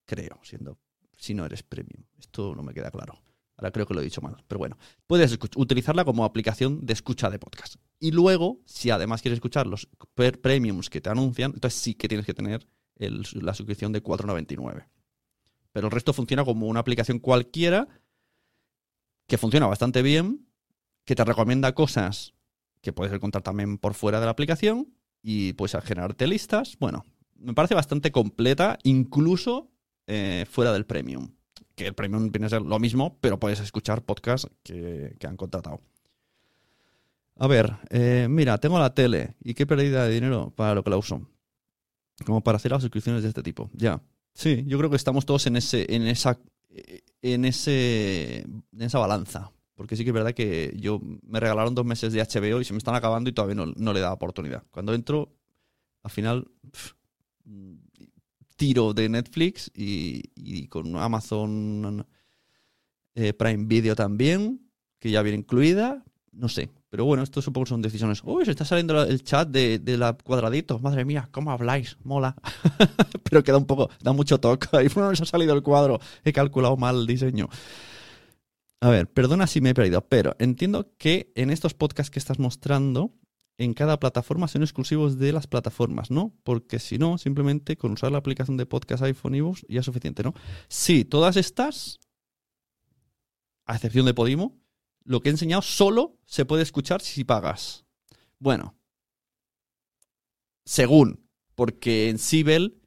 Creo, 0.04 0.38
siendo 0.44 0.78
si 1.16 1.34
no 1.34 1.44
eres 1.44 1.64
premium. 1.64 2.04
Esto 2.20 2.54
no 2.54 2.62
me 2.62 2.72
queda 2.72 2.92
claro. 2.92 3.20
Ahora 3.56 3.72
creo 3.72 3.84
que 3.84 3.94
lo 3.94 4.00
he 4.00 4.04
dicho 4.04 4.20
mal, 4.20 4.36
pero 4.46 4.60
bueno. 4.60 4.78
Puedes 5.08 5.36
utilizarla 5.56 6.04
como 6.04 6.24
aplicación 6.24 6.86
de 6.86 6.92
escucha 6.92 7.30
de 7.30 7.40
podcast. 7.40 7.74
Y 7.98 8.12
luego, 8.12 8.60
si 8.64 8.90
además 8.90 9.20
quieres 9.20 9.38
escuchar 9.38 9.66
los 9.66 9.88
premiums 10.14 10.88
que 10.88 11.00
te 11.00 11.10
anuncian, 11.10 11.50
entonces 11.52 11.80
sí 11.80 11.94
que 11.94 12.06
tienes 12.06 12.26
que 12.26 12.34
tener 12.34 12.64
la 12.96 13.54
suscripción 13.54 13.90
de 13.90 14.04
4,99. 14.04 14.86
Pero 15.72 15.88
el 15.88 15.90
resto 15.90 16.12
funciona 16.12 16.44
como 16.44 16.68
una 16.68 16.78
aplicación 16.78 17.18
cualquiera 17.18 17.88
que 19.26 19.36
funciona 19.36 19.66
bastante 19.66 20.02
bien, 20.02 20.46
que 21.04 21.14
te 21.14 21.24
recomienda 21.24 21.74
cosas 21.74 22.34
que 22.80 22.92
puedes 22.92 23.12
encontrar 23.12 23.42
también 23.42 23.78
por 23.78 23.94
fuera 23.94 24.20
de 24.20 24.26
la 24.26 24.32
aplicación 24.32 24.94
y 25.22 25.52
puedes 25.54 25.76
generarte 25.84 26.26
listas. 26.26 26.76
Bueno, 26.78 27.04
me 27.36 27.54
parece 27.54 27.74
bastante 27.74 28.10
completa, 28.10 28.78
incluso 28.82 29.70
eh, 30.06 30.46
fuera 30.48 30.72
del 30.72 30.86
premium. 30.86 31.30
Que 31.74 31.86
el 31.86 31.94
premium 31.94 32.30
viene 32.30 32.46
a 32.46 32.50
ser 32.50 32.62
lo 32.62 32.78
mismo, 32.78 33.18
pero 33.20 33.38
puedes 33.38 33.60
escuchar 33.60 34.02
podcasts 34.02 34.48
que, 34.62 35.16
que 35.18 35.26
han 35.26 35.36
contratado. 35.36 35.80
A 37.36 37.46
ver, 37.46 37.74
eh, 37.88 38.26
mira, 38.28 38.58
tengo 38.58 38.78
la 38.78 38.94
tele 38.94 39.34
y 39.42 39.54
qué 39.54 39.66
pérdida 39.66 40.04
de 40.04 40.12
dinero 40.12 40.52
para 40.54 40.74
lo 40.74 40.84
que 40.84 40.90
la 40.90 40.98
uso. 40.98 41.26
Como 42.26 42.42
para 42.42 42.56
hacer 42.56 42.70
las 42.70 42.82
suscripciones 42.82 43.22
de 43.22 43.30
este 43.30 43.42
tipo. 43.42 43.70
Ya. 43.72 44.02
Sí, 44.34 44.64
yo 44.66 44.76
creo 44.76 44.90
que 44.90 44.96
estamos 44.96 45.24
todos 45.24 45.46
en 45.46 45.56
ese, 45.56 45.86
en 45.94 46.06
esa, 46.06 46.38
en 47.22 47.44
ese, 47.46 48.40
en 48.40 48.82
esa 48.82 48.98
balanza. 48.98 49.52
Porque 49.80 49.96
sí 49.96 50.04
que 50.04 50.10
es 50.10 50.14
verdad 50.14 50.34
que 50.34 50.76
yo 50.76 51.00
me 51.26 51.40
regalaron 51.40 51.74
dos 51.74 51.86
meses 51.86 52.12
de 52.12 52.20
HBO 52.20 52.60
y 52.60 52.66
se 52.66 52.74
me 52.74 52.76
están 52.76 52.94
acabando 52.94 53.30
y 53.30 53.32
todavía 53.32 53.64
no, 53.74 53.92
le 53.94 54.00
da 54.00 54.12
oportunidad. 54.12 54.62
Cuando 54.70 54.92
entro, 54.92 55.30
al 56.02 56.10
final 56.10 56.46
tiro 58.56 58.92
de 58.92 59.08
Netflix 59.08 59.70
y, 59.74 60.66
con 60.66 60.94
Amazon 60.96 62.06
eh, 63.14 63.32
Prime 63.32 63.64
Video 63.64 63.96
también, 63.96 64.68
que 64.98 65.10
ya 65.10 65.22
viene 65.22 65.38
incluida. 65.38 66.04
No 66.30 66.50
sé. 66.50 66.68
Pero 66.90 67.06
bueno, 67.06 67.22
esto 67.22 67.40
supongo 67.40 67.64
son 67.64 67.80
decisiones. 67.80 68.20
Uy, 68.22 68.44
se 68.44 68.50
está 68.50 68.66
saliendo 68.66 69.02
el 69.02 69.24
chat 69.24 69.48
de, 69.48 69.80
la 69.96 70.12
cuadraditos. 70.12 70.82
Madre 70.82 71.06
mía, 71.06 71.26
¿cómo 71.32 71.52
habláis? 71.52 71.96
Mola. 72.04 72.36
Pero 73.30 73.42
queda 73.42 73.56
un 73.56 73.64
poco, 73.64 73.88
da 74.02 74.12
mucho 74.12 74.38
toque. 74.38 74.68
Ahí 74.76 74.88
no 74.94 75.16
se 75.16 75.22
ha 75.22 75.26
salido 75.26 75.54
el 75.54 75.62
cuadro. 75.62 76.00
He 76.22 76.34
calculado 76.34 76.76
mal 76.76 76.96
el 76.96 77.06
diseño. 77.06 77.48
A 78.80 78.88
ver, 78.88 79.12
perdona 79.12 79.46
si 79.46 79.60
me 79.60 79.70
he 79.70 79.74
perdido, 79.74 80.08
pero 80.08 80.36
entiendo 80.38 80.94
que 80.96 81.32
en 81.34 81.50
estos 81.50 81.74
podcasts 81.74 82.10
que 82.10 82.18
estás 82.18 82.38
mostrando, 82.38 83.14
en 83.58 83.74
cada 83.74 84.00
plataforma 84.00 84.48
son 84.48 84.62
exclusivos 84.62 85.18
de 85.18 85.32
las 85.32 85.46
plataformas, 85.46 86.10
¿no? 86.10 86.34
Porque 86.44 86.78
si 86.78 86.96
no, 86.96 87.18
simplemente 87.18 87.76
con 87.76 87.92
usar 87.92 88.10
la 88.10 88.18
aplicación 88.18 88.56
de 88.56 88.64
podcast 88.64 89.02
iPhone 89.02 89.34
y 89.34 89.38
iVoox 89.38 89.66
ya 89.68 89.80
es 89.80 89.86
suficiente, 89.86 90.22
¿no? 90.22 90.32
Sí, 90.68 91.04
todas 91.04 91.36
estas, 91.36 92.00
a 93.66 93.74
excepción 93.74 94.06
de 94.06 94.14
Podimo, 94.14 94.58
lo 95.04 95.20
que 95.20 95.28
he 95.28 95.32
enseñado 95.32 95.60
solo 95.60 96.18
se 96.24 96.46
puede 96.46 96.62
escuchar 96.62 97.02
si 97.02 97.24
pagas. 97.24 97.84
Bueno, 98.38 98.78
según, 100.64 101.28
porque 101.54 102.08
en 102.08 102.18
Sibel 102.18 102.80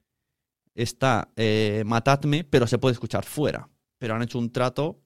está 0.74 1.30
eh, 1.36 1.84
Matadme, 1.86 2.42
pero 2.42 2.66
se 2.66 2.78
puede 2.78 2.94
escuchar 2.94 3.24
fuera. 3.24 3.70
Pero 3.98 4.16
han 4.16 4.22
hecho 4.22 4.40
un 4.40 4.50
trato, 4.50 5.03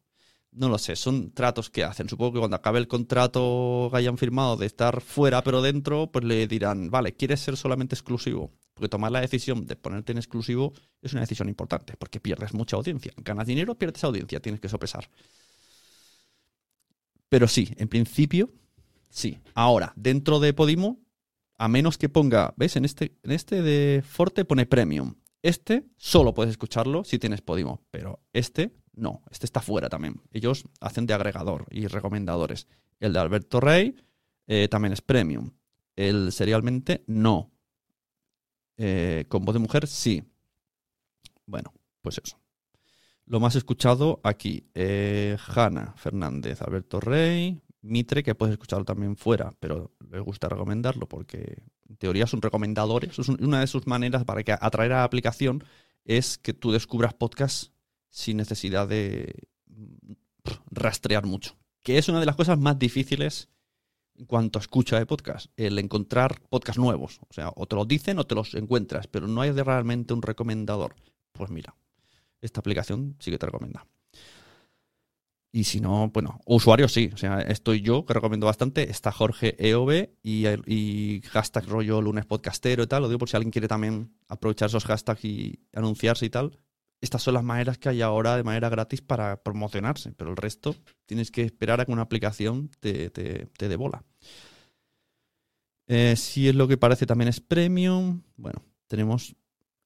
no 0.52 0.68
lo 0.68 0.78
sé, 0.78 0.96
son 0.96 1.32
tratos 1.32 1.70
que 1.70 1.84
hacen. 1.84 2.08
Supongo 2.08 2.32
que 2.32 2.38
cuando 2.38 2.56
acabe 2.56 2.78
el 2.78 2.88
contrato 2.88 3.88
que 3.90 3.96
hayan 3.98 4.18
firmado 4.18 4.56
de 4.56 4.66
estar 4.66 5.00
fuera 5.00 5.42
pero 5.42 5.62
dentro, 5.62 6.10
pues 6.10 6.24
le 6.24 6.46
dirán, 6.46 6.90
vale, 6.90 7.14
¿quieres 7.14 7.40
ser 7.40 7.56
solamente 7.56 7.94
exclusivo? 7.94 8.50
Porque 8.74 8.88
tomar 8.88 9.12
la 9.12 9.20
decisión 9.20 9.66
de 9.66 9.76
ponerte 9.76 10.12
en 10.12 10.18
exclusivo 10.18 10.72
es 11.02 11.12
una 11.12 11.22
decisión 11.22 11.48
importante, 11.48 11.94
porque 11.98 12.20
pierdes 12.20 12.54
mucha 12.54 12.76
audiencia. 12.76 13.12
Ganas 13.16 13.46
dinero, 13.46 13.74
pierdes 13.74 14.04
audiencia, 14.04 14.40
tienes 14.40 14.60
que 14.60 14.68
sopesar. 14.68 15.08
Pero 17.28 17.46
sí, 17.46 17.68
en 17.76 17.88
principio, 17.88 18.50
sí. 19.10 19.38
Ahora, 19.54 19.92
dentro 19.96 20.40
de 20.40 20.54
Podimo, 20.54 21.00
a 21.58 21.68
menos 21.68 21.98
que 21.98 22.08
ponga, 22.08 22.54
¿ves? 22.56 22.76
En 22.76 22.84
este, 22.84 23.16
en 23.22 23.32
este 23.32 23.62
de 23.62 24.02
Forte 24.02 24.44
pone 24.44 24.64
Premium. 24.64 25.16
Este 25.42 25.86
solo 25.96 26.34
puedes 26.34 26.52
escucharlo 26.52 27.04
si 27.04 27.18
tienes 27.18 27.42
Podimo, 27.42 27.82
pero 27.90 28.20
este 28.32 28.72
no, 28.98 29.22
este 29.30 29.46
está 29.46 29.60
fuera 29.60 29.88
también. 29.88 30.20
Ellos 30.32 30.64
hacen 30.80 31.06
de 31.06 31.14
agregador 31.14 31.66
y 31.70 31.86
recomendadores. 31.86 32.66
El 33.00 33.12
de 33.12 33.18
Alberto 33.20 33.60
Rey 33.60 33.94
eh, 34.46 34.68
también 34.68 34.92
es 34.92 35.00
Premium. 35.02 35.50
El 35.96 36.32
serialmente 36.32 37.04
no. 37.06 37.50
Eh, 38.76 39.24
con 39.28 39.44
voz 39.44 39.54
de 39.54 39.58
mujer 39.60 39.86
sí. 39.86 40.22
Bueno, 41.46 41.72
pues 42.02 42.20
eso. 42.22 42.38
Lo 43.26 43.40
más 43.40 43.56
escuchado 43.56 44.20
aquí, 44.22 44.66
eh, 44.74 45.36
Hanna 45.54 45.94
Fernández, 45.96 46.62
Alberto 46.62 47.00
Rey, 47.00 47.60
Mitre, 47.82 48.22
que 48.22 48.34
puedes 48.34 48.52
escucharlo 48.54 48.84
también 48.84 49.16
fuera, 49.16 49.52
pero 49.60 49.92
les 50.10 50.22
gusta 50.22 50.48
recomendarlo 50.48 51.06
porque 51.08 51.62
en 51.88 51.96
teoría 51.96 52.26
son 52.26 52.40
recomendadores. 52.42 53.18
Es 53.18 53.28
un- 53.28 53.42
una 53.44 53.60
de 53.60 53.66
sus 53.66 53.86
maneras 53.86 54.24
para 54.24 54.42
que 54.42 54.52
atraer 54.52 54.92
a 54.92 54.96
la 54.98 55.04
aplicación 55.04 55.62
es 56.04 56.38
que 56.38 56.54
tú 56.54 56.72
descubras 56.72 57.12
podcasts 57.14 57.72
sin 58.10 58.36
necesidad 58.36 58.88
de 58.88 59.48
mm, 59.66 60.12
rastrear 60.70 61.26
mucho. 61.26 61.56
Que 61.82 61.98
es 61.98 62.08
una 62.08 62.20
de 62.20 62.26
las 62.26 62.36
cosas 62.36 62.58
más 62.58 62.78
difíciles 62.78 63.48
en 64.18 64.26
cuanto 64.26 64.58
a 64.58 64.62
escucha 64.62 64.98
de 64.98 65.06
podcast, 65.06 65.46
el 65.56 65.78
encontrar 65.78 66.40
podcasts 66.48 66.80
nuevos. 66.80 67.20
O 67.28 67.32
sea, 67.32 67.52
o 67.54 67.66
te 67.66 67.76
los 67.76 67.86
dicen 67.86 68.18
o 68.18 68.26
te 68.26 68.34
los 68.34 68.54
encuentras, 68.54 69.06
pero 69.06 69.28
no 69.28 69.40
hay 69.40 69.52
realmente 69.52 70.12
un 70.12 70.22
recomendador. 70.22 70.96
Pues 71.32 71.50
mira, 71.50 71.74
esta 72.40 72.60
aplicación 72.60 73.16
sí 73.20 73.30
que 73.30 73.38
te 73.38 73.46
recomienda. 73.46 73.86
Y 75.50 75.64
si 75.64 75.80
no, 75.80 76.10
bueno, 76.12 76.40
usuarios 76.44 76.92
sí. 76.92 77.10
O 77.14 77.16
sea, 77.16 77.40
estoy 77.40 77.80
yo, 77.80 78.04
que 78.04 78.12
recomiendo 78.12 78.46
bastante. 78.46 78.90
Está 78.90 79.12
Jorge 79.12 79.56
EOB 79.58 80.10
y, 80.22 80.46
y 80.66 81.22
hashtag 81.22 81.66
rollo 81.66 82.02
lunes 82.02 82.26
podcastero 82.26 82.82
y 82.82 82.86
tal. 82.86 83.02
Lo 83.02 83.08
digo 83.08 83.18
por 83.18 83.28
si 83.28 83.36
alguien 83.36 83.50
quiere 83.50 83.68
también 83.68 84.12
aprovechar 84.28 84.68
esos 84.68 84.84
hashtags 84.84 85.24
y 85.24 85.60
anunciarse 85.72 86.26
y 86.26 86.30
tal. 86.30 86.58
Estas 87.00 87.22
son 87.22 87.34
las 87.34 87.44
maneras 87.44 87.78
que 87.78 87.88
hay 87.88 88.02
ahora 88.02 88.36
de 88.36 88.42
manera 88.42 88.68
gratis 88.68 89.00
para 89.02 89.42
promocionarse. 89.42 90.12
Pero 90.12 90.30
el 90.30 90.36
resto 90.36 90.74
tienes 91.06 91.30
que 91.30 91.42
esperar 91.42 91.80
a 91.80 91.86
que 91.86 91.92
una 91.92 92.02
aplicación 92.02 92.70
te, 92.80 93.10
te, 93.10 93.46
te 93.46 93.68
dé 93.68 93.76
bola. 93.76 94.04
Eh, 95.86 96.16
si 96.16 96.48
es 96.48 96.54
lo 96.54 96.68
que 96.68 96.76
parece, 96.76 97.06
también 97.06 97.28
es 97.28 97.40
premium. 97.40 98.22
Bueno, 98.36 98.64
tenemos. 98.88 99.34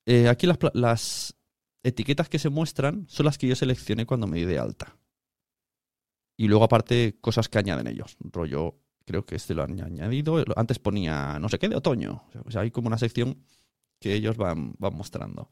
eh, 0.06 0.28
aquí 0.28 0.46
las, 0.46 0.58
las 0.74 1.36
etiquetas 1.84 2.28
que 2.28 2.38
se 2.38 2.48
muestran 2.48 3.06
son 3.08 3.26
las 3.26 3.38
que 3.38 3.46
yo 3.48 3.54
seleccioné 3.56 4.06
cuando 4.06 4.26
me 4.26 4.38
di 4.38 4.44
de 4.44 4.58
alta. 4.58 4.96
Y 6.36 6.48
luego, 6.48 6.64
aparte, 6.64 7.18
cosas 7.20 7.48
que 7.48 7.58
añaden 7.58 7.86
ellos. 7.86 8.16
Rollo, 8.20 8.78
creo 9.04 9.24
que 9.24 9.36
este 9.36 9.54
lo 9.54 9.62
han 9.62 9.80
añadido. 9.80 10.42
Antes 10.56 10.78
ponía 10.78 11.38
no 11.38 11.48
sé 11.48 11.58
qué 11.58 11.68
de 11.68 11.76
otoño. 11.76 12.24
O 12.44 12.50
sea, 12.50 12.62
hay 12.62 12.70
como 12.70 12.88
una 12.88 12.98
sección 12.98 13.44
que 14.00 14.14
ellos 14.14 14.36
van, 14.36 14.74
van 14.78 14.94
mostrando. 14.96 15.50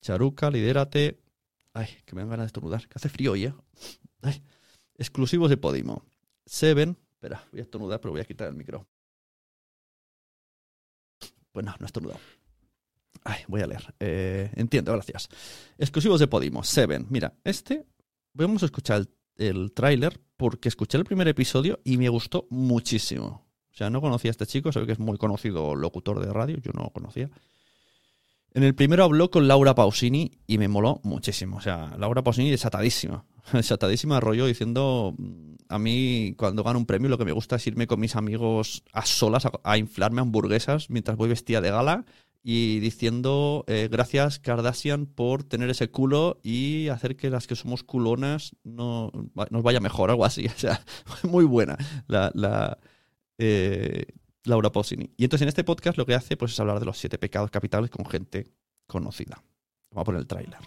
Charuca, 0.00 0.50
lidérate. 0.50 1.20
Ay, 1.72 1.88
que 2.04 2.14
me 2.14 2.22
dan 2.22 2.30
ganas 2.30 2.44
de 2.44 2.48
estornudar. 2.48 2.88
Que 2.88 2.94
hace 2.96 3.08
frío 3.08 3.34
¿eh? 3.36 3.52
Ay. 4.22 4.42
Exclusivos 4.96 5.50
de 5.50 5.56
Podimo. 5.56 6.04
Seven. 6.46 6.96
Espera, 7.12 7.46
voy 7.50 7.60
a 7.60 7.62
estornudar, 7.62 8.00
pero 8.00 8.12
voy 8.12 8.20
a 8.20 8.24
quitar 8.24 8.48
el 8.48 8.54
micro. 8.54 8.86
Pues 11.52 11.64
no, 11.64 11.72
no 11.72 11.84
he 11.84 11.86
estornudado. 11.86 12.20
Ay, 13.24 13.42
voy 13.48 13.60
a 13.60 13.66
leer. 13.66 13.94
Eh, 14.00 14.50
entiendo, 14.54 14.92
gracias. 14.92 15.28
Exclusivos 15.76 16.20
de 16.20 16.28
Podimo. 16.28 16.62
Seven. 16.62 17.06
Mira, 17.10 17.34
este. 17.44 17.86
Vamos 18.32 18.62
a 18.62 18.66
escuchar 18.66 18.98
el, 18.98 19.08
el 19.36 19.72
tráiler 19.72 20.20
porque 20.36 20.68
escuché 20.68 20.98
el 20.98 21.04
primer 21.04 21.26
episodio 21.28 21.80
y 21.84 21.96
me 21.96 22.08
gustó 22.08 22.46
muchísimo. 22.50 23.48
O 23.72 23.76
sea, 23.78 23.90
no 23.90 24.00
conocía 24.00 24.30
a 24.30 24.32
este 24.32 24.46
chico, 24.46 24.72
sé 24.72 24.84
que 24.86 24.92
es 24.92 24.98
muy 24.98 25.18
conocido 25.18 25.74
locutor 25.74 26.24
de 26.24 26.32
radio, 26.32 26.56
yo 26.58 26.72
no 26.72 26.82
lo 26.84 26.90
conocía. 26.90 27.30
En 28.58 28.64
el 28.64 28.74
primero 28.74 29.04
habló 29.04 29.30
con 29.30 29.46
Laura 29.46 29.76
Pausini 29.76 30.32
y 30.48 30.58
me 30.58 30.66
moló 30.66 31.00
muchísimo. 31.04 31.58
O 31.58 31.60
sea, 31.60 31.94
Laura 31.96 32.24
Pausini 32.24 32.50
desatadísima. 32.50 33.24
Desatadísima 33.52 34.18
rollo 34.18 34.46
diciendo, 34.46 35.14
mm, 35.16 35.54
a 35.68 35.78
mí 35.78 36.34
cuando 36.36 36.64
gano 36.64 36.80
un 36.80 36.84
premio 36.84 37.08
lo 37.08 37.18
que 37.18 37.24
me 37.24 37.30
gusta 37.30 37.54
es 37.54 37.66
irme 37.68 37.86
con 37.86 38.00
mis 38.00 38.16
amigos 38.16 38.82
a 38.92 39.06
solas 39.06 39.46
a, 39.62 39.78
inflarme 39.78 40.22
hamburguesas 40.22 40.90
mientras 40.90 41.16
voy 41.16 41.28
vestida 41.28 41.60
de 41.60 41.70
gala 41.70 42.04
y 42.42 42.80
diciendo 42.80 43.64
eh, 43.68 43.88
gracias 43.88 44.40
Kardashian 44.40 45.06
por 45.06 45.44
tener 45.44 45.70
ese 45.70 45.92
culo 45.92 46.40
y 46.42 46.88
hacer 46.88 47.14
que 47.14 47.30
las 47.30 47.46
que 47.46 47.54
somos 47.54 47.84
culonas 47.84 48.56
no, 48.64 49.12
nos 49.50 49.62
vaya 49.62 49.78
mejor, 49.78 50.10
algo 50.10 50.24
así. 50.24 50.46
O 50.56 50.58
sea, 50.58 50.84
muy 51.22 51.44
buena 51.44 51.76
la, 52.08 52.32
la, 52.34 52.78
eh, 53.38 54.06
Laura 54.44 54.70
Pausini. 54.70 55.10
Y 55.16 55.24
entonces 55.24 55.42
en 55.42 55.48
este 55.48 55.64
podcast 55.64 55.98
lo 55.98 56.06
que 56.06 56.14
hace 56.14 56.36
pues, 56.36 56.52
es 56.52 56.60
hablar 56.60 56.80
de 56.80 56.86
los 56.86 56.98
siete 56.98 57.18
pecados 57.18 57.50
capitales 57.50 57.90
con 57.90 58.06
gente 58.06 58.46
conocida. 58.86 59.42
Vamos 59.90 60.02
a 60.02 60.04
poner 60.04 60.20
el 60.20 60.26
tráiler. 60.26 60.58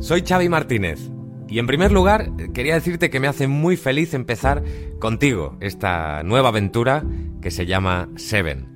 Soy 0.00 0.22
Xavi 0.22 0.48
Martínez 0.48 1.10
y 1.48 1.58
en 1.58 1.66
primer 1.66 1.92
lugar 1.92 2.30
quería 2.52 2.74
decirte 2.74 3.10
que 3.10 3.20
me 3.20 3.28
hace 3.28 3.46
muy 3.46 3.76
feliz 3.76 4.14
empezar 4.14 4.64
contigo 4.98 5.56
esta 5.60 6.22
nueva 6.22 6.48
aventura 6.48 7.04
que 7.40 7.50
se 7.50 7.66
llama 7.66 8.08
Seven. 8.16 8.72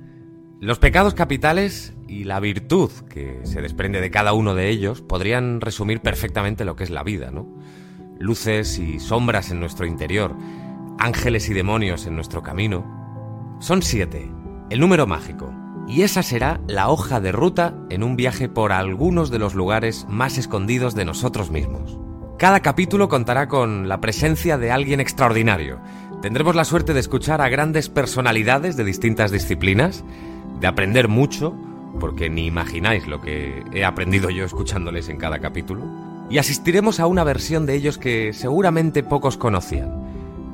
Los 0.61 0.79
pecados 0.79 1.13
capitales 1.13 1.93
y 2.07 2.23
la 2.23 2.39
virtud 2.39 2.89
que 3.09 3.41
se 3.43 3.61
desprende 3.61 4.01
de 4.01 4.09
cada 4.09 4.33
uno 4.33 4.55
de 4.55 4.69
ellos 4.69 5.01
podrían 5.01 5.61
resumir 5.61 6.01
perfectamente 6.01 6.65
lo 6.65 6.75
que 6.75 6.83
es 6.83 6.89
la 6.89 7.03
vida, 7.03 7.29
¿no? 7.29 7.47
Luces 8.19 8.79
y 8.79 8.99
sombras 8.99 9.51
en 9.51 9.59
nuestro 9.59 9.85
interior, 9.85 10.35
ángeles 10.99 11.49
y 11.49 11.53
demonios 11.53 12.05
en 12.05 12.15
nuestro 12.15 12.43
camino. 12.43 12.85
Son 13.59 13.81
siete, 13.81 14.31
el 14.69 14.79
número 14.79 15.07
mágico, 15.07 15.53
y 15.87 16.01
esa 16.01 16.21
será 16.21 16.59
la 16.67 16.89
hoja 16.89 17.19
de 17.19 17.31
ruta 17.31 17.73
en 17.89 18.03
un 18.03 18.15
viaje 18.15 18.49
por 18.49 18.71
algunos 18.71 19.31
de 19.31 19.39
los 19.39 19.55
lugares 19.55 20.05
más 20.09 20.37
escondidos 20.37 20.95
de 20.95 21.05
nosotros 21.05 21.49
mismos. 21.49 21.97
Cada 22.37 22.59
capítulo 22.59 23.09
contará 23.09 23.47
con 23.47 23.87
la 23.87 23.99
presencia 23.99 24.57
de 24.57 24.69
alguien 24.69 24.99
extraordinario. 24.99 25.79
Tendremos 26.21 26.55
la 26.55 26.65
suerte 26.65 26.93
de 26.93 26.99
escuchar 26.99 27.41
a 27.41 27.49
grandes 27.49 27.89
personalidades 27.89 28.77
de 28.77 28.83
distintas 28.83 29.31
disciplinas, 29.31 30.03
de 30.59 30.67
aprender 30.67 31.07
mucho, 31.07 31.55
porque 31.99 32.29
ni 32.29 32.45
imagináis 32.45 33.07
lo 33.07 33.21
que 33.21 33.63
he 33.73 33.85
aprendido 33.85 34.29
yo 34.29 34.45
escuchándoles 34.45 35.09
en 35.09 35.17
cada 35.17 35.39
capítulo, 35.39 35.85
y 36.29 36.37
asistiremos 36.37 36.99
a 36.99 37.07
una 37.07 37.23
versión 37.23 37.65
de 37.65 37.75
ellos 37.75 37.97
que 37.97 38.33
seguramente 38.33 39.01
pocos 39.01 39.37
conocían, 39.37 40.06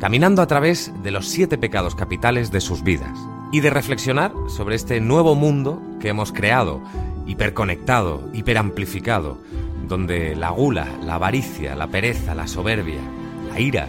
caminando 0.04 0.42
a 0.42 0.48
través 0.48 0.92
de 1.02 1.12
los 1.12 1.30
siete 1.30 1.58
pecados 1.58 1.96
capitales 1.96 2.52
de 2.52 2.60
sus 2.60 2.84
vidas 2.84 3.18
y 3.54 3.62
de 3.62 3.70
reflexionar 3.70 4.34
sobre 4.50 4.76
este 4.76 5.00
nuevo 5.00 5.34
mundo 5.34 5.82
que 6.02 6.10
hemos 6.10 6.34
creado, 6.34 6.82
hiperconectado, 7.26 8.28
hiperamplificado, 8.34 9.38
donde 9.88 10.36
la 10.36 10.50
gula, 10.50 10.90
la 11.06 11.16
avaricia, 11.16 11.74
la 11.78 11.88
pereza, 11.88 12.36
la 12.36 12.48
soberbia, 12.48 13.00
la 13.50 13.62
ira, 13.62 13.88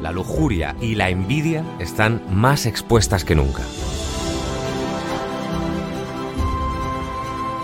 la 0.00 0.12
lujuria 0.12 0.76
y 0.80 0.94
la 0.94 1.10
envidia 1.10 1.64
están 1.80 2.22
más 2.30 2.64
expuestas 2.64 3.24
que 3.24 3.34
nunca. 3.34 3.64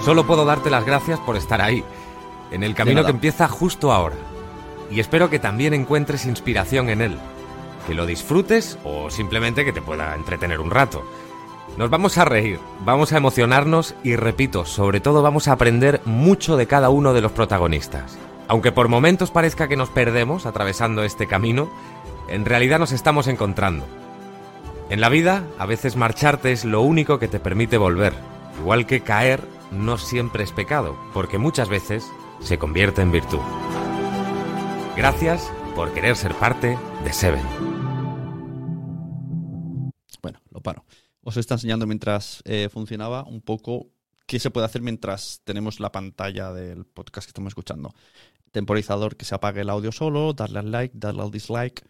Solo 0.05 0.26
puedo 0.26 0.44
darte 0.44 0.70
las 0.70 0.84
gracias 0.84 1.20
por 1.20 1.36
estar 1.36 1.61
ahí, 1.61 1.84
en 2.50 2.64
el 2.64 2.74
camino 2.74 3.05
que 3.05 3.12
empieza 3.12 3.46
justo 3.46 3.92
ahora. 3.92 4.16
Y 4.90 4.98
espero 4.98 5.30
que 5.30 5.38
también 5.38 5.72
encuentres 5.72 6.26
inspiración 6.26 6.90
en 6.90 7.00
él, 7.00 7.18
que 7.87 7.95
lo 7.95 8.07
disfrutes 8.07 8.78
o 8.85 9.11
simplemente 9.11 9.64
que 9.64 9.72
te 9.72 9.83
pueda 9.83 10.14
entretener 10.14 10.61
un 10.61 10.70
rato. 10.70 11.05
Nos 11.76 11.89
vamos 11.91 12.18
a 12.18 12.24
reír, 12.24 12.59
vamos 12.85 13.12
a 13.12 13.16
emocionarnos 13.16 13.95
y 14.05 14.16
repito, 14.16 14.66
sobre 14.66 15.01
todo 15.01 15.22
vamos 15.22 15.49
a 15.49 15.53
aprender 15.53 16.03
mucho 16.05 16.57
de 16.57 16.66
cada 16.66 16.91
uno 16.91 17.14
de 17.14 17.22
los 17.22 17.33
protagonistas. 17.33 18.18
Aunque 18.47 18.72
por 18.72 18.89
momentos 18.89 19.30
parezca 19.30 19.68
que 19.68 19.76
nos 19.76 19.89
perdemos 19.89 20.45
atravesando 20.45 21.03
este 21.03 21.26
camino, 21.26 21.70
en 22.28 22.45
realidad 22.45 22.78
nos 22.78 22.93
estamos 22.93 23.26
encontrando. 23.26 23.87
En 24.91 25.01
la 25.01 25.09
vida, 25.09 25.45
a 25.59 25.64
veces 25.64 25.97
marcharte 25.97 26.53
es 26.53 26.66
lo 26.66 26.83
único 26.83 27.18
que 27.18 27.28
te 27.28 27.41
permite 27.41 27.78
volver, 27.78 28.12
igual 28.61 28.85
que 28.85 29.01
caer 29.01 29.41
no 29.70 29.97
siempre 29.97 30.45
es 30.45 30.53
pecado, 30.53 30.97
porque 31.14 31.39
muchas 31.39 31.70
veces 31.70 32.05
se 32.41 32.59
convierte 32.59 33.01
en 33.01 33.12
virtud. 33.12 33.41
Gracias 34.97 35.51
por 35.74 35.93
querer 35.93 36.16
ser 36.16 36.35
parte 36.35 36.76
de 37.05 37.12
Seven. 37.12 37.71
Lo 40.53 40.61
paro. 40.61 40.84
Os 41.22 41.36
está 41.36 41.55
enseñando 41.55 41.86
mientras 41.86 42.42
eh, 42.44 42.68
funcionaba 42.70 43.24
un 43.24 43.40
poco 43.40 43.90
qué 44.26 44.38
se 44.38 44.50
puede 44.50 44.66
hacer 44.66 44.82
mientras 44.82 45.40
tenemos 45.44 45.80
la 45.80 45.92
pantalla 45.92 46.53
del 46.53 46.84
podcast 46.84 47.26
que 47.26 47.30
estamos 47.30 47.50
escuchando. 47.50 47.94
Temporizador 48.50 49.16
que 49.16 49.24
se 49.24 49.34
apague 49.34 49.62
el 49.62 49.70
audio 49.70 49.92
solo, 49.92 50.32
darle 50.32 50.59
al 50.59 50.70
like, 50.70 50.94
darle 50.96 51.22
al 51.22 51.30
dislike, 51.30 51.84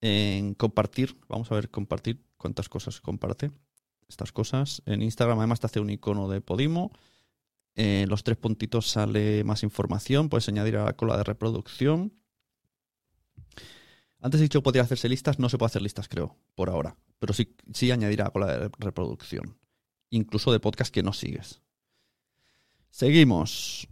en 0.00 0.54
compartir. 0.54 1.16
Vamos 1.28 1.50
a 1.50 1.54
ver 1.54 1.70
compartir 1.70 2.22
cuántas 2.36 2.68
cosas 2.68 3.00
comparte. 3.00 3.50
Estas 4.08 4.32
cosas. 4.32 4.82
En 4.84 5.00
Instagram 5.00 5.38
además 5.38 5.60
te 5.60 5.66
hace 5.66 5.80
un 5.80 5.88
icono 5.88 6.28
de 6.28 6.42
Podimo. 6.42 6.92
En 7.74 8.10
los 8.10 8.24
tres 8.24 8.36
puntitos 8.36 8.88
sale 8.88 9.42
más 9.44 9.62
información. 9.62 10.28
Puedes 10.28 10.48
añadir 10.48 10.76
a 10.76 10.84
la 10.84 10.92
cola 10.94 11.16
de 11.16 11.24
reproducción. 11.24 12.12
Antes 14.22 14.40
he 14.40 14.44
dicho 14.44 14.62
podría 14.62 14.82
hacerse 14.82 15.08
listas, 15.08 15.40
no 15.40 15.48
se 15.48 15.58
puede 15.58 15.66
hacer 15.66 15.82
listas, 15.82 16.08
creo, 16.08 16.38
por 16.54 16.70
ahora. 16.70 16.96
Pero 17.18 17.34
sí, 17.34 17.56
sí 17.74 17.90
añadir 17.90 18.22
a 18.22 18.26
la 18.26 18.30
cola 18.30 18.46
de 18.56 18.70
reproducción. 18.78 19.58
Incluso 20.10 20.52
de 20.52 20.60
podcast 20.60 20.94
que 20.94 21.02
no 21.02 21.12
sigues. 21.12 21.60
Seguimos. 22.88 23.88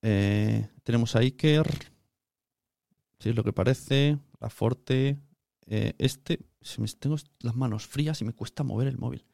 Eh, 0.00 0.66
tenemos 0.82 1.14
a 1.14 1.18
Iker. 1.18 1.66
Si 3.18 3.28
es 3.28 3.36
lo 3.36 3.44
que 3.44 3.52
parece. 3.52 4.18
La 4.40 4.48
Forte. 4.48 5.20
Eh, 5.66 5.92
este. 5.98 6.40
Me, 6.78 6.86
tengo 6.88 7.16
las 7.40 7.56
manos 7.56 7.86
frías 7.86 8.22
y 8.22 8.24
me 8.24 8.32
cuesta 8.32 8.62
mover 8.62 8.88
el 8.88 8.96
móvil. 8.96 9.26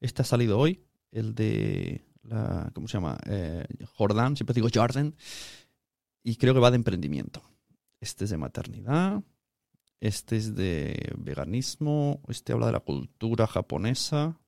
Este 0.00 0.22
ha 0.22 0.24
salido 0.24 0.58
hoy. 0.58 0.82
El 1.12 1.36
de. 1.36 2.04
La, 2.22 2.70
¿Cómo 2.74 2.88
se 2.88 2.94
llama? 2.94 3.16
Eh, 3.26 3.64
Jordan. 3.94 4.36
Siempre 4.36 4.54
digo 4.54 4.68
Jordan. 4.74 5.14
Y 6.24 6.34
creo 6.34 6.52
que 6.52 6.60
va 6.60 6.72
de 6.72 6.76
emprendimiento. 6.76 7.48
Este 8.00 8.24
es 8.24 8.30
de 8.30 8.38
maternidad. 8.38 9.22
Este 10.00 10.36
es 10.36 10.54
de 10.54 11.12
veganismo. 11.18 12.22
Este 12.28 12.52
habla 12.52 12.66
de 12.66 12.72
la 12.72 12.80
cultura 12.80 13.46
japonesa. 13.46 14.38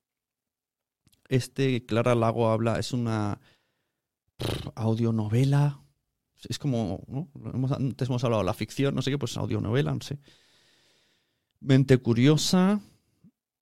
Este, 1.29 1.87
Clara 1.87 2.15
Lago 2.15 2.51
habla, 2.51 2.79
es 2.79 2.93
una 2.93 3.41
audionovela 4.75 5.81
Es 6.49 6.59
como, 6.59 7.29
antes 7.71 8.09
hemos 8.09 8.25
hablado 8.25 8.43
de 8.43 8.47
la 8.47 8.55
ficción, 8.55 8.95
no 8.95 9.03
sé 9.03 9.13
qué, 9.13 9.19
pues 9.19 9.37
audionovela, 9.37 9.95
no 9.95 10.01
sé. 10.01 10.19
Mente 11.61 11.99
curiosa. 11.99 12.81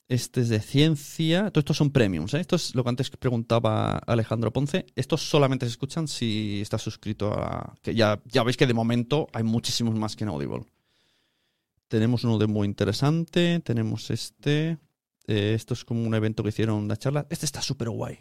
Este 0.09 0.41
es 0.41 0.49
de 0.49 0.61
ciencia. 0.61 1.51
Todo 1.51 1.61
estos 1.61 1.77
son 1.77 1.91
premiums, 1.91 2.33
¿eh? 2.33 2.41
Esto 2.41 2.57
es 2.57 2.75
lo 2.75 2.83
que 2.83 2.89
antes 2.89 3.11
preguntaba 3.11 3.99
Alejandro 3.99 4.51
Ponce. 4.51 4.87
Estos 4.97 5.29
solamente 5.29 5.67
se 5.67 5.73
escuchan 5.73 6.09
si 6.09 6.61
estás 6.63 6.81
suscrito 6.81 7.33
a... 7.35 7.75
Que 7.83 7.95
ya, 7.95 8.21
ya 8.25 8.43
veis 8.43 8.57
que 8.57 8.67
de 8.67 8.73
momento 8.73 9.29
hay 9.35 9.43
muchísimos 9.43 9.95
más 9.95 10.17
que 10.17 10.25
en 10.25 10.31
Audible. 10.31 10.65
Tenemos 11.89 12.25
uno 12.25 12.39
de 12.39 12.47
muy 12.47 12.67
interesante. 12.67 13.61
Tenemos 13.61 14.11
este. 14.11 14.79
Eh, 15.27 15.53
esto 15.55 15.75
es 15.75 15.85
como 15.85 16.03
un 16.03 16.15
evento 16.15 16.43
que 16.43 16.51
hicieron 16.51 16.77
una 16.77 16.97
charla. 16.97 17.27
Este 17.29 17.45
está 17.45 17.61
súper 17.61 17.91
guay 17.91 18.19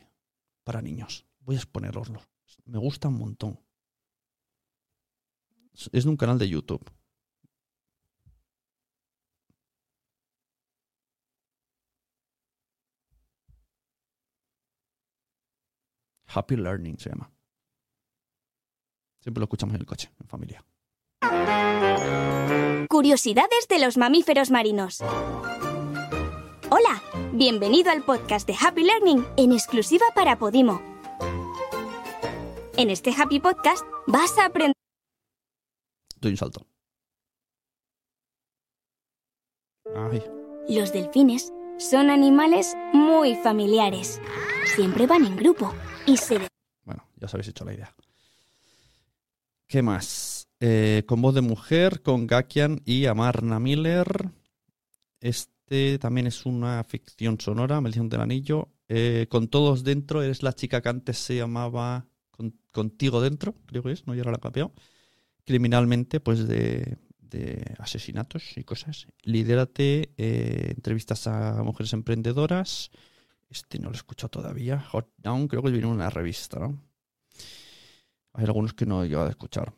para 0.65 0.81
niños. 0.81 1.25
Voy 1.39 1.55
a 1.55 1.59
exponeroslo. 1.59 2.21
Me 2.65 2.79
gusta 2.79 3.07
un 3.07 3.17
montón. 3.17 3.59
Es 5.91 6.03
de 6.03 6.09
un 6.09 6.17
canal 6.17 6.37
de 6.37 6.49
YouTube. 6.49 6.83
Happy 16.27 16.55
Learning 16.55 16.97
se 16.97 17.09
llama. 17.09 17.31
Siempre 19.21 19.39
lo 19.39 19.45
escuchamos 19.45 19.75
en 19.75 19.81
el 19.81 19.87
coche, 19.87 20.11
en 20.19 20.27
familia. 20.27 20.63
Curiosidades 22.89 23.67
de 23.69 23.79
los 23.79 23.97
mamíferos 23.97 24.51
marinos. 24.51 25.01
Hola, 26.69 27.01
bienvenido 27.33 27.91
al 27.91 28.03
podcast 28.03 28.47
de 28.47 28.55
Happy 28.59 28.83
Learning 28.83 29.25
en 29.37 29.51
exclusiva 29.51 30.05
para 30.15 30.37
Podimo. 30.37 30.81
En 32.77 32.89
este 32.89 33.11
Happy 33.17 33.39
Podcast 33.39 33.85
vas 34.05 34.37
a 34.37 34.45
aprender 34.45 34.73
Doy 36.19 36.31
un 36.31 36.37
salto. 36.37 36.67
Ay, 39.95 40.23
los 40.67 40.91
delfines 40.91 41.53
son 41.77 42.09
animales 42.09 42.75
muy 42.93 43.35
familiares. 43.35 44.19
Siempre 44.75 45.07
van 45.07 45.25
en 45.25 45.35
grupo 45.37 45.73
bueno, 46.83 47.03
ya 47.15 47.25
os 47.25 47.33
habéis 47.33 47.49
hecho 47.49 47.65
la 47.65 47.73
idea. 47.73 47.93
¿Qué 49.67 49.81
más? 49.81 50.47
Eh, 50.59 51.03
con 51.05 51.21
voz 51.21 51.35
de 51.35 51.41
mujer, 51.41 52.01
con 52.01 52.25
Gakian 52.25 52.81
y 52.85 53.05
Amarna 53.05 53.59
Miller. 53.59 54.31
Este 55.19 55.99
también 55.99 56.27
es 56.27 56.45
una 56.45 56.83
ficción 56.83 57.39
sonora, 57.39 57.81
Maldición 57.81 58.09
del 58.09 58.21
Anillo. 58.21 58.69
Eh, 58.87 59.27
con 59.29 59.49
todos 59.49 59.83
dentro, 59.83 60.23
eres 60.23 60.41
la 60.43 60.53
chica 60.53 60.81
que 60.81 60.89
antes 60.89 61.17
se 61.17 61.35
llamaba 61.35 62.07
Con- 62.31 62.57
Contigo 62.71 63.19
Dentro, 63.21 63.53
creo 63.65 63.83
que 63.83 63.91
es, 63.91 64.07
no, 64.07 64.15
ya 64.15 64.23
la 64.23 64.37
cambiado. 64.37 64.71
Criminalmente, 65.43 66.21
pues 66.21 66.47
de, 66.47 66.97
de 67.19 67.75
asesinatos 67.79 68.57
y 68.57 68.63
cosas. 68.63 69.07
Lidérate, 69.23 70.13
eh, 70.17 70.73
entrevistas 70.75 71.27
a 71.27 71.61
mujeres 71.63 71.91
emprendedoras. 71.91 72.89
Este 73.49 73.79
no 73.79 73.89
lo 73.89 73.93
he 73.93 73.97
escuchado 73.97 74.29
todavía. 74.29 74.79
Hot 74.79 75.11
Down, 75.17 75.47
creo 75.47 75.63
que 75.63 75.71
viene 75.71 75.87
en 75.87 75.93
una 75.93 76.09
revista, 76.09 76.59
¿no? 76.59 76.81
Hay 78.33 78.45
algunos 78.45 78.73
que 78.73 78.85
no 78.85 79.03
he 79.03 79.07
llegado 79.07 79.27
a 79.27 79.31
escuchar. 79.31 79.73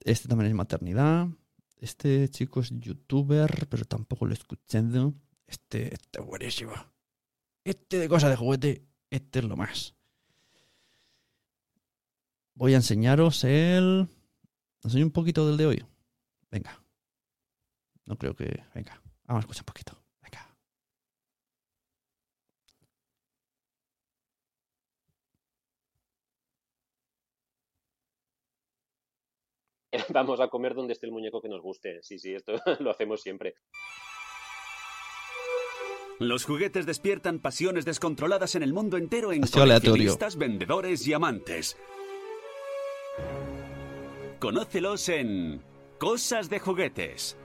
Este 0.00 0.28
también 0.28 0.50
es 0.50 0.56
maternidad. 0.56 1.28
Este 1.76 2.28
chico 2.28 2.60
es 2.60 2.70
youtuber, 2.70 3.66
pero 3.68 3.84
tampoco 3.84 4.26
lo 4.26 4.32
he 4.32 4.34
escuchado. 4.34 5.14
Este, 5.46 5.94
este 5.94 6.20
es 6.20 6.26
buenísimo. 6.26 6.72
Este 7.64 7.98
de 7.98 8.08
cosas 8.08 8.30
de 8.30 8.36
juguete, 8.36 8.86
este 9.10 9.40
es 9.40 9.44
lo 9.44 9.56
más. 9.56 9.94
Voy 12.54 12.74
a 12.74 12.76
enseñaros 12.76 13.44
el... 13.44 14.08
¿Os 14.78 14.86
enseño 14.86 15.06
un 15.06 15.12
poquito 15.12 15.46
del 15.46 15.56
de 15.56 15.66
hoy? 15.66 15.84
Venga. 16.50 16.82
No 18.06 18.16
creo 18.16 18.34
que... 18.34 18.64
Venga, 18.74 19.02
vamos 19.24 19.40
a 19.40 19.44
escuchar 19.44 19.62
un 19.62 19.66
poquito. 19.66 19.99
Vamos 30.10 30.40
a 30.40 30.48
comer 30.48 30.74
donde 30.74 30.92
esté 30.92 31.06
el 31.06 31.12
muñeco 31.12 31.40
que 31.40 31.48
nos 31.48 31.60
guste. 31.60 32.02
Sí, 32.02 32.18
sí, 32.18 32.34
esto 32.34 32.54
lo 32.80 32.90
hacemos 32.90 33.20
siempre. 33.20 33.54
Los 36.18 36.44
juguetes 36.44 36.84
despiertan 36.84 37.38
pasiones 37.38 37.86
descontroladas 37.86 38.54
en 38.54 38.62
el 38.62 38.74
mundo 38.74 38.98
entero 38.98 39.32
en 39.32 39.40
coleccionistas, 39.40 40.36
vendedores 40.36 41.06
y 41.06 41.14
amantes. 41.14 41.78
Conócelos 44.38 45.08
en 45.08 45.62
Cosas 45.98 46.50
de 46.50 46.58
Juguetes. 46.58 47.38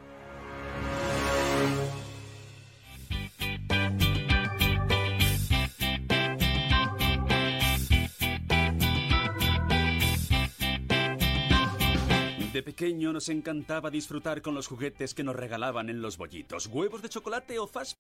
De 12.55 12.63
pequeño 12.63 13.11
nos 13.11 13.27
encantaba 13.27 13.91
disfrutar 13.91 14.41
con 14.41 14.55
los 14.55 14.67
juguetes 14.67 15.13
que 15.13 15.25
nos 15.25 15.35
regalaban 15.35 15.89
en 15.89 16.01
los 16.01 16.15
bollitos. 16.15 16.67
Huevos 16.67 17.01
de 17.01 17.09
chocolate 17.09 17.59
o 17.59 17.67
fast 17.67 17.97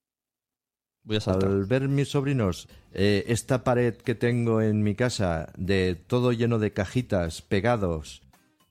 Voy 1.03 1.17
a 1.17 1.19
saltar. 1.19 1.49
Al 1.49 1.65
ver 1.65 1.89
mis 1.89 2.07
sobrinos, 2.07 2.69
eh, 2.93 3.25
esta 3.27 3.65
pared 3.65 3.97
que 3.97 4.15
tengo 4.15 4.61
en 4.61 4.81
mi 4.81 4.95
casa, 4.95 5.51
de 5.57 5.95
todo 5.95 6.31
lleno 6.31 6.57
de 6.57 6.71
cajitas, 6.71 7.41
pegados, 7.41 8.21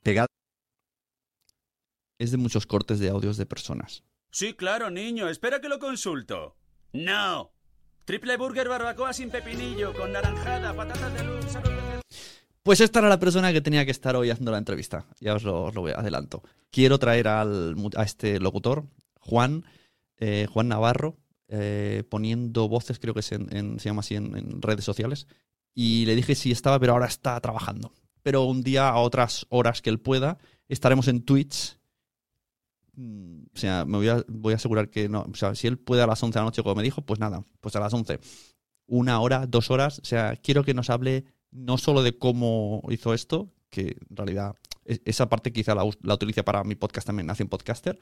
pegados. 0.03 0.31
Es 2.19 2.31
de 2.31 2.39
muchos 2.39 2.65
cortes 2.65 2.99
de 2.99 3.11
audios 3.11 3.37
de 3.37 3.45
personas. 3.45 4.05
Sí, 4.31 4.55
claro, 4.55 4.89
niño. 4.89 5.29
Espera 5.29 5.61
que 5.61 5.69
lo 5.69 5.81
consulto. 5.81 6.57
No. 6.95 7.53
Triple 8.07 8.39
burger 8.39 8.71
barbacoa 8.71 9.13
sin 9.13 9.29
pepinillo, 9.29 9.93
con 9.93 10.13
naranjada, 10.13 10.75
patatas 10.75 11.13
de 11.13 11.25
luz, 11.25 11.45
Pues 12.65 12.81
esta 12.81 12.99
era 13.01 13.09
la 13.11 13.21
persona 13.21 13.53
que 13.53 13.61
tenía 13.61 13.85
que 13.85 13.91
estar 13.91 14.17
hoy 14.17 14.31
haciendo 14.31 14.51
la 14.51 14.57
entrevista. 14.59 15.07
Ya 15.21 15.35
os 15.35 15.45
lo, 15.45 15.65
os 15.65 15.77
adelanto. 15.95 16.43
Quiero 16.71 16.99
traer 16.99 17.29
al, 17.29 17.77
a 17.95 18.03
este 18.03 18.41
locutor, 18.41 18.87
Juan, 19.21 19.65
eh, 20.17 20.47
Juan 20.51 20.69
Navarro, 20.69 21.19
eh, 21.49 22.05
poniendo 22.09 22.67
voces, 22.69 22.99
creo 22.99 23.13
que 23.13 23.21
es 23.21 23.33
en- 23.33 23.55
en- 23.55 23.79
se 23.79 23.91
llama 23.91 24.01
así 24.01 24.15
en, 24.17 24.35
en 24.35 24.63
redes 24.63 24.85
sociales. 24.85 25.27
Y 25.75 26.07
le 26.07 26.15
dije 26.17 26.35
si 26.35 26.51
estaba, 26.53 26.81
pero 26.81 26.95
ahora 26.95 27.07
está 27.07 27.39
trabajando. 27.41 27.93
Pero 28.23 28.45
un 28.45 28.63
día, 28.63 28.89
a 28.89 28.97
otras 28.97 29.45
horas 29.51 29.83
que 29.83 29.91
él 29.91 30.01
pueda, 30.01 30.39
estaremos 30.69 31.07
en 31.09 31.23
Twitch. 31.23 31.77
Mm, 32.95 33.43
O 33.55 33.59
sea, 33.59 33.85
me 33.85 33.99
voy 33.99 34.09
a, 34.09 34.25
voy 34.27 34.55
a 34.55 34.57
asegurar 34.57 34.89
que 34.89 35.09
no. 35.11 35.27
O 35.31 35.35
sea, 35.35 35.55
si 35.55 35.67
él 35.67 35.77
puede 35.79 36.01
a 36.03 36.07
las 36.07 36.23
11 36.23 36.39
de 36.39 36.41
la 36.41 36.45
noche, 36.47 36.63
como 36.63 36.77
me 36.77 36.83
dijo, 36.83 37.03
pues 37.03 37.21
nada, 37.21 37.45
pues 37.61 37.77
a 37.77 37.81
las 37.81 37.93
11. 37.93 38.21
Una 38.87 39.21
hora, 39.21 39.47
dos 39.47 39.71
horas. 39.71 39.99
O 39.99 40.05
sea, 40.07 40.37
quiero 40.37 40.65
que 40.65 40.73
nos 40.75 40.89
hable 40.91 41.25
no 41.55 41.79
solo 41.79 42.03
de 42.03 42.19
cómo 42.19 42.83
hizo 42.91 43.15
esto, 43.15 43.51
que 43.71 43.97
en 44.11 44.17
realidad 44.17 44.57
e- 44.85 45.01
esa 45.07 45.29
parte 45.31 45.53
quizá 45.53 45.75
la, 45.75 45.89
la 46.03 46.15
utilice 46.15 46.43
para 46.43 46.63
mi 46.65 46.75
podcast 46.75 47.07
también, 47.07 47.27
Nación 47.27 47.49
Podcaster, 47.49 47.99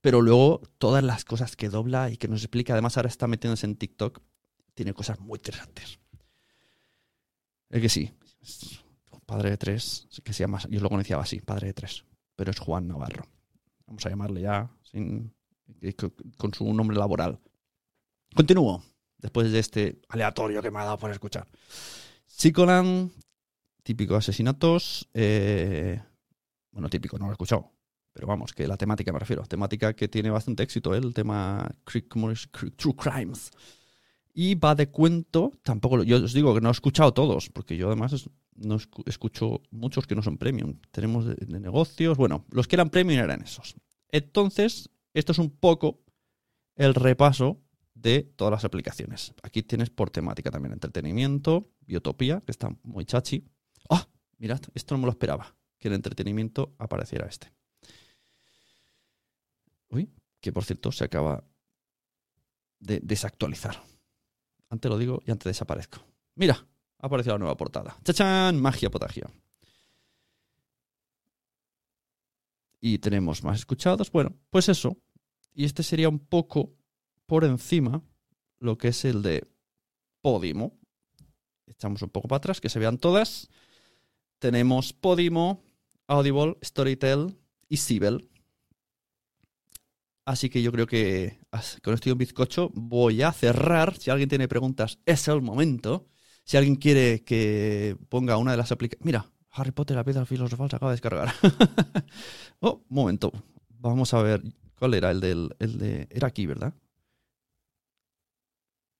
pero 0.00 0.22
luego 0.22 0.62
todas 0.78 1.04
las 1.04 1.24
cosas 1.24 1.56
que 1.56 1.68
dobla 1.68 2.10
y 2.10 2.16
que 2.16 2.28
nos 2.28 2.42
explica, 2.42 2.72
además 2.72 2.96
ahora 2.96 3.08
está 3.08 3.26
metiéndose 3.26 3.66
en 3.66 3.76
TikTok, 3.76 4.20
tiene 4.74 4.94
cosas 4.94 5.20
muy 5.20 5.36
interesantes. 5.38 5.98
Es 7.68 7.82
que 7.82 7.88
sí, 7.88 8.12
padre 9.26 9.50
de 9.50 9.56
tres, 9.56 10.06
que 10.22 10.32
se 10.32 10.44
llama, 10.44 10.60
yo 10.70 10.80
lo 10.80 10.88
conocía 10.88 11.18
así, 11.18 11.40
padre 11.40 11.68
de 11.68 11.74
tres, 11.74 12.04
pero 12.36 12.50
es 12.50 12.58
Juan 12.58 12.86
Navarro. 12.86 13.24
Vamos 13.86 14.06
a 14.06 14.10
llamarle 14.10 14.42
ya 14.42 14.70
sin, 14.82 15.34
con 16.36 16.54
su 16.54 16.72
nombre 16.72 16.96
laboral. 16.96 17.40
Continúo, 18.34 18.82
después 19.18 19.50
de 19.50 19.58
este 19.58 20.00
aleatorio 20.08 20.62
que 20.62 20.70
me 20.70 20.78
ha 20.78 20.84
dado 20.84 20.98
por 20.98 21.10
escuchar. 21.10 21.46
Psicolan, 22.36 23.10
típico 23.82 24.14
asesinatos. 24.14 25.08
eh, 25.14 26.02
bueno, 26.70 26.90
típico, 26.90 27.18
no 27.18 27.24
lo 27.24 27.30
he 27.30 27.32
escuchado. 27.32 27.72
Pero 28.12 28.26
vamos, 28.26 28.52
que 28.52 28.68
la 28.68 28.76
temática 28.76 29.10
me 29.10 29.18
refiero. 29.18 29.42
Temática 29.44 29.94
que 29.94 30.06
tiene 30.08 30.28
bastante 30.28 30.62
éxito, 30.62 30.94
¿eh? 30.94 30.98
el 30.98 31.14
tema 31.14 31.74
True 31.84 32.94
Crimes. 32.94 33.50
Y 34.34 34.54
va 34.54 34.74
de 34.74 34.90
cuento, 34.90 35.52
tampoco, 35.62 36.02
yo 36.02 36.22
os 36.22 36.34
digo 36.34 36.54
que 36.54 36.60
no 36.60 36.68
he 36.68 36.72
escuchado 36.72 37.14
todos, 37.14 37.48
porque 37.48 37.78
yo 37.78 37.86
además 37.86 38.28
no 38.54 38.76
escu- 38.76 39.02
escucho 39.06 39.62
muchos 39.70 40.06
que 40.06 40.14
no 40.14 40.20
son 40.20 40.36
premium. 40.36 40.78
Tenemos 40.90 41.24
de, 41.24 41.36
de 41.36 41.58
negocios, 41.58 42.18
bueno, 42.18 42.44
los 42.50 42.68
que 42.68 42.76
eran 42.76 42.90
premium 42.90 43.22
eran 43.22 43.40
esos. 43.40 43.76
Entonces, 44.10 44.90
esto 45.14 45.32
es 45.32 45.38
un 45.38 45.48
poco 45.50 46.02
el 46.74 46.94
repaso 46.94 47.62
de 47.94 48.24
todas 48.36 48.52
las 48.52 48.64
aplicaciones. 48.66 49.32
Aquí 49.42 49.62
tienes 49.62 49.88
por 49.88 50.10
temática 50.10 50.50
también 50.50 50.74
entretenimiento, 50.74 51.70
biotopía, 51.86 52.40
que 52.40 52.52
está 52.52 52.70
muy 52.82 53.04
chachi. 53.04 53.44
¡Ah! 53.90 54.06
mirad, 54.38 54.60
esto 54.74 54.94
no 54.94 55.00
me 55.00 55.06
lo 55.06 55.12
esperaba, 55.12 55.56
que 55.78 55.88
el 55.88 55.94
entretenimiento 55.94 56.74
apareciera 56.78 57.26
este. 57.26 57.52
Uy, 59.88 60.10
que 60.40 60.52
por 60.52 60.64
cierto 60.64 60.92
se 60.92 61.04
acaba 61.04 61.44
de 62.80 63.00
desactualizar. 63.02 63.82
Antes 64.68 64.90
lo 64.90 64.98
digo 64.98 65.22
y 65.24 65.30
antes 65.30 65.44
desaparezco. 65.44 66.04
Mira, 66.34 66.66
ha 66.98 67.06
aparecido 67.06 67.34
la 67.34 67.38
nueva 67.38 67.56
portada. 67.56 67.96
¡Chachán! 68.04 68.60
Magia 68.60 68.90
potagia. 68.90 69.30
Y 72.80 72.98
tenemos 72.98 73.42
más 73.42 73.60
escuchados. 73.60 74.10
Bueno, 74.10 74.36
pues 74.50 74.68
eso. 74.68 74.96
Y 75.54 75.64
este 75.64 75.82
sería 75.82 76.08
un 76.08 76.18
poco 76.18 76.74
por 77.26 77.44
encima 77.44 78.02
lo 78.58 78.76
que 78.76 78.88
es 78.88 79.04
el 79.04 79.22
de 79.22 79.46
Podimo. 80.20 80.78
Echamos 81.66 82.02
un 82.02 82.10
poco 82.10 82.28
para 82.28 82.38
atrás, 82.38 82.60
que 82.60 82.68
se 82.68 82.78
vean 82.78 82.98
todas. 82.98 83.48
Tenemos 84.38 84.92
Podimo, 84.92 85.62
Audible, 86.06 86.56
Storytel 86.62 87.36
y 87.68 87.78
Sibel. 87.78 88.28
Así 90.24 90.50
que 90.50 90.60
yo 90.60 90.72
creo 90.72 90.86
que 90.86 91.38
con 91.82 91.94
esto 91.94 92.08
y 92.08 92.12
un 92.12 92.18
bizcocho 92.18 92.70
voy 92.74 93.22
a 93.22 93.32
cerrar. 93.32 93.96
Si 93.96 94.10
alguien 94.10 94.28
tiene 94.28 94.48
preguntas, 94.48 94.98
es 95.06 95.28
el 95.28 95.40
momento. 95.40 96.08
Si 96.44 96.56
alguien 96.56 96.76
quiere 96.76 97.22
que 97.22 97.96
ponga 98.08 98.36
una 98.36 98.50
de 98.50 98.56
las 98.56 98.72
aplicaciones... 98.72 99.06
Mira, 99.06 99.30
Harry 99.50 99.70
Potter, 99.70 99.96
la 99.96 100.04
piedra 100.04 100.26
filosofal 100.26 100.68
se 100.68 100.76
acaba 100.76 100.90
de 100.90 100.94
descargar. 100.94 101.32
oh, 102.60 102.84
momento. 102.88 103.32
Vamos 103.68 104.14
a 104.14 104.22
ver. 104.22 104.42
¿Cuál 104.78 104.94
era 104.94 105.10
el 105.12 105.20
del... 105.20 105.54
El 105.60 105.78
de... 105.78 106.08
Era 106.10 106.28
aquí, 106.28 106.46
¿verdad? 106.46 106.74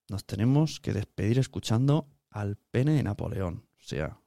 Nos 0.08 0.24
tenemos 0.24 0.78
que 0.78 0.92
despedir 0.92 1.40
escuchando 1.40 2.06
al 2.36 2.56
pene 2.56 2.92
de 2.92 3.02
Napoleón. 3.02 3.66
O 3.78 3.82
sea, 3.82 4.20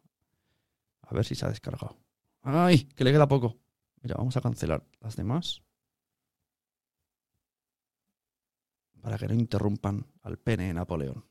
a 1.01 1.13
ver 1.13 1.25
si 1.25 1.35
se 1.35 1.45
ha 1.45 1.49
descargado. 1.49 1.95
¡Ay! 2.41 2.85
Que 2.95 3.03
le 3.03 3.11
queda 3.11 3.27
poco. 3.27 3.59
Mira, 4.01 4.15
vamos 4.17 4.35
a 4.35 4.41
cancelar 4.41 4.83
las 4.99 5.15
demás. 5.15 5.61
Para 8.99 9.17
que 9.19 9.27
no 9.27 9.35
interrumpan 9.35 10.07
al 10.23 10.39
pene 10.39 10.67
de 10.67 10.73
Napoleón. 10.73 11.23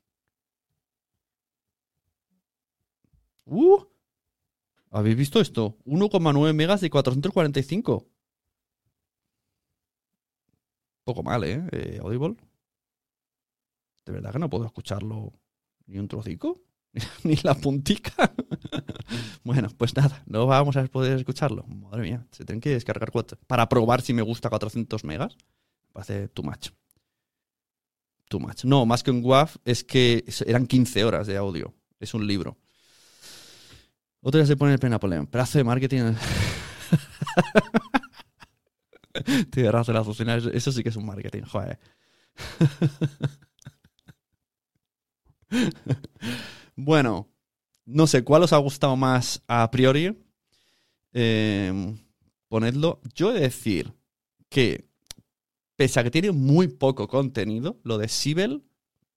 ¡Uh! 3.45 3.85
¿Habéis 4.91 5.17
visto 5.17 5.41
esto? 5.41 5.79
1,9 5.85 6.55
megas 6.55 6.81
de 6.81 6.91
445. 6.91 8.07
Poco 11.03 11.23
mal, 11.25 11.43
¿eh? 11.43 11.67
Eh, 11.73 11.99
Audible. 12.01 12.37
De 14.07 14.13
verdad 14.13 14.33
que 14.33 14.39
no 14.39 14.49
puedo 14.49 14.65
escucharlo 14.65 15.33
ni 15.87 15.99
un 15.99 16.07
trocico. 16.07 16.68
ni 17.25 17.37
la 17.43 17.55
puntica. 17.55 18.33
bueno, 19.45 19.69
pues 19.77 19.95
nada, 19.97 20.23
no 20.27 20.47
vamos 20.47 20.77
a 20.77 20.85
poder 20.87 21.19
escucharlo. 21.19 21.65
Madre 21.65 22.03
mía, 22.03 22.27
se 22.31 22.45
tienen 22.45 22.61
que 22.61 22.71
descargar 22.71 23.11
cuatro. 23.11 23.39
Para 23.47 23.69
probar 23.69 24.03
si 24.03 24.13
me 24.13 24.23
gusta 24.23 24.49
400 24.49 25.05
megas. 25.05 25.37
Me 25.37 25.93
parece 25.93 26.29
too 26.29 26.43
much. 26.43 26.71
Too 28.29 28.41
much. 28.41 28.65
No, 28.65 28.87
más 28.87 29.03
que 29.03 29.11
un 29.11 29.25
WAV 29.25 29.51
es 29.65 29.85
que 29.85 30.25
eran 30.47 30.67
15 30.67 31.05
horas 31.05 31.27
de 31.27 31.37
audio. 31.37 31.75
Es 32.01 32.15
un 32.15 32.27
libro. 32.27 32.57
Otro 34.21 34.39
día 34.39 34.47
se 34.47 34.57
pone 34.57 34.75
el 34.75 34.91
Napoleón. 34.91 35.27
Pedazo 35.27 35.59
de 35.59 35.65
marketing. 35.65 36.15
Tienes 39.51 39.73
razón, 39.73 39.97
Azucena, 39.97 40.37
Eso, 40.37 40.51
eso 40.51 40.71
sí 40.71 40.83
que 40.83 40.91
es 40.91 40.97
un 40.97 41.07
marketing, 41.07 41.43
joder. 41.43 41.79
Bueno, 46.79 47.29
no 47.87 48.07
sé, 48.07 48.23
¿cuál 48.23 48.45
os 48.45 48.53
ha 48.53 48.59
gustado 48.59 48.95
más 48.95 49.43
a 49.49 49.69
priori? 49.69 50.17
Eh, 51.13 51.97
ponedlo. 52.47 53.01
Yo 53.15 53.31
he 53.31 53.35
de 53.35 53.41
decir 53.41 53.95
que, 54.49 54.89
pese 55.75 55.99
a 55.99 56.05
que 56.05 56.13
tiene 56.13 56.31
muy 56.31 56.69
poco 56.69 57.09
contenido, 57.09 57.81
lo 57.83 57.99
de 57.99 58.07
Sibel 58.07 58.63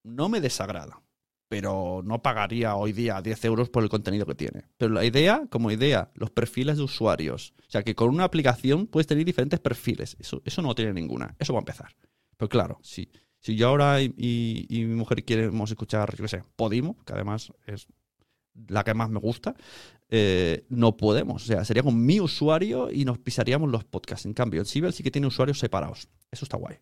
no 0.02 0.28
me 0.28 0.40
desagrada. 0.40 1.04
Pero 1.48 2.02
no 2.04 2.20
pagaría 2.20 2.74
hoy 2.74 2.92
día 2.92 3.22
10 3.22 3.44
euros 3.44 3.70
por 3.70 3.84
el 3.84 3.88
contenido 3.88 4.26
que 4.26 4.34
tiene. 4.34 4.64
Pero 4.76 4.94
la 4.94 5.04
idea, 5.04 5.46
como 5.48 5.70
idea, 5.70 6.10
los 6.14 6.30
perfiles 6.30 6.78
de 6.78 6.82
usuarios. 6.82 7.54
O 7.60 7.70
sea, 7.70 7.84
que 7.84 7.94
con 7.94 8.08
una 8.08 8.24
aplicación 8.24 8.88
puedes 8.88 9.06
tener 9.06 9.24
diferentes 9.24 9.60
perfiles. 9.60 10.16
Eso, 10.18 10.42
eso 10.44 10.62
no 10.62 10.74
tiene 10.74 10.94
ninguna. 10.94 11.36
Eso 11.38 11.52
va 11.52 11.60
a 11.60 11.62
empezar. 11.62 11.94
Pero 12.36 12.48
claro, 12.48 12.80
si, 12.82 13.08
si 13.42 13.56
yo 13.56 13.68
ahora 13.68 14.00
y, 14.00 14.66
mi 14.70 14.94
mujer 14.94 15.24
queremos 15.24 15.68
escuchar, 15.68 16.16
yo 16.16 16.22
qué 16.22 16.28
sé, 16.28 16.44
Podimo, 16.54 16.96
que 17.04 17.12
además 17.12 17.52
es 17.66 17.88
la 18.68 18.84
que 18.84 18.94
más 18.94 19.10
me 19.10 19.18
gusta, 19.18 19.56
eh, 20.08 20.64
no 20.68 20.96
podemos. 20.96 21.42
O 21.42 21.46
sea, 21.46 21.64
sería 21.64 21.82
con 21.82 22.04
mi 22.04 22.20
usuario 22.20 22.88
y 22.92 23.04
nos 23.04 23.18
pisaríamos 23.18 23.68
los 23.68 23.82
podcasts. 23.82 24.26
En 24.26 24.32
cambio, 24.32 24.60
en 24.60 24.66
Sibel 24.66 24.92
sí 24.92 25.02
que 25.02 25.10
tiene 25.10 25.26
usuarios 25.26 25.58
separados. 25.58 26.08
Eso 26.30 26.44
está 26.44 26.56
guay. 26.56 26.76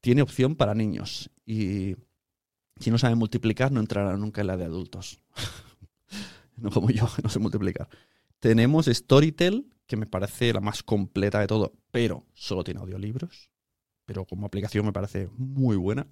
Tiene 0.00 0.22
opción 0.22 0.56
para 0.56 0.74
niños. 0.74 1.30
Y 1.46 1.94
si 2.80 2.90
no 2.90 2.98
saben 2.98 3.18
multiplicar, 3.18 3.70
no 3.70 3.78
entrarán 3.78 4.20
nunca 4.20 4.40
en 4.40 4.48
la 4.48 4.56
de 4.56 4.64
adultos. 4.64 5.20
no 6.56 6.70
como 6.70 6.90
yo, 6.90 7.08
no 7.22 7.28
sé 7.28 7.38
multiplicar. 7.38 7.88
Tenemos 8.40 8.86
Storytel, 8.86 9.68
que 9.86 9.96
me 9.96 10.06
parece 10.06 10.52
la 10.52 10.60
más 10.60 10.82
completa 10.82 11.38
de 11.38 11.46
todo, 11.46 11.72
pero 11.92 12.26
solo 12.34 12.64
tiene 12.64 12.80
audiolibros. 12.80 13.52
Pero 14.08 14.24
como 14.24 14.46
aplicación 14.46 14.86
me 14.86 14.92
parece 14.94 15.28
muy 15.36 15.76
buena. 15.76 16.06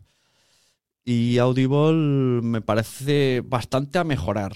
Y 1.02 1.38
Audible 1.38 2.42
me 2.42 2.60
parece 2.60 3.40
bastante 3.40 3.98
a 3.98 4.04
mejorar. 4.04 4.54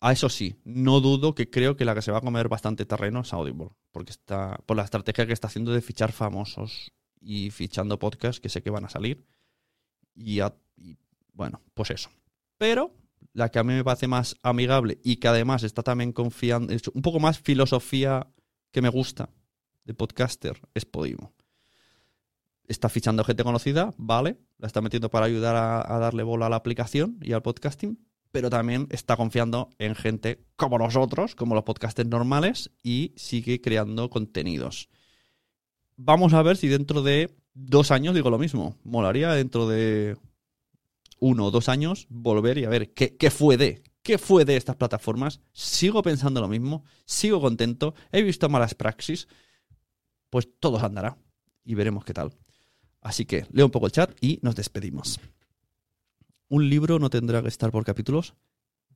A 0.00 0.10
eso 0.10 0.28
sí, 0.28 0.56
no 0.64 1.00
dudo 1.00 1.36
que 1.36 1.48
creo 1.48 1.76
que 1.76 1.84
la 1.84 1.94
que 1.94 2.02
se 2.02 2.10
va 2.10 2.18
a 2.18 2.22
comer 2.22 2.48
bastante 2.48 2.84
terreno 2.84 3.20
es 3.20 3.32
Audible. 3.32 3.68
Porque 3.92 4.10
está. 4.10 4.58
Por 4.66 4.76
la 4.76 4.82
estrategia 4.82 5.28
que 5.28 5.32
está 5.32 5.46
haciendo 5.46 5.72
de 5.72 5.80
fichar 5.80 6.10
famosos 6.10 6.90
y 7.20 7.50
fichando 7.50 8.00
podcasts 8.00 8.40
que 8.40 8.48
sé 8.48 8.64
que 8.64 8.70
van 8.70 8.84
a 8.84 8.88
salir. 8.88 9.24
Y, 10.16 10.40
bueno, 11.34 11.60
pues 11.74 11.92
eso. 11.92 12.10
Pero 12.58 12.96
la 13.32 13.48
que 13.50 13.60
a 13.60 13.64
mí 13.64 13.74
me 13.74 13.84
parece 13.84 14.08
más 14.08 14.34
amigable 14.42 14.98
y 15.04 15.18
que 15.18 15.28
además 15.28 15.62
está 15.62 15.84
también 15.84 16.10
confiando. 16.10 16.74
un 16.94 17.02
poco 17.02 17.20
más 17.20 17.38
filosofía 17.38 18.26
que 18.72 18.82
me 18.82 18.88
gusta 18.88 19.30
de 19.84 19.94
podcaster 19.94 20.60
es 20.74 20.84
Podimo 20.84 21.32
está 22.68 22.88
fichando 22.88 23.24
gente 23.24 23.44
conocida, 23.44 23.94
vale, 23.96 24.38
la 24.58 24.66
está 24.66 24.80
metiendo 24.80 25.10
para 25.10 25.26
ayudar 25.26 25.56
a, 25.56 25.98
darle 25.98 26.22
bola 26.22 26.46
a 26.46 26.50
la 26.50 26.56
aplicación 26.56 27.18
y 27.20 27.32
al 27.32 27.42
podcasting, 27.42 27.98
pero 28.30 28.50
también 28.50 28.86
está 28.90 29.16
confiando 29.16 29.70
en 29.78 29.94
gente 29.94 30.44
como 30.56 30.78
nosotros, 30.78 31.34
como 31.34 31.54
los 31.54 31.64
podcasters 31.64 32.08
normales, 32.08 32.70
y 32.82 33.12
sigue 33.16 33.60
creando 33.60 34.08
contenidos. 34.08 34.88
Vamos 35.96 36.32
a 36.32 36.42
ver 36.42 36.56
si 36.56 36.68
dentro 36.68 37.02
de 37.02 37.36
dos 37.54 37.90
años 37.90 38.14
digo 38.14 38.30
lo 38.30 38.38
mismo. 38.38 38.78
Molaría 38.82 39.32
dentro 39.32 39.68
de 39.68 40.16
uno 41.20 41.46
o 41.46 41.50
dos 41.50 41.68
años 41.68 42.06
volver 42.08 42.58
y 42.58 42.64
a 42.64 42.70
ver 42.70 42.94
qué, 42.94 43.16
qué 43.16 43.30
fue 43.30 43.56
de, 43.56 43.82
qué 44.02 44.18
fue 44.18 44.44
de 44.44 44.56
estas 44.56 44.76
plataformas. 44.76 45.40
Sigo 45.52 46.02
pensando 46.02 46.40
lo 46.40 46.48
mismo, 46.48 46.84
sigo 47.04 47.40
contento, 47.40 47.94
he 48.10 48.22
visto 48.22 48.48
malas 48.48 48.74
praxis, 48.74 49.28
pues 50.30 50.48
todo 50.58 50.78
andará 50.78 51.18
y 51.64 51.74
veremos 51.74 52.04
qué 52.04 52.14
tal. 52.14 52.32
Así 53.02 53.26
que 53.26 53.46
leo 53.52 53.66
un 53.66 53.70
poco 53.70 53.86
el 53.86 53.92
chat 53.92 54.10
y 54.20 54.38
nos 54.42 54.56
despedimos. 54.56 55.20
¿Un 56.48 56.70
libro 56.70 56.98
no 56.98 57.10
tendrá 57.10 57.42
que 57.42 57.48
estar 57.48 57.70
por 57.70 57.84
capítulos? 57.84 58.34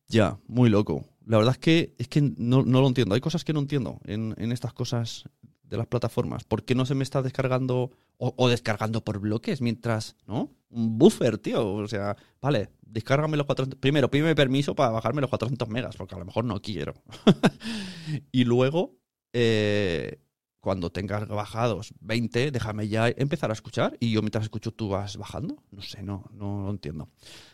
Ya, 0.08 0.38
muy 0.46 0.70
loco. 0.70 1.04
La 1.26 1.36
verdad 1.38 1.54
es 1.54 1.58
que, 1.58 1.94
es 1.98 2.08
que 2.08 2.22
no, 2.22 2.62
no 2.62 2.80
lo 2.80 2.86
entiendo. 2.86 3.14
Hay 3.14 3.20
cosas 3.20 3.44
que 3.44 3.52
no 3.52 3.60
entiendo 3.60 4.00
en, 4.04 4.34
en 4.38 4.52
estas 4.52 4.72
cosas 4.72 5.24
de 5.68 5.76
las 5.76 5.86
plataformas. 5.86 6.44
¿Por 6.44 6.64
qué 6.64 6.74
no 6.74 6.86
se 6.86 6.94
me 6.94 7.02
está 7.02 7.22
descargando 7.22 7.90
o, 8.18 8.48
descargando 8.48 9.04
por 9.04 9.18
bloques 9.18 9.60
mientras, 9.60 10.16
¿no? 10.26 10.50
Un 10.70 10.98
buffer, 10.98 11.38
tío. 11.38 11.74
O 11.74 11.88
sea, 11.88 12.16
vale, 12.40 12.70
descárgame 12.80 13.36
los 13.36 13.46
400. 13.46 13.78
Primero, 13.78 14.10
pídeme 14.10 14.34
permiso 14.34 14.74
para 14.74 14.90
bajarme 14.90 15.20
los 15.20 15.30
400 15.30 15.68
megas, 15.68 15.96
porque 15.96 16.14
a 16.14 16.18
lo 16.18 16.24
mejor 16.24 16.44
no 16.44 16.62
quiero. 16.62 16.94
y 18.32 18.44
luego, 18.44 18.96
eh, 19.32 20.20
cuando 20.66 20.90
tengas 20.90 21.28
bajados 21.28 21.94
20, 22.00 22.50
déjame 22.50 22.88
ya 22.88 23.06
empezar 23.06 23.50
a 23.50 23.52
escuchar 23.52 23.96
y 24.00 24.10
yo 24.10 24.20
mientras 24.20 24.42
escucho 24.42 24.72
tú 24.72 24.88
vas 24.88 25.16
bajando. 25.16 25.62
No 25.70 25.80
sé, 25.80 26.02
no, 26.02 26.28
no 26.32 26.64
lo 26.64 26.70
entiendo. 26.70 27.08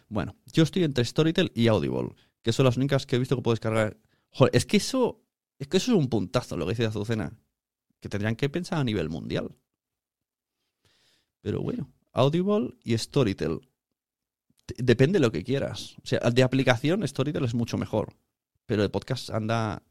Bueno, 0.08 0.34
yo 0.50 0.62
estoy 0.62 0.82
entre 0.82 1.04
Storytel 1.04 1.52
y 1.54 1.66
Audible, 1.66 2.14
que 2.40 2.54
son 2.54 2.64
las 2.64 2.78
únicas 2.78 3.04
que 3.04 3.16
he 3.16 3.18
visto 3.18 3.36
que 3.36 3.42
puedo 3.42 3.52
descargar. 3.52 3.98
Joder, 4.30 4.56
es 4.56 4.64
que 4.64 4.78
eso 4.78 5.20
es 5.58 5.68
que 5.68 5.76
eso 5.76 5.92
es 5.92 5.98
un 5.98 6.08
puntazo 6.08 6.56
lo 6.56 6.64
que 6.64 6.70
dice 6.70 6.86
Azucena, 6.86 7.38
que 8.00 8.08
tendrían 8.08 8.34
que 8.34 8.48
pensar 8.48 8.78
a 8.78 8.84
nivel 8.84 9.10
mundial. 9.10 9.54
Pero 11.42 11.60
bueno, 11.60 11.92
Audible 12.12 12.78
y 12.82 12.96
Storytel. 12.96 13.60
Depende 14.78 15.18
de 15.18 15.26
lo 15.26 15.32
que 15.32 15.44
quieras. 15.44 15.98
O 16.02 16.06
sea, 16.06 16.18
de 16.30 16.42
aplicación 16.42 17.06
Storytel 17.06 17.44
es 17.44 17.52
mucho 17.52 17.76
mejor, 17.76 18.16
pero 18.64 18.80
de 18.80 18.88
podcast 18.88 19.28
anda 19.28 19.82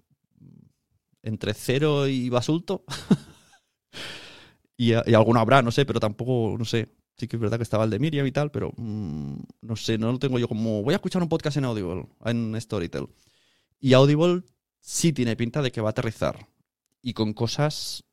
entre 1.23 1.53
cero 1.53 2.07
y 2.07 2.29
basulto. 2.29 2.83
y, 4.77 4.91
y 4.91 5.13
alguno 5.13 5.39
habrá, 5.39 5.61
no 5.61 5.71
sé, 5.71 5.85
pero 5.85 5.99
tampoco, 5.99 6.55
no 6.57 6.65
sé. 6.65 6.89
Sí 7.17 7.27
que 7.27 7.35
es 7.35 7.39
verdad 7.41 7.57
que 7.57 7.63
estaba 7.63 7.83
el 7.83 7.89
de 7.89 7.99
Miriam 7.99 8.25
y 8.25 8.31
tal, 8.31 8.49
pero 8.51 8.71
mm, 8.77 9.35
no 9.61 9.75
sé, 9.75 9.97
no 9.97 10.11
lo 10.11 10.17
tengo 10.17 10.39
yo 10.39 10.47
como... 10.47 10.81
Voy 10.81 10.93
a 10.93 10.97
escuchar 10.97 11.21
un 11.21 11.29
podcast 11.29 11.57
en 11.57 11.65
Audible, 11.65 12.07
en 12.25 12.59
Storytel. 12.59 13.07
Y 13.79 13.93
Audible 13.93 14.43
sí 14.79 15.13
tiene 15.13 15.35
pinta 15.35 15.61
de 15.61 15.71
que 15.71 15.81
va 15.81 15.89
a 15.89 15.91
aterrizar. 15.91 16.47
Y 17.01 17.13
con 17.13 17.33
cosas, 17.33 18.03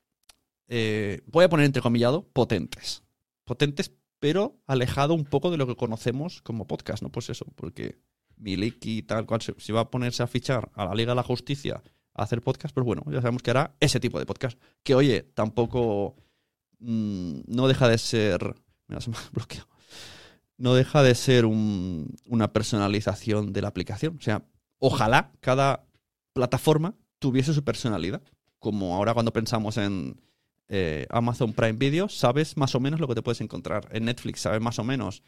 eh, 0.66 1.22
voy 1.26 1.44
a 1.44 1.48
poner 1.48 1.66
entrecomillado, 1.66 2.28
potentes. 2.32 3.02
Potentes, 3.44 3.92
pero 4.18 4.60
alejado 4.66 5.14
un 5.14 5.24
poco 5.24 5.50
de 5.50 5.56
lo 5.56 5.66
que 5.66 5.76
conocemos 5.76 6.42
como 6.42 6.66
podcast, 6.66 7.02
¿no? 7.02 7.10
Pues 7.10 7.30
eso, 7.30 7.46
porque 7.54 7.98
Miliki 8.36 8.98
y 8.98 9.02
tal 9.02 9.26
cual, 9.26 9.40
si 9.40 9.72
va 9.72 9.80
a 9.80 9.90
ponerse 9.90 10.22
a 10.22 10.26
fichar 10.26 10.70
a 10.74 10.86
la 10.86 10.94
Liga 10.94 11.12
de 11.12 11.16
la 11.16 11.22
Justicia, 11.22 11.82
hacer 12.22 12.42
podcast, 12.42 12.74
pues 12.74 12.84
bueno, 12.84 13.02
ya 13.10 13.20
sabemos 13.20 13.42
que 13.42 13.50
hará 13.50 13.74
ese 13.80 14.00
tipo 14.00 14.18
de 14.18 14.26
podcast. 14.26 14.58
Que 14.82 14.94
oye, 14.94 15.22
tampoco 15.34 16.16
mm, 16.80 17.40
no 17.46 17.68
deja 17.68 17.88
de 17.88 17.98
ser. 17.98 18.54
Mira, 18.88 19.00
se 19.00 19.10
me 19.10 19.16
ha 19.16 19.20
bloqueado. 19.32 19.68
No 20.56 20.74
deja 20.74 21.02
de 21.02 21.14
ser 21.14 21.44
un- 21.46 22.16
una 22.26 22.52
personalización 22.52 23.52
de 23.52 23.62
la 23.62 23.68
aplicación. 23.68 24.16
O 24.18 24.22
sea, 24.22 24.42
ojalá 24.78 25.32
cada 25.40 25.84
plataforma 26.32 26.94
tuviese 27.18 27.52
su 27.54 27.62
personalidad. 27.64 28.22
Como 28.58 28.94
ahora 28.96 29.14
cuando 29.14 29.32
pensamos 29.32 29.76
en 29.76 30.20
eh, 30.68 31.06
Amazon 31.10 31.52
Prime 31.52 31.78
Video, 31.78 32.08
sabes 32.08 32.56
más 32.56 32.74
o 32.74 32.80
menos 32.80 32.98
lo 33.00 33.06
que 33.08 33.14
te 33.14 33.22
puedes 33.22 33.40
encontrar. 33.40 33.88
En 33.92 34.04
Netflix 34.06 34.40
sabes 34.40 34.60
más 34.60 34.78
o 34.80 34.84
menos 34.84 35.22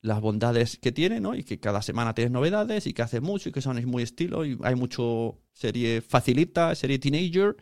las 0.00 0.20
bondades 0.20 0.78
que 0.78 0.92
tiene, 0.92 1.20
¿no? 1.20 1.34
Y 1.34 1.44
que 1.44 1.58
cada 1.58 1.82
semana 1.82 2.14
tienes 2.14 2.32
novedades 2.32 2.86
y 2.86 2.92
que 2.92 3.02
hace 3.02 3.20
mucho 3.20 3.48
y 3.48 3.52
que 3.52 3.60
son 3.60 3.84
muy 3.86 4.02
estilo 4.02 4.44
y 4.44 4.58
hay 4.62 4.74
mucho 4.74 5.40
serie 5.52 6.00
facilita, 6.00 6.74
serie 6.74 6.98
teenager 6.98 7.56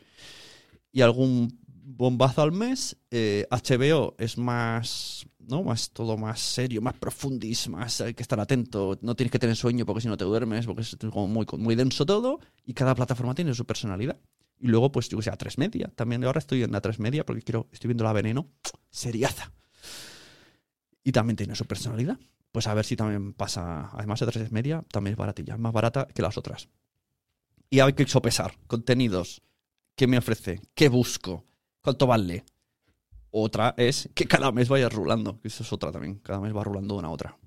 y 0.92 1.00
algún 1.00 1.58
bombazo 1.68 2.42
al 2.42 2.52
mes. 2.52 2.96
Eh, 3.10 3.46
HBO 3.50 4.14
es 4.18 4.36
más, 4.36 5.26
¿no? 5.38 5.62
Más 5.62 5.90
todo 5.90 6.16
más 6.16 6.40
serio, 6.40 6.82
más 6.82 6.94
profundis, 6.94 7.68
más 7.68 8.00
hay 8.00 8.14
que 8.14 8.22
estar 8.22 8.38
atento. 8.38 8.98
No 9.00 9.14
tienes 9.14 9.32
que 9.32 9.38
tener 9.38 9.56
sueño 9.56 9.86
porque 9.86 10.02
si 10.02 10.08
no 10.08 10.16
te 10.16 10.24
duermes, 10.24 10.66
porque 10.66 10.82
es 10.82 10.96
como 11.10 11.28
muy, 11.28 11.46
muy 11.58 11.74
denso 11.74 12.04
todo 12.04 12.40
y 12.64 12.74
cada 12.74 12.94
plataforma 12.94 13.34
tiene 13.34 13.54
su 13.54 13.64
personalidad. 13.64 14.18
Y 14.58 14.68
luego, 14.68 14.90
pues, 14.90 15.08
yo 15.08 15.18
a 15.18 15.36
tres 15.36 15.58
media. 15.58 15.92
También 15.94 16.24
ahora 16.24 16.38
estoy 16.38 16.62
en 16.62 16.72
la 16.72 16.80
tres 16.80 16.98
media 16.98 17.26
porque 17.26 17.42
quiero, 17.42 17.68
estoy 17.72 17.88
viendo 17.88 18.04
la 18.04 18.12
veneno. 18.12 18.48
Seriaza. 18.90 19.52
Y 21.06 21.12
también 21.12 21.36
tiene 21.36 21.54
su 21.54 21.66
personalidad. 21.66 22.18
Pues 22.50 22.66
a 22.66 22.74
ver 22.74 22.84
si 22.84 22.96
también 22.96 23.32
pasa. 23.32 23.90
Además, 23.92 24.18
de 24.18 24.26
tres 24.26 24.50
media 24.50 24.82
también 24.90 25.12
es 25.12 25.16
baratilla. 25.16 25.54
Es 25.54 25.60
más 25.60 25.72
barata 25.72 26.08
que 26.12 26.20
las 26.20 26.36
otras. 26.36 26.68
Y 27.70 27.78
hay 27.78 27.92
que 27.92 28.08
sopesar 28.08 28.58
contenidos. 28.66 29.40
¿Qué 29.94 30.08
me 30.08 30.18
ofrece? 30.18 30.60
¿Qué 30.74 30.88
busco? 30.88 31.44
¿Cuánto 31.80 32.08
vale? 32.08 32.44
Otra 33.30 33.72
es 33.76 34.10
que 34.16 34.26
cada 34.26 34.50
mes 34.50 34.68
vaya 34.68 34.88
rulando. 34.88 35.38
Eso 35.44 35.62
es 35.62 35.72
otra 35.72 35.92
también. 35.92 36.16
Cada 36.16 36.40
mes 36.40 36.52
va 36.52 36.64
rulando 36.64 36.96
una 36.96 37.06
a 37.06 37.12
otra. 37.12 37.38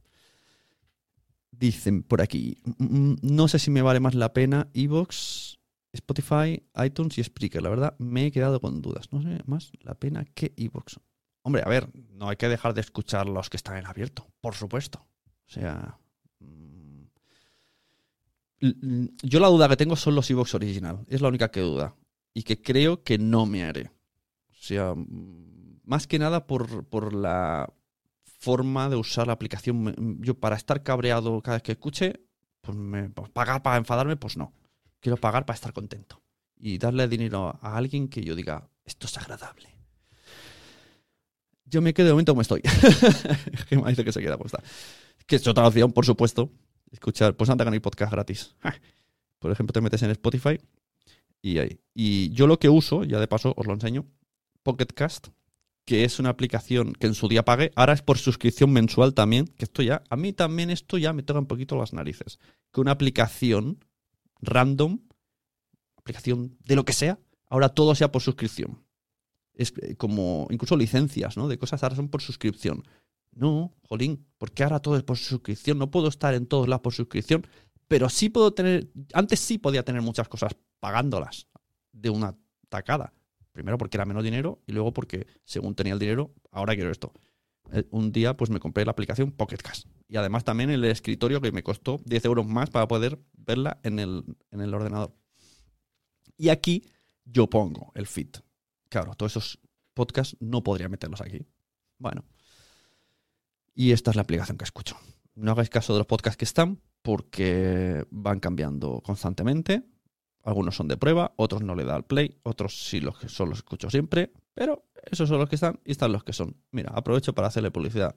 Dicen 1.52 2.04
por 2.04 2.22
aquí. 2.22 2.58
mm, 2.64 2.86
mm, 2.86 3.16
No 3.24 3.50
sé 3.50 3.60
si 3.60 3.72
me 3.72 3.82
vale 3.82 4.00
más 4.00 4.16
la 4.16 4.32
pena 4.32 4.70
Evox, 4.74 5.60
Spotify, 5.92 6.64
iTunes 6.82 7.18
y 7.18 7.24
Spreaker. 7.26 7.62
La 7.62 7.70
verdad, 7.70 7.96
me 8.00 8.28
he 8.28 8.32
quedado 8.32 8.62
con 8.62 8.82
dudas. 8.82 9.12
No 9.12 9.22
sé 9.22 9.42
más 9.48 9.74
la 9.82 9.96
pena 9.96 10.24
que 10.24 10.54
Evox. 10.56 11.02
Hombre, 11.50 11.64
a 11.66 11.70
ver, 11.70 11.90
no 12.12 12.30
hay 12.30 12.36
que 12.38 12.48
dejar 12.48 12.76
de 12.76 12.82
escuchar 12.82 13.28
los 13.28 13.50
que 13.50 13.58
están 13.58 13.76
en 13.78 13.88
abierto, 13.88 14.28
por 14.40 14.54
supuesto. 14.54 15.00
O 15.48 15.52
sea. 15.52 15.98
mm, 16.40 17.06
Yo 19.24 19.40
la 19.40 19.48
duda 19.48 19.68
que 19.68 19.78
tengo 19.78 19.96
son 19.96 20.14
los 20.14 20.30
Evox 20.30 20.54
original. 20.54 21.06
Es 21.08 21.22
la 21.22 21.28
única 21.30 21.50
que 21.50 21.62
duda. 21.62 21.96
Y 22.34 22.44
que 22.44 22.62
creo 22.62 23.04
que 23.04 23.18
no 23.18 23.46
me 23.48 23.64
haré. 23.64 23.88
O 24.52 24.54
sea, 24.62 24.94
mm, 24.96 25.80
más 25.86 26.06
que 26.06 26.20
nada 26.20 26.46
por, 26.46 26.86
por 26.86 27.14
la 27.14 27.74
forma 28.40 28.90
de 28.90 28.96
usar 28.96 29.26
la 29.28 29.34
aplicación. 29.34 29.82
Me- 29.84 29.96
Yo 30.20 30.36
para 30.40 30.56
estar 30.56 30.84
cabreado 30.84 31.42
cada 31.42 31.58
vez 31.58 31.64
que 31.64 31.72
escuche, 31.72 32.22
pues 32.62 32.78
me, 32.78 33.10
pues 33.10 33.30
pagar 33.32 33.64
para 33.64 33.78
enfadarme, 33.78 34.18
pues 34.18 34.38
no. 34.38 34.54
Quiero 35.00 35.18
pagar 35.18 35.46
para 35.46 35.56
estar 35.56 35.74
contento. 35.74 36.22
Y 36.60 36.78
darle 36.78 37.08
dinero 37.08 37.58
a 37.62 37.76
alguien 37.78 38.08
que 38.08 38.22
yo 38.22 38.36
diga, 38.36 38.70
esto 38.86 39.08
es 39.08 39.18
agradable. 39.18 39.79
Yo 41.70 41.82
me 41.82 41.94
quedo 41.94 42.08
de 42.08 42.14
momento 42.14 42.32
como 42.32 42.42
estoy. 42.42 42.62
Gemma 43.68 43.90
dice 43.90 44.04
que 44.04 44.12
se 44.12 44.22
queda 44.22 44.38
como 44.38 44.48
está. 44.48 44.64
Que 45.26 45.36
es 45.36 45.48
otra 45.48 45.68
opción, 45.68 45.92
por 45.92 46.06
supuesto. 46.06 46.50
Escuchar, 46.92 47.36
pues 47.36 47.50
anda 47.50 47.70
hay 47.70 47.80
podcast 47.80 48.12
gratis. 48.12 48.56
Por 49.38 49.52
ejemplo, 49.52 49.74
te 49.74 49.82
metes 49.82 50.02
en 50.02 50.12
Spotify 50.12 50.60
y 51.42 51.60
ahí. 51.60 51.80
Y 51.94 52.32
yo 52.32 52.48
lo 52.48 52.60
que 52.60 52.70
uso, 52.70 53.04
ya 53.04 53.20
de 53.20 53.28
paso 53.28 53.54
os 53.56 53.68
lo 53.68 53.74
enseño, 53.74 54.06
Pocket 54.64 54.88
Cast, 54.88 55.28
que 55.86 56.04
es 56.04 56.20
una 56.20 56.30
aplicación 56.30 56.94
que 56.94 57.08
en 57.08 57.14
su 57.14 57.28
día 57.28 57.46
pagué, 57.46 57.72
ahora 57.76 57.94
es 57.94 58.02
por 58.02 58.18
suscripción 58.18 58.72
mensual 58.72 59.14
también, 59.14 59.46
que 59.46 59.66
esto 59.66 59.82
ya, 59.82 60.04
a 60.10 60.16
mí 60.16 60.34
también 60.34 60.70
esto 60.70 60.98
ya 60.98 61.14
me 61.14 61.24
toca 61.24 61.40
un 61.40 61.48
poquito 61.48 61.76
las 61.78 61.94
narices. 61.94 62.40
Que 62.72 62.82
una 62.82 62.92
aplicación 62.92 63.84
random, 64.42 65.00
aplicación 65.96 66.58
de 66.66 66.76
lo 66.76 66.86
que 66.86 66.94
sea, 66.94 67.20
ahora 67.48 67.70
todo 67.70 67.96
sea 67.96 68.12
por 68.12 68.22
suscripción. 68.22 68.84
Es 69.60 69.74
eh, 69.82 69.96
como 69.98 70.48
incluso 70.50 70.78
licencias, 70.78 71.36
¿no? 71.36 71.48
De 71.50 71.60
cosas 71.60 71.84
ahora 71.84 71.98
son 71.98 72.08
por 72.08 72.22
suscripción. 72.22 72.84
No, 73.32 73.76
jolín, 73.88 74.26
porque 74.38 74.64
ahora 74.64 74.80
todo 74.80 74.96
es 74.96 75.04
por 75.04 75.18
suscripción. 75.18 75.78
No 75.78 75.92
puedo 75.92 76.08
estar 76.08 76.34
en 76.34 76.48
todos 76.48 76.68
lados 76.68 76.82
por 76.82 76.94
suscripción, 76.94 77.46
pero 77.90 78.10
sí 78.10 78.30
puedo 78.30 78.54
tener. 78.54 78.90
Antes 79.14 79.42
sí 79.42 79.58
podía 79.58 79.84
tener 79.84 80.02
muchas 80.02 80.30
cosas 80.30 80.56
pagándolas 80.80 81.48
de 81.92 82.10
una 82.10 82.36
tacada. 82.70 83.14
Primero 83.52 83.78
porque 83.78 83.98
era 83.98 84.06
menos 84.06 84.24
dinero 84.24 84.62
y 84.66 84.72
luego 84.72 84.94
porque 84.94 85.28
según 85.44 85.76
tenía 85.76 85.94
el 85.94 86.00
dinero, 86.00 86.34
ahora 86.52 86.76
quiero 86.76 86.92
esto. 86.92 87.12
Eh, 87.74 87.86
Un 87.92 88.14
día 88.14 88.38
pues 88.38 88.50
me 88.50 88.60
compré 88.60 88.86
la 88.86 88.92
aplicación 88.92 89.32
Pocket 89.32 89.58
Cast. 89.58 89.88
Y 90.08 90.16
además 90.16 90.46
también 90.46 90.70
el 90.70 90.86
escritorio 90.86 91.42
que 91.42 91.52
me 91.52 91.64
costó 91.64 92.00
10 92.06 92.26
euros 92.26 92.48
más 92.48 92.70
para 92.70 92.88
poder 92.88 93.20
verla 93.34 93.80
en 93.84 94.00
el, 94.00 94.24
en 94.52 94.62
el 94.62 94.74
ordenador. 94.74 95.14
Y 96.38 96.50
aquí 96.50 96.84
yo 97.26 97.50
pongo 97.50 97.92
el 97.96 98.08
feed. 98.08 98.30
Claro, 98.90 99.14
todos 99.16 99.34
esos 99.34 99.60
podcasts 99.94 100.36
no 100.40 100.64
podría 100.64 100.90
meterlos 100.90 101.22
aquí. 101.22 101.46
Bueno. 101.98 102.26
Y 103.74 103.92
esta 103.92 104.12
es 104.12 104.16
la 104.16 104.24
aplicación 104.24 104.58
que 104.58 104.66
escucho. 104.66 104.98
No 105.36 105.52
hagáis 105.52 105.70
caso 105.70 105.94
de 105.94 106.00
los 106.00 106.08
podcasts 106.08 106.38
que 106.38 106.46
están 106.46 106.82
porque 107.02 108.06
van 108.10 108.40
cambiando 108.40 109.02
constantemente. 109.02 109.84
Algunos 110.44 110.76
son 110.76 110.88
de 110.88 110.98
prueba, 110.98 111.34
otros 111.38 111.62
no 111.62 111.76
le 111.76 111.84
da 111.84 111.96
al 111.96 112.06
play, 112.06 112.40
otros 112.44 112.88
sí 112.88 113.00
los 113.00 113.18
que 113.20 113.30
son 113.30 113.50
los 113.50 113.60
escucho 113.60 113.90
siempre, 113.90 114.32
pero 114.54 114.86
esos 115.04 115.30
son 115.30 115.38
los 115.38 115.50
que 115.50 115.56
están 115.56 115.80
y 115.86 115.92
están 115.92 116.12
los 116.12 116.24
que 116.24 116.34
son. 116.34 116.58
Mira, 116.72 116.92
aprovecho 116.94 117.34
para 117.34 117.48
hacerle 117.48 117.72
publicidad 117.72 118.16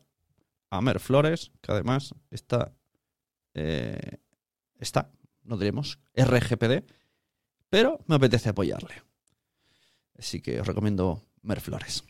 a 0.71 0.81
Mer 0.81 1.01
Flores, 1.01 1.53
que 1.61 1.73
además 1.73 2.15
está, 2.31 2.75
eh, 3.55 4.19
está, 4.79 5.13
no 5.43 5.59
diremos, 5.59 5.99
RGPD, 6.15 6.85
pero 7.69 7.99
me 8.07 8.15
apetece 8.15 8.49
apoyarle. 8.49 9.03
Así 10.23 10.41
que 10.41 10.61
os 10.61 10.67
recomiendo 10.69 11.21
Mer 11.43 11.61
Flores. 11.61 12.05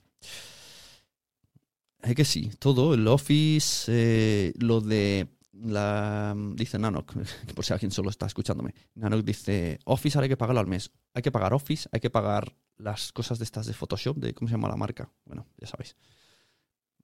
Es 2.02 2.14
que 2.14 2.26
sí, 2.26 2.50
todo, 2.58 2.92
el 2.92 3.08
Office, 3.08 3.86
eh, 3.88 4.52
lo 4.58 4.82
de 4.82 5.28
la. 5.52 6.34
Dice 6.54 6.78
Nanok, 6.78 7.14
por 7.54 7.64
si 7.64 7.72
alguien 7.72 7.90
solo 7.90 8.10
está 8.10 8.26
escuchándome. 8.26 8.74
Nanok 8.96 9.22
dice: 9.24 9.78
Office 9.86 10.18
ahora 10.18 10.24
hay 10.24 10.28
que 10.28 10.36
pagarlo 10.36 10.60
al 10.60 10.66
mes. 10.66 10.90
Hay 11.14 11.22
que 11.22 11.32
pagar 11.32 11.54
Office, 11.54 11.88
hay 11.90 12.00
que 12.00 12.10
pagar 12.10 12.54
las 12.76 13.12
cosas 13.12 13.38
de 13.38 13.44
estas 13.44 13.64
de 13.66 13.72
Photoshop, 13.72 14.18
de 14.18 14.34
cómo 14.34 14.48
se 14.48 14.52
llama 14.56 14.68
la 14.68 14.76
marca. 14.76 15.10
Bueno, 15.24 15.46
ya 15.56 15.66
sabéis. 15.66 15.96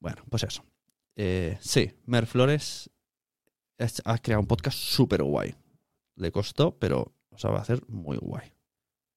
Bueno, 0.00 0.22
pues 0.28 0.42
eso. 0.42 0.62
Eh, 1.16 1.56
sí, 1.60 1.90
Mer 2.04 2.26
Flores 2.26 2.90
es- 3.78 4.02
ha 4.04 4.18
creado 4.18 4.42
un 4.42 4.46
podcast 4.46 4.76
súper 4.78 5.22
guay. 5.22 5.54
Le 6.16 6.30
costó, 6.32 6.78
pero 6.78 7.14
lo 7.30 7.38
sabe 7.38 7.56
hacer 7.56 7.82
muy 7.88 8.18
guay. 8.18 8.52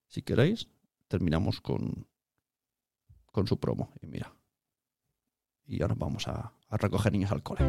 Si 0.08 0.22
queréis, 0.22 0.68
terminamos 1.12 1.60
con, 1.60 2.08
con 3.32 3.46
su 3.46 3.60
promo. 3.60 3.92
Y 4.02 4.08
mira. 4.08 4.34
Y 5.68 5.82
ahora 5.82 5.96
vamos 5.98 6.28
a, 6.28 6.54
a 6.70 6.78
recoger 6.78 7.12
niños 7.12 7.32
al 7.32 7.44
cole. 7.44 7.62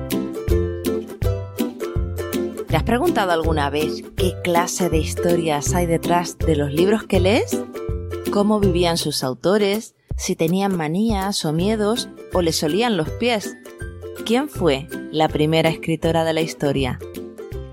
¿Te 2.68 2.76
has 2.76 2.84
preguntado 2.84 3.32
alguna 3.32 3.68
vez 3.68 4.02
qué 4.16 4.32
clase 4.42 4.88
de 4.88 4.98
historias 4.98 5.74
hay 5.74 5.86
detrás 5.86 6.38
de 6.38 6.56
los 6.56 6.72
libros 6.72 7.02
que 7.04 7.20
lees? 7.20 7.60
¿Cómo 8.32 8.60
vivían 8.60 8.96
sus 8.96 9.22
autores? 9.24 9.94
¿Si 10.16 10.36
tenían 10.36 10.76
manías 10.76 11.44
o 11.44 11.52
miedos 11.52 12.08
o 12.32 12.40
les 12.40 12.62
olían 12.62 12.96
los 12.96 13.10
pies? 13.10 13.54
¿Quién 14.24 14.48
fue 14.48 14.88
la 15.10 15.28
primera 15.28 15.68
escritora 15.68 16.24
de 16.24 16.32
la 16.32 16.40
historia? 16.40 16.98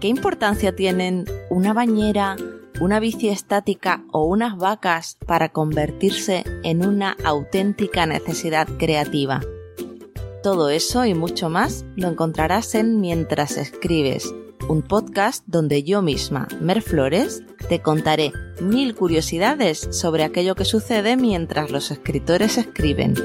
¿Qué 0.01 0.07
importancia 0.07 0.75
tienen 0.75 1.25
una 1.49 1.73
bañera, 1.73 2.35
una 2.79 2.99
bici 2.99 3.29
estática 3.29 4.03
o 4.11 4.25
unas 4.25 4.57
vacas 4.57 5.17
para 5.25 5.49
convertirse 5.49 6.43
en 6.63 6.85
una 6.85 7.15
auténtica 7.23 8.05
necesidad 8.05 8.67
creativa? 8.77 9.41
Todo 10.41 10.69
eso 10.69 11.05
y 11.05 11.13
mucho 11.13 11.49
más 11.49 11.85
lo 11.95 12.07
encontrarás 12.07 12.73
en 12.75 13.01
Mientras 13.01 13.57
escribes, 13.57 14.33
un 14.69 14.81
podcast 14.81 15.43
donde 15.47 15.83
yo 15.83 16.01
misma, 16.01 16.47
Mer 16.61 16.81
Flores, 16.81 17.43
te 17.67 17.81
contaré 17.81 18.31
mil 18.61 18.95
curiosidades 18.95 19.87
sobre 19.91 20.23
aquello 20.23 20.55
que 20.55 20.65
sucede 20.65 21.17
mientras 21.17 21.71
los 21.71 21.91
escritores 21.91 22.57
escriben. 22.57 23.15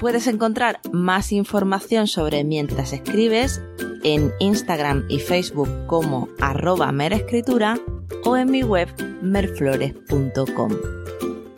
Puedes 0.00 0.26
encontrar 0.28 0.80
más 0.92 1.30
información 1.30 2.06
sobre 2.06 2.42
Mientras 2.42 2.94
escribes 2.94 3.60
en 4.02 4.32
Instagram 4.40 5.04
y 5.10 5.18
Facebook 5.18 5.68
como 5.86 6.26
arroba 6.40 6.90
merescritura 6.90 7.78
o 8.24 8.38
en 8.38 8.50
mi 8.50 8.62
web 8.62 8.88
merflores.com. 9.20 10.72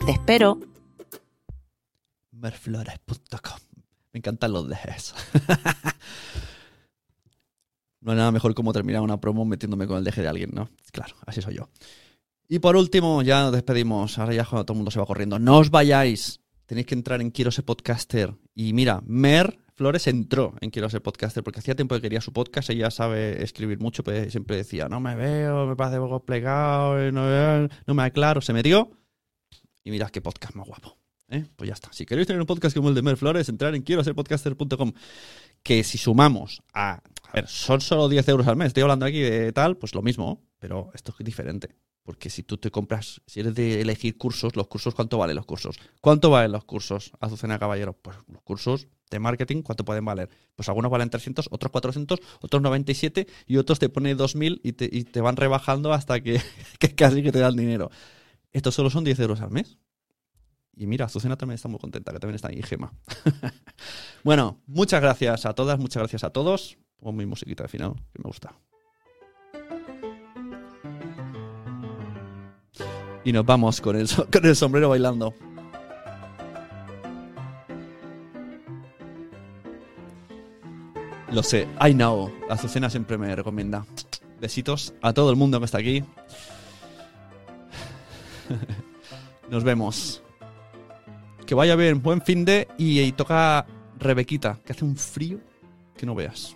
Te 0.05 0.11
espero. 0.11 0.59
merflores.com. 2.31 3.59
Me 4.11 4.17
encantan 4.17 4.51
los 4.51 4.67
dejes. 4.67 5.15
no 8.01 8.11
hay 8.11 8.17
nada 8.17 8.33
mejor 8.33 8.53
como 8.55 8.73
terminar 8.73 9.03
una 9.03 9.21
promo 9.21 9.45
metiéndome 9.45 9.87
con 9.87 9.99
el 9.99 10.03
deje 10.03 10.21
de 10.21 10.27
alguien, 10.27 10.51
¿no? 10.53 10.69
Claro, 10.91 11.15
así 11.25 11.41
soy 11.41 11.55
yo. 11.55 11.69
Y 12.49 12.59
por 12.59 12.75
último, 12.75 13.21
ya 13.21 13.43
nos 13.43 13.53
despedimos. 13.53 14.19
Ahora 14.19 14.33
ya 14.33 14.43
todo 14.43 14.65
el 14.67 14.75
mundo 14.75 14.91
se 14.91 14.99
va 14.99 15.05
corriendo. 15.05 15.39
No 15.39 15.59
os 15.59 15.69
vayáis. 15.69 16.42
Tenéis 16.65 16.87
que 16.87 16.95
entrar 16.95 17.21
en 17.21 17.31
Quiero 17.31 17.51
ser 17.51 17.65
podcaster. 17.65 18.33
Y 18.55 18.73
mira, 18.73 19.01
Mer 19.05 19.59
Flores 19.75 20.07
entró 20.07 20.53
en 20.61 20.69
Quiero 20.69 20.89
ser 20.89 21.01
podcaster 21.01 21.43
porque 21.43 21.59
hacía 21.59 21.75
tiempo 21.75 21.95
que 21.95 22.01
quería 22.01 22.21
su 22.21 22.31
podcast. 22.33 22.69
Ella 22.69 22.91
sabe 22.91 23.43
escribir 23.43 23.79
mucho, 23.79 24.03
pero 24.03 24.29
siempre 24.29 24.55
decía, 24.55 24.87
no 24.87 24.99
me 24.99 25.15
veo, 25.15 25.65
me 25.65 25.75
parece 25.75 25.97
poco 25.97 26.23
plegado, 26.23 27.11
no, 27.11 27.67
no 27.85 27.93
me 27.93 28.03
aclaro. 28.03 28.41
Se 28.41 28.53
metió 28.53 28.91
y 29.83 29.91
mirad 29.91 30.09
qué 30.09 30.21
podcast 30.21 30.55
más 30.55 30.67
guapo. 30.67 30.97
¿eh? 31.29 31.45
Pues 31.55 31.67
ya 31.67 31.73
está. 31.73 31.91
Si 31.91 32.05
queréis 32.05 32.27
tener 32.27 32.39
un 32.39 32.45
podcast 32.45 32.75
como 32.75 32.89
el 32.89 32.95
de 32.95 33.01
Mer 33.01 33.17
Flores, 33.17 33.49
entrar 33.49 33.75
en 33.75 33.81
quiero 33.81 34.03
ser 34.03 34.15
podcaster.com. 34.15 34.93
Que 35.61 35.83
si 35.83 35.97
sumamos 35.97 36.61
a. 36.73 37.01
A 37.29 37.33
ver, 37.33 37.47
son 37.47 37.81
solo 37.81 38.09
10 38.09 38.27
euros 38.29 38.47
al 38.47 38.55
mes. 38.55 38.67
Estoy 38.67 38.83
hablando 38.83 39.05
aquí 39.05 39.19
de 39.19 39.51
tal, 39.53 39.77
pues 39.77 39.95
lo 39.95 40.01
mismo, 40.01 40.43
pero 40.59 40.91
esto 40.93 41.15
es 41.17 41.25
diferente. 41.25 41.75
Porque 42.03 42.29
si 42.29 42.43
tú 42.43 42.57
te 42.57 42.69
compras, 42.69 43.21
si 43.25 43.39
eres 43.39 43.55
de 43.55 43.81
elegir 43.81 44.17
cursos, 44.17 44.57
los 44.57 44.67
cursos, 44.67 44.93
¿cuánto 44.93 45.17
valen 45.17 45.37
los 45.37 45.45
cursos? 45.45 45.77
¿Cuánto 46.01 46.29
valen 46.29 46.51
los 46.51 46.65
cursos, 46.65 47.11
Azucena 47.21 47.57
Caballero? 47.57 47.93
Pues 47.93 48.17
los 48.27 48.41
cursos 48.41 48.87
de 49.09 49.19
marketing, 49.19 49.61
¿cuánto 49.61 49.85
pueden 49.85 50.03
valer? 50.03 50.29
Pues 50.55 50.67
algunos 50.67 50.91
valen 50.91 51.09
300, 51.09 51.47
otros 51.49 51.71
400, 51.71 52.19
otros 52.41 52.61
97 52.61 53.27
y 53.47 53.57
otros 53.57 53.79
te 53.79 53.87
pone 53.87 54.15
2000 54.15 54.59
y 54.63 54.73
te, 54.73 55.21
van 55.21 55.37
rebajando 55.37 55.93
hasta 55.93 56.19
que, 56.23 56.41
casi 56.95 57.23
que 57.23 57.31
te 57.31 57.39
dan 57.39 57.55
dinero. 57.55 57.89
Estos 58.51 58.75
solo 58.75 58.89
son 58.89 59.05
10 59.05 59.19
euros 59.19 59.39
al 59.39 59.51
mes. 59.51 59.77
Y 60.75 60.87
mira, 60.87 61.05
Azucena 61.05 61.37
también 61.37 61.55
está 61.55 61.69
muy 61.69 61.79
contenta, 61.79 62.11
que 62.11 62.19
también 62.19 62.35
está 62.35 62.49
ahí, 62.49 62.61
Gema. 62.63 62.91
bueno, 64.23 64.61
muchas 64.65 65.01
gracias 65.01 65.45
a 65.45 65.53
todas, 65.53 65.79
muchas 65.79 66.01
gracias 66.01 66.23
a 66.23 66.31
todos. 66.31 66.77
Pongo 66.97 67.13
mi 67.13 67.25
musiquita 67.25 67.63
de 67.63 67.69
final, 67.69 67.93
que 68.11 68.19
me 68.21 68.27
gusta. 68.27 68.55
Y 73.23 73.31
nos 73.31 73.45
vamos 73.45 73.79
con 73.81 73.95
el, 73.95 74.07
con 74.31 74.45
el 74.45 74.55
sombrero 74.55 74.89
bailando. 74.89 75.33
Lo 81.31 81.41
sé, 81.41 81.67
I 81.81 81.93
know. 81.93 82.31
Azucena 82.49 82.89
siempre 82.89 83.17
me 83.17 83.35
recomienda. 83.35 83.85
Besitos 84.39 84.93
a 85.01 85.13
todo 85.13 85.31
el 85.31 85.35
mundo 85.35 85.57
que 85.59 85.65
está 85.65 85.79
aquí. 85.79 86.03
Nos 89.49 89.63
vemos. 89.63 90.21
Que 91.45 91.55
vaya 91.55 91.75
bien, 91.75 92.01
buen 92.01 92.21
fin 92.21 92.45
de 92.45 92.67
y, 92.77 92.99
y 92.99 93.11
toca 93.13 93.65
Rebequita, 93.99 94.59
que 94.63 94.73
hace 94.73 94.85
un 94.85 94.95
frío 94.95 95.39
que 95.97 96.05
no 96.05 96.13
veas. 96.13 96.55